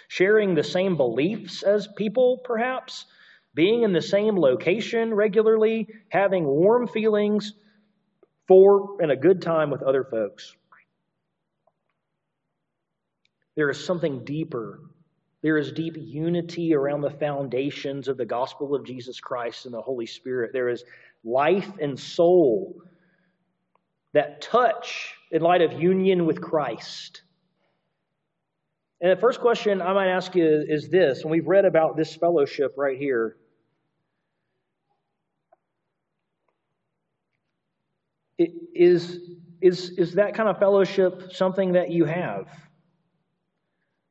sharing 0.09 0.55
the 0.55 0.65
same 0.65 0.97
beliefs 0.97 1.63
as 1.63 1.89
people, 1.97 2.41
perhaps, 2.45 3.07
being 3.55 3.83
in 3.85 3.93
the 3.93 4.03
same 4.03 4.37
location 4.37 5.15
regularly, 5.15 5.89
having 6.09 6.45
warm 6.45 6.89
feelings 6.89 7.55
for 8.49 9.01
and 9.01 9.13
a 9.13 9.17
good 9.17 9.41
time 9.41 9.71
with 9.71 9.83
other 9.83 10.05
folks. 10.05 10.57
There 13.55 13.71
is 13.71 13.85
something 13.85 14.25
deeper. 14.25 14.81
There 15.43 15.59
is 15.59 15.73
deep 15.73 15.97
unity 15.99 16.75
around 16.75 17.03
the 17.03 17.11
foundations 17.11 18.09
of 18.09 18.17
the 18.17 18.25
gospel 18.25 18.75
of 18.75 18.85
Jesus 18.85 19.21
Christ 19.21 19.67
and 19.67 19.75
the 19.75 19.83
Holy 19.83 20.07
Spirit. 20.07 20.53
There 20.53 20.69
is 20.69 20.85
life 21.25 21.71
and 21.81 21.99
soul 21.99 22.83
that 24.13 24.43
touch 24.43 25.15
in 25.31 25.43
light 25.43 25.63
of 25.63 25.73
union 25.81 26.27
with 26.27 26.41
Christ. 26.41 27.23
And 29.01 29.11
the 29.11 29.21
first 29.21 29.41
question 29.41 29.83
I 29.83 29.93
might 29.93 30.09
ask 30.09 30.35
you 30.35 30.65
is 30.69 30.89
this, 30.89 31.23
and 31.23 31.31
we've 31.31 31.47
read 31.47 31.65
about 31.65 31.97
this 31.97 32.15
fellowship 32.15 32.75
right 32.77 32.99
here. 32.99 33.37
Is, 38.39 39.19
is, 39.61 39.91
is 39.99 40.15
that 40.15 40.35
kind 40.35 40.49
of 40.49 40.59
fellowship 40.59 41.33
something 41.33 41.73
that 41.73 41.91
you 41.91 42.05
have? 42.05 42.49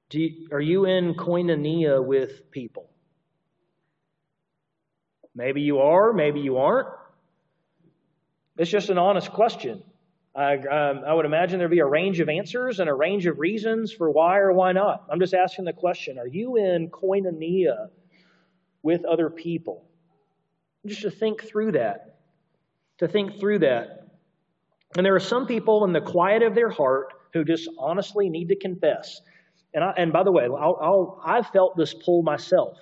Do 0.10 0.20
you, 0.20 0.50
are 0.52 0.62
you 0.62 0.86
in 0.86 1.14
koinonia 1.14 2.04
with 2.06 2.52
people? 2.52 2.90
Maybe 5.34 5.62
you 5.62 5.80
are, 5.80 6.12
maybe 6.12 6.42
you 6.42 6.58
aren't. 6.58 6.90
It's 8.58 8.70
just 8.70 8.90
an 8.90 8.98
honest 8.98 9.32
question. 9.32 9.84
I, 10.36 10.56
um, 10.56 11.04
I 11.06 11.14
would 11.14 11.26
imagine 11.26 11.60
there'd 11.60 11.72
be 11.72 11.80
a 11.80 11.86
range 11.86 12.20
of 12.20 12.30
answers 12.30 12.80
and 12.80 12.90
a 12.90 12.94
range 12.94 13.26
of 13.26 13.40
reasons 13.40 13.92
for 13.92 14.10
why 14.10 14.38
or 14.38 14.54
why 14.54 14.72
not. 14.72 15.06
I'm 15.10 15.20
just 15.20 15.34
asking 15.34 15.66
the 15.66 15.74
question 15.74 16.18
Are 16.18 16.28
you 16.28 16.56
in 16.58 16.90
koinonia 16.90 17.90
with 18.82 19.04
other 19.06 19.30
people? 19.30 19.86
Just 20.86 21.02
to 21.02 21.12
think 21.12 21.44
through 21.44 21.74
that. 21.74 22.20
To 23.00 23.08
think 23.08 23.40
through 23.40 23.60
that. 23.60 24.08
And 24.96 25.06
there 25.06 25.16
are 25.16 25.20
some 25.20 25.48
people 25.48 25.86
in 25.86 25.94
the 25.94 26.02
quiet 26.02 26.44
of 26.44 26.56
their 26.56 26.70
heart 26.70 27.14
who 27.34 27.44
just 27.44 27.70
honestly 27.78 28.30
need 28.30 28.50
to 28.50 28.56
confess. 28.56 29.22
And, 29.74 29.84
I, 29.84 29.94
and 29.98 30.12
by 30.12 30.24
the 30.24 30.32
way, 30.32 30.44
I'll, 30.44 30.78
I'll, 30.82 31.22
I've 31.26 31.48
felt 31.48 31.78
this 31.78 31.94
pull 31.94 32.24
myself. 32.24 32.78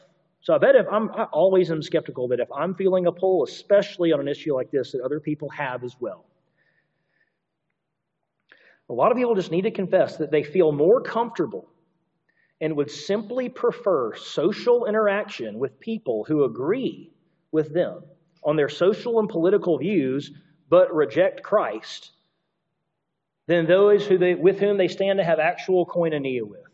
So 0.50 0.56
I 0.56 0.58
bet 0.58 0.76
if 0.76 0.88
I'm, 0.92 1.12
I 1.12 1.26
always 1.26 1.70
am 1.70 1.84
skeptical 1.84 2.28
that 2.30 2.40
if 2.40 2.52
I'm 2.52 2.74
feeling 2.74 3.06
a 3.06 3.12
pull, 3.12 3.44
especially 3.44 4.14
on 4.14 4.20
an 4.20 4.28
issue 4.28 4.56
like 4.56 4.72
this, 4.72 4.94
that 4.94 5.02
other 5.02 5.20
people 5.20 5.48
have 5.50 5.84
as 5.84 5.96
well. 6.00 6.26
A 8.90 8.94
lot 8.94 9.12
of 9.12 9.18
people 9.20 9.36
just 9.36 9.52
need 9.52 9.62
to 9.66 9.70
confess 9.70 10.18
that 10.18 10.32
they 10.32 10.42
feel 10.42 10.72
more 10.72 11.02
comfortable 11.04 11.70
and 12.60 12.76
would 12.78 12.90
simply 12.90 13.48
prefer 13.48 14.16
social 14.16 14.88
interaction 14.88 15.60
with 15.60 15.80
people 15.80 16.24
who 16.24 16.44
agree 16.44 17.12
with 17.52 17.72
them 17.72 18.02
on 18.44 18.56
their 18.56 18.70
social 18.70 19.20
and 19.20 19.30
political 19.30 19.78
views 19.78 20.32
but 20.68 20.92
reject 20.96 21.44
Christ 21.44 22.10
than 23.46 23.68
those 23.68 24.04
who 24.04 24.18
they, 24.18 24.34
with 24.34 24.60
whom 24.60 24.78
they 24.80 24.88
stand 24.88 25.20
to 25.20 25.24
have 25.24 25.38
actual 25.38 25.86
koinonia 25.86 26.42
with. 26.42 26.69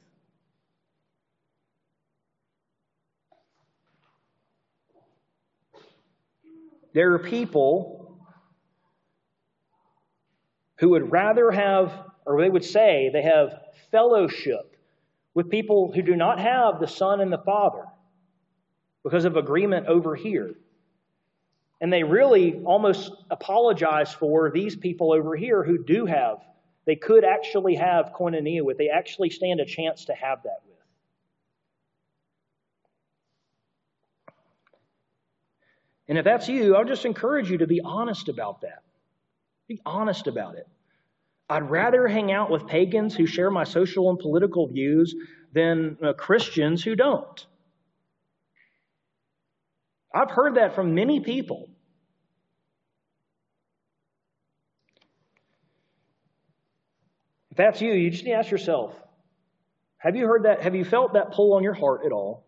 There 6.95 7.13
are 7.13 7.19
people 7.19 8.17
who 10.77 10.91
would 10.91 11.11
rather 11.11 11.51
have, 11.51 11.91
or 12.25 12.41
they 12.41 12.49
would 12.49 12.63
say 12.63 13.09
they 13.11 13.21
have 13.21 13.59
fellowship 13.91 14.77
with 15.33 15.49
people 15.49 15.91
who 15.93 16.01
do 16.01 16.15
not 16.15 16.39
have 16.39 16.79
the 16.79 16.87
Son 16.87 17.19
and 17.19 17.33
the 17.33 17.37
Father 17.39 17.83
because 19.03 19.25
of 19.25 19.35
agreement 19.35 19.87
over 19.87 20.15
here. 20.15 20.53
And 21.81 21.91
they 21.91 22.03
really 22.03 22.61
almost 22.63 23.11
apologize 23.29 24.13
for 24.13 24.49
these 24.49 24.77
people 24.77 25.11
over 25.11 25.35
here 25.35 25.65
who 25.65 25.83
do 25.83 26.05
have, 26.05 26.37
they 26.85 26.95
could 26.95 27.25
actually 27.25 27.75
have 27.75 28.13
koinonia 28.17 28.61
with, 28.61 28.77
they 28.77 28.87
actually 28.87 29.31
stand 29.31 29.59
a 29.59 29.65
chance 29.65 30.05
to 30.05 30.13
have 30.13 30.43
that 30.43 30.61
with. 30.65 30.75
And 36.07 36.17
if 36.17 36.25
that's 36.25 36.47
you, 36.47 36.75
I'll 36.75 36.85
just 36.85 37.05
encourage 37.05 37.49
you 37.49 37.59
to 37.59 37.67
be 37.67 37.81
honest 37.81 38.29
about 38.29 38.61
that. 38.61 38.83
Be 39.67 39.81
honest 39.85 40.27
about 40.27 40.55
it. 40.55 40.67
I'd 41.49 41.69
rather 41.69 42.07
hang 42.07 42.31
out 42.31 42.49
with 42.49 42.67
pagans 42.67 43.15
who 43.15 43.25
share 43.25 43.51
my 43.51 43.63
social 43.63 44.09
and 44.09 44.19
political 44.19 44.67
views 44.67 45.15
than 45.53 45.97
uh, 46.03 46.13
Christians 46.13 46.83
who 46.83 46.95
don't. 46.95 47.45
I've 50.13 50.31
heard 50.31 50.55
that 50.55 50.75
from 50.75 50.95
many 50.95 51.19
people. 51.19 51.69
If 57.51 57.57
that's 57.57 57.81
you, 57.81 57.93
you 57.93 58.09
just 58.09 58.23
need 58.23 58.31
to 58.31 58.37
ask 58.37 58.51
yourself 58.51 58.93
have 59.97 60.15
you 60.15 60.27
heard 60.27 60.43
that? 60.43 60.61
Have 60.61 60.75
you 60.75 60.85
felt 60.85 61.13
that 61.13 61.31
pull 61.31 61.53
on 61.53 61.63
your 61.63 61.73
heart 61.73 62.01
at 62.05 62.11
all? 62.11 62.44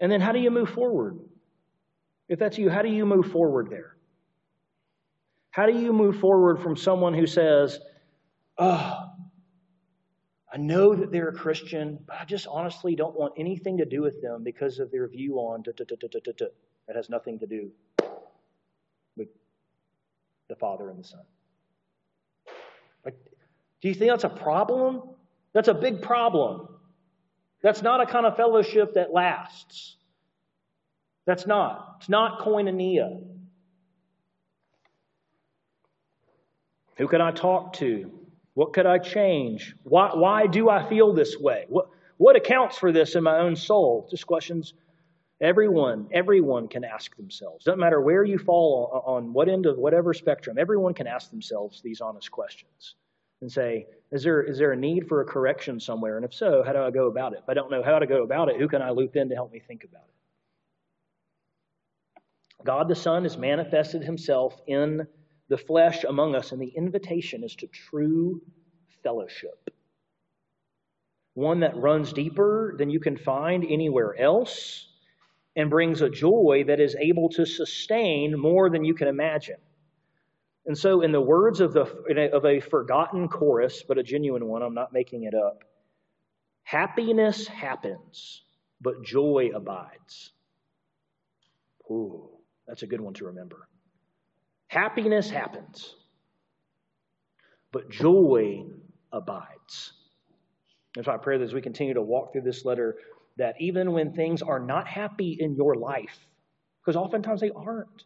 And 0.00 0.10
then 0.10 0.20
how 0.20 0.32
do 0.32 0.38
you 0.38 0.50
move 0.50 0.70
forward? 0.70 1.18
If 2.28 2.38
that's 2.38 2.58
you, 2.58 2.70
how 2.70 2.82
do 2.82 2.88
you 2.88 3.04
move 3.04 3.30
forward 3.30 3.68
there? 3.70 3.96
How 5.50 5.66
do 5.66 5.72
you 5.72 5.92
move 5.92 6.18
forward 6.20 6.60
from 6.60 6.76
someone 6.76 7.12
who 7.12 7.26
says, 7.26 7.78
Oh, 8.56 9.10
I 10.52 10.56
know 10.56 10.94
that 10.94 11.12
they're 11.12 11.28
a 11.28 11.34
Christian, 11.34 11.98
but 12.06 12.16
I 12.20 12.24
just 12.24 12.46
honestly 12.48 12.96
don't 12.96 13.16
want 13.16 13.34
anything 13.36 13.78
to 13.78 13.84
do 13.84 14.02
with 14.02 14.20
them 14.20 14.42
because 14.42 14.78
of 14.78 14.90
their 14.90 15.06
view 15.08 15.36
on 15.36 15.62
that 15.64 16.96
has 16.96 17.08
nothing 17.08 17.38
to 17.38 17.46
do 17.46 17.70
with 19.16 19.28
the 20.48 20.56
Father 20.56 20.90
and 20.90 20.98
the 20.98 21.04
Son. 21.04 21.20
Like, 23.04 23.16
do 23.80 23.88
you 23.88 23.94
think 23.94 24.10
that's 24.10 24.24
a 24.24 24.28
problem? 24.28 25.02
That's 25.52 25.68
a 25.68 25.74
big 25.74 26.02
problem. 26.02 26.68
That's 27.62 27.82
not 27.82 28.00
a 28.00 28.06
kind 28.06 28.26
of 28.26 28.36
fellowship 28.36 28.94
that 28.94 29.12
lasts. 29.12 29.96
That's 31.26 31.46
not. 31.46 31.96
It's 31.98 32.08
not 32.08 32.40
koinonia. 32.40 33.22
Who 36.96 37.08
can 37.08 37.20
I 37.20 37.30
talk 37.30 37.74
to? 37.74 38.10
What 38.54 38.72
could 38.72 38.86
I 38.86 38.98
change? 38.98 39.74
Why, 39.84 40.10
why 40.14 40.46
do 40.46 40.68
I 40.68 40.88
feel 40.88 41.14
this 41.14 41.38
way? 41.38 41.66
What, 41.68 41.88
what 42.16 42.36
accounts 42.36 42.78
for 42.78 42.92
this 42.92 43.14
in 43.14 43.22
my 43.22 43.38
own 43.38 43.56
soul? 43.56 44.06
Just 44.10 44.26
questions 44.26 44.74
everyone, 45.40 46.08
everyone 46.12 46.68
can 46.68 46.84
ask 46.84 47.16
themselves. 47.16 47.64
Doesn't 47.64 47.80
matter 47.80 48.00
where 48.00 48.24
you 48.24 48.38
fall 48.38 48.90
on, 48.92 49.16
on 49.16 49.32
what 49.32 49.48
end 49.48 49.66
of 49.66 49.78
whatever 49.78 50.12
spectrum, 50.12 50.58
everyone 50.58 50.94
can 50.94 51.06
ask 51.06 51.30
themselves 51.30 51.80
these 51.80 52.00
honest 52.00 52.30
questions 52.30 52.96
and 53.40 53.50
say, 53.50 53.86
is 54.12 54.24
there, 54.24 54.42
is 54.42 54.58
there 54.58 54.72
a 54.72 54.76
need 54.76 55.08
for 55.08 55.20
a 55.20 55.24
correction 55.24 55.78
somewhere? 55.78 56.16
And 56.16 56.24
if 56.24 56.34
so, 56.34 56.62
how 56.64 56.72
do 56.72 56.80
I 56.80 56.90
go 56.90 57.06
about 57.06 57.32
it? 57.32 57.40
If 57.42 57.48
I 57.48 57.54
don't 57.54 57.70
know 57.70 57.82
how 57.82 57.98
to 57.98 58.06
go 58.06 58.24
about 58.24 58.48
it, 58.48 58.56
who 58.56 58.66
can 58.68 58.82
I 58.82 58.90
loop 58.90 59.14
in 59.16 59.28
to 59.28 59.34
help 59.34 59.52
me 59.52 59.60
think 59.60 59.84
about 59.84 60.02
it? 60.02 60.10
God 62.64 62.88
the 62.88 62.96
Son 62.96 63.22
has 63.22 63.38
manifested 63.38 64.02
himself 64.02 64.60
in 64.66 65.06
the 65.48 65.56
flesh 65.56 66.04
among 66.04 66.34
us, 66.34 66.52
and 66.52 66.60
the 66.60 66.72
invitation 66.76 67.42
is 67.44 67.54
to 67.56 67.66
true 67.66 68.40
fellowship. 69.02 69.70
One 71.34 71.60
that 71.60 71.76
runs 71.76 72.12
deeper 72.12 72.74
than 72.76 72.90
you 72.90 73.00
can 73.00 73.16
find 73.16 73.64
anywhere 73.64 74.14
else 74.20 74.88
and 75.56 75.70
brings 75.70 76.02
a 76.02 76.10
joy 76.10 76.64
that 76.66 76.80
is 76.80 76.96
able 76.96 77.28
to 77.30 77.46
sustain 77.46 78.38
more 78.38 78.70
than 78.70 78.84
you 78.84 78.94
can 78.94 79.08
imagine. 79.08 79.56
And 80.66 80.76
so, 80.76 81.00
in 81.00 81.10
the 81.10 81.20
words 81.20 81.60
of, 81.60 81.72
the, 81.72 81.82
of 82.32 82.44
a 82.44 82.60
forgotten 82.60 83.28
chorus, 83.28 83.82
but 83.86 83.98
a 83.98 84.02
genuine 84.02 84.46
one, 84.46 84.62
I'm 84.62 84.74
not 84.74 84.92
making 84.92 85.24
it 85.24 85.34
up 85.34 85.64
happiness 86.70 87.48
happens, 87.48 88.42
but 88.80 89.02
joy 89.02 89.50
abides. 89.52 90.30
Ooh, 91.90 92.28
that's 92.66 92.84
a 92.84 92.86
good 92.86 93.00
one 93.00 93.14
to 93.14 93.24
remember. 93.24 93.66
Happiness 94.68 95.28
happens, 95.28 95.96
but 97.72 97.90
joy 97.90 98.64
abides. 99.12 99.92
And 100.94 101.04
so 101.04 101.10
I 101.10 101.16
pray 101.16 101.38
that 101.38 101.44
as 101.44 101.54
we 101.54 101.60
continue 101.60 101.94
to 101.94 102.02
walk 102.02 102.32
through 102.32 102.42
this 102.42 102.64
letter, 102.64 102.96
that 103.36 103.56
even 103.58 103.90
when 103.90 104.12
things 104.12 104.40
are 104.40 104.60
not 104.60 104.86
happy 104.86 105.36
in 105.40 105.56
your 105.56 105.74
life, 105.74 106.18
because 106.80 106.94
oftentimes 106.94 107.40
they 107.40 107.50
aren't, 107.50 108.04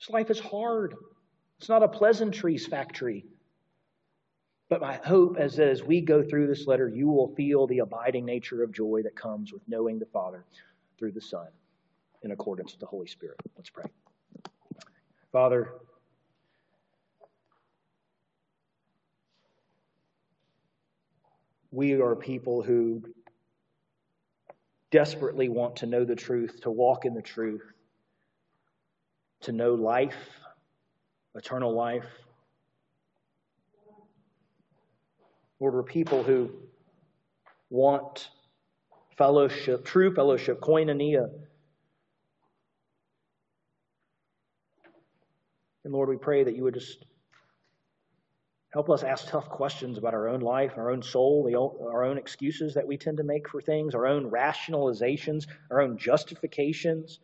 this 0.00 0.10
life 0.10 0.30
is 0.30 0.40
hard. 0.40 0.96
It's 1.60 1.68
not 1.68 1.82
a 1.82 1.88
pleasantries 1.88 2.66
factory. 2.66 3.26
But 4.70 4.80
my 4.80 4.94
hope 5.04 5.38
is 5.38 5.56
that 5.56 5.68
as 5.68 5.82
we 5.82 6.00
go 6.00 6.22
through 6.22 6.46
this 6.46 6.66
letter, 6.66 6.88
you 6.88 7.08
will 7.08 7.34
feel 7.34 7.66
the 7.66 7.80
abiding 7.80 8.24
nature 8.24 8.62
of 8.62 8.72
joy 8.72 9.02
that 9.02 9.14
comes 9.14 9.52
with 9.52 9.60
knowing 9.68 9.98
the 9.98 10.06
Father 10.06 10.46
through 10.98 11.12
the 11.12 11.20
Son 11.20 11.48
in 12.22 12.30
accordance 12.30 12.72
with 12.72 12.80
the 12.80 12.86
Holy 12.86 13.06
Spirit. 13.06 13.36
Let's 13.58 13.68
pray. 13.68 13.84
Father, 15.32 15.74
we 21.70 22.00
are 22.00 22.16
people 22.16 22.62
who 22.62 23.02
desperately 24.90 25.50
want 25.50 25.76
to 25.76 25.86
know 25.86 26.06
the 26.06 26.16
truth, 26.16 26.62
to 26.62 26.70
walk 26.70 27.04
in 27.04 27.12
the 27.12 27.20
truth, 27.20 27.70
to 29.42 29.52
know 29.52 29.74
life, 29.74 30.39
eternal 31.34 31.74
life. 31.74 32.06
Lord, 35.58 35.74
we're 35.74 35.82
people 35.82 36.22
who 36.22 36.50
want 37.68 38.28
fellowship, 39.16 39.84
true 39.84 40.14
fellowship, 40.14 40.60
koinonia 40.60 41.28
And 45.84 45.92
Lord, 45.96 46.08
we 46.08 46.16
pray 46.16 46.44
that 46.44 46.54
you 46.54 46.62
would 46.64 46.74
just 46.74 47.04
help 48.72 48.90
us 48.90 49.02
ask 49.02 49.28
tough 49.28 49.48
questions 49.48 49.98
about 49.98 50.14
our 50.14 50.28
own 50.28 50.40
life, 50.40 50.74
our 50.76 50.90
own 50.90 51.02
soul, 51.02 51.50
our 51.82 52.04
own 52.04 52.18
excuses 52.18 52.74
that 52.74 52.86
we 52.86 52.96
tend 52.96 53.16
to 53.16 53.24
make 53.24 53.48
for 53.48 53.60
things, 53.60 53.94
our 53.94 54.06
own 54.06 54.30
rationalizations, 54.30 55.46
our 55.70 55.80
own 55.80 55.98
justifications. 55.98 57.18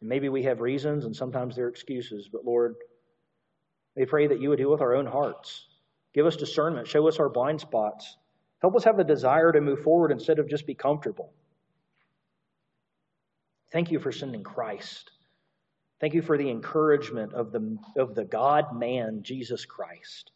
And 0.00 0.08
maybe 0.08 0.28
we 0.28 0.42
have 0.44 0.60
reasons 0.60 1.04
and 1.04 1.14
sometimes 1.14 1.56
they're 1.56 1.68
excuses, 1.68 2.28
but 2.32 2.44
Lord, 2.44 2.74
we 3.96 4.04
pray 4.06 4.26
that 4.26 4.40
you 4.40 4.48
would 4.50 4.58
deal 4.58 4.70
with 4.70 4.80
our 4.80 4.94
own 4.94 5.06
hearts. 5.06 5.66
Give 6.14 6.26
us 6.26 6.36
discernment, 6.36 6.88
show 6.88 7.06
us 7.08 7.18
our 7.18 7.28
blind 7.28 7.60
spots. 7.60 8.16
Help 8.60 8.76
us 8.76 8.84
have 8.84 8.96
the 8.96 9.04
desire 9.04 9.52
to 9.52 9.60
move 9.60 9.80
forward 9.80 10.12
instead 10.12 10.38
of 10.38 10.48
just 10.48 10.66
be 10.66 10.74
comfortable. 10.74 11.32
Thank 13.72 13.90
you 13.90 13.98
for 13.98 14.12
sending 14.12 14.42
Christ 14.42 15.10
Thank 16.00 16.14
you 16.14 16.22
for 16.22 16.38
the 16.38 16.48
encouragement 16.48 17.34
of 17.34 17.52
the, 17.52 17.76
of 17.98 18.14
the 18.14 18.24
God 18.24 18.74
man, 18.74 19.20
Jesus 19.22 19.66
Christ, 19.66 20.32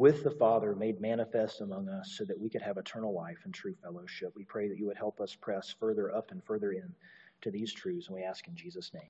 with 0.00 0.24
the 0.24 0.30
Father 0.30 0.74
made 0.74 0.98
manifest 0.98 1.60
among 1.60 1.86
us 1.90 2.14
so 2.16 2.24
that 2.24 2.40
we 2.40 2.48
could 2.48 2.62
have 2.62 2.78
eternal 2.78 3.12
life 3.12 3.36
and 3.44 3.52
true 3.52 3.74
fellowship. 3.82 4.32
We 4.34 4.44
pray 4.44 4.66
that 4.66 4.78
you 4.78 4.86
would 4.86 4.96
help 4.96 5.20
us 5.20 5.34
press 5.34 5.74
further 5.78 6.14
up 6.14 6.30
and 6.30 6.42
further 6.42 6.72
in 6.72 6.94
to 7.42 7.50
these 7.50 7.70
truths, 7.70 8.06
and 8.06 8.16
we 8.16 8.22
ask 8.22 8.48
in 8.48 8.56
Jesus' 8.56 8.94
name. 8.94 8.98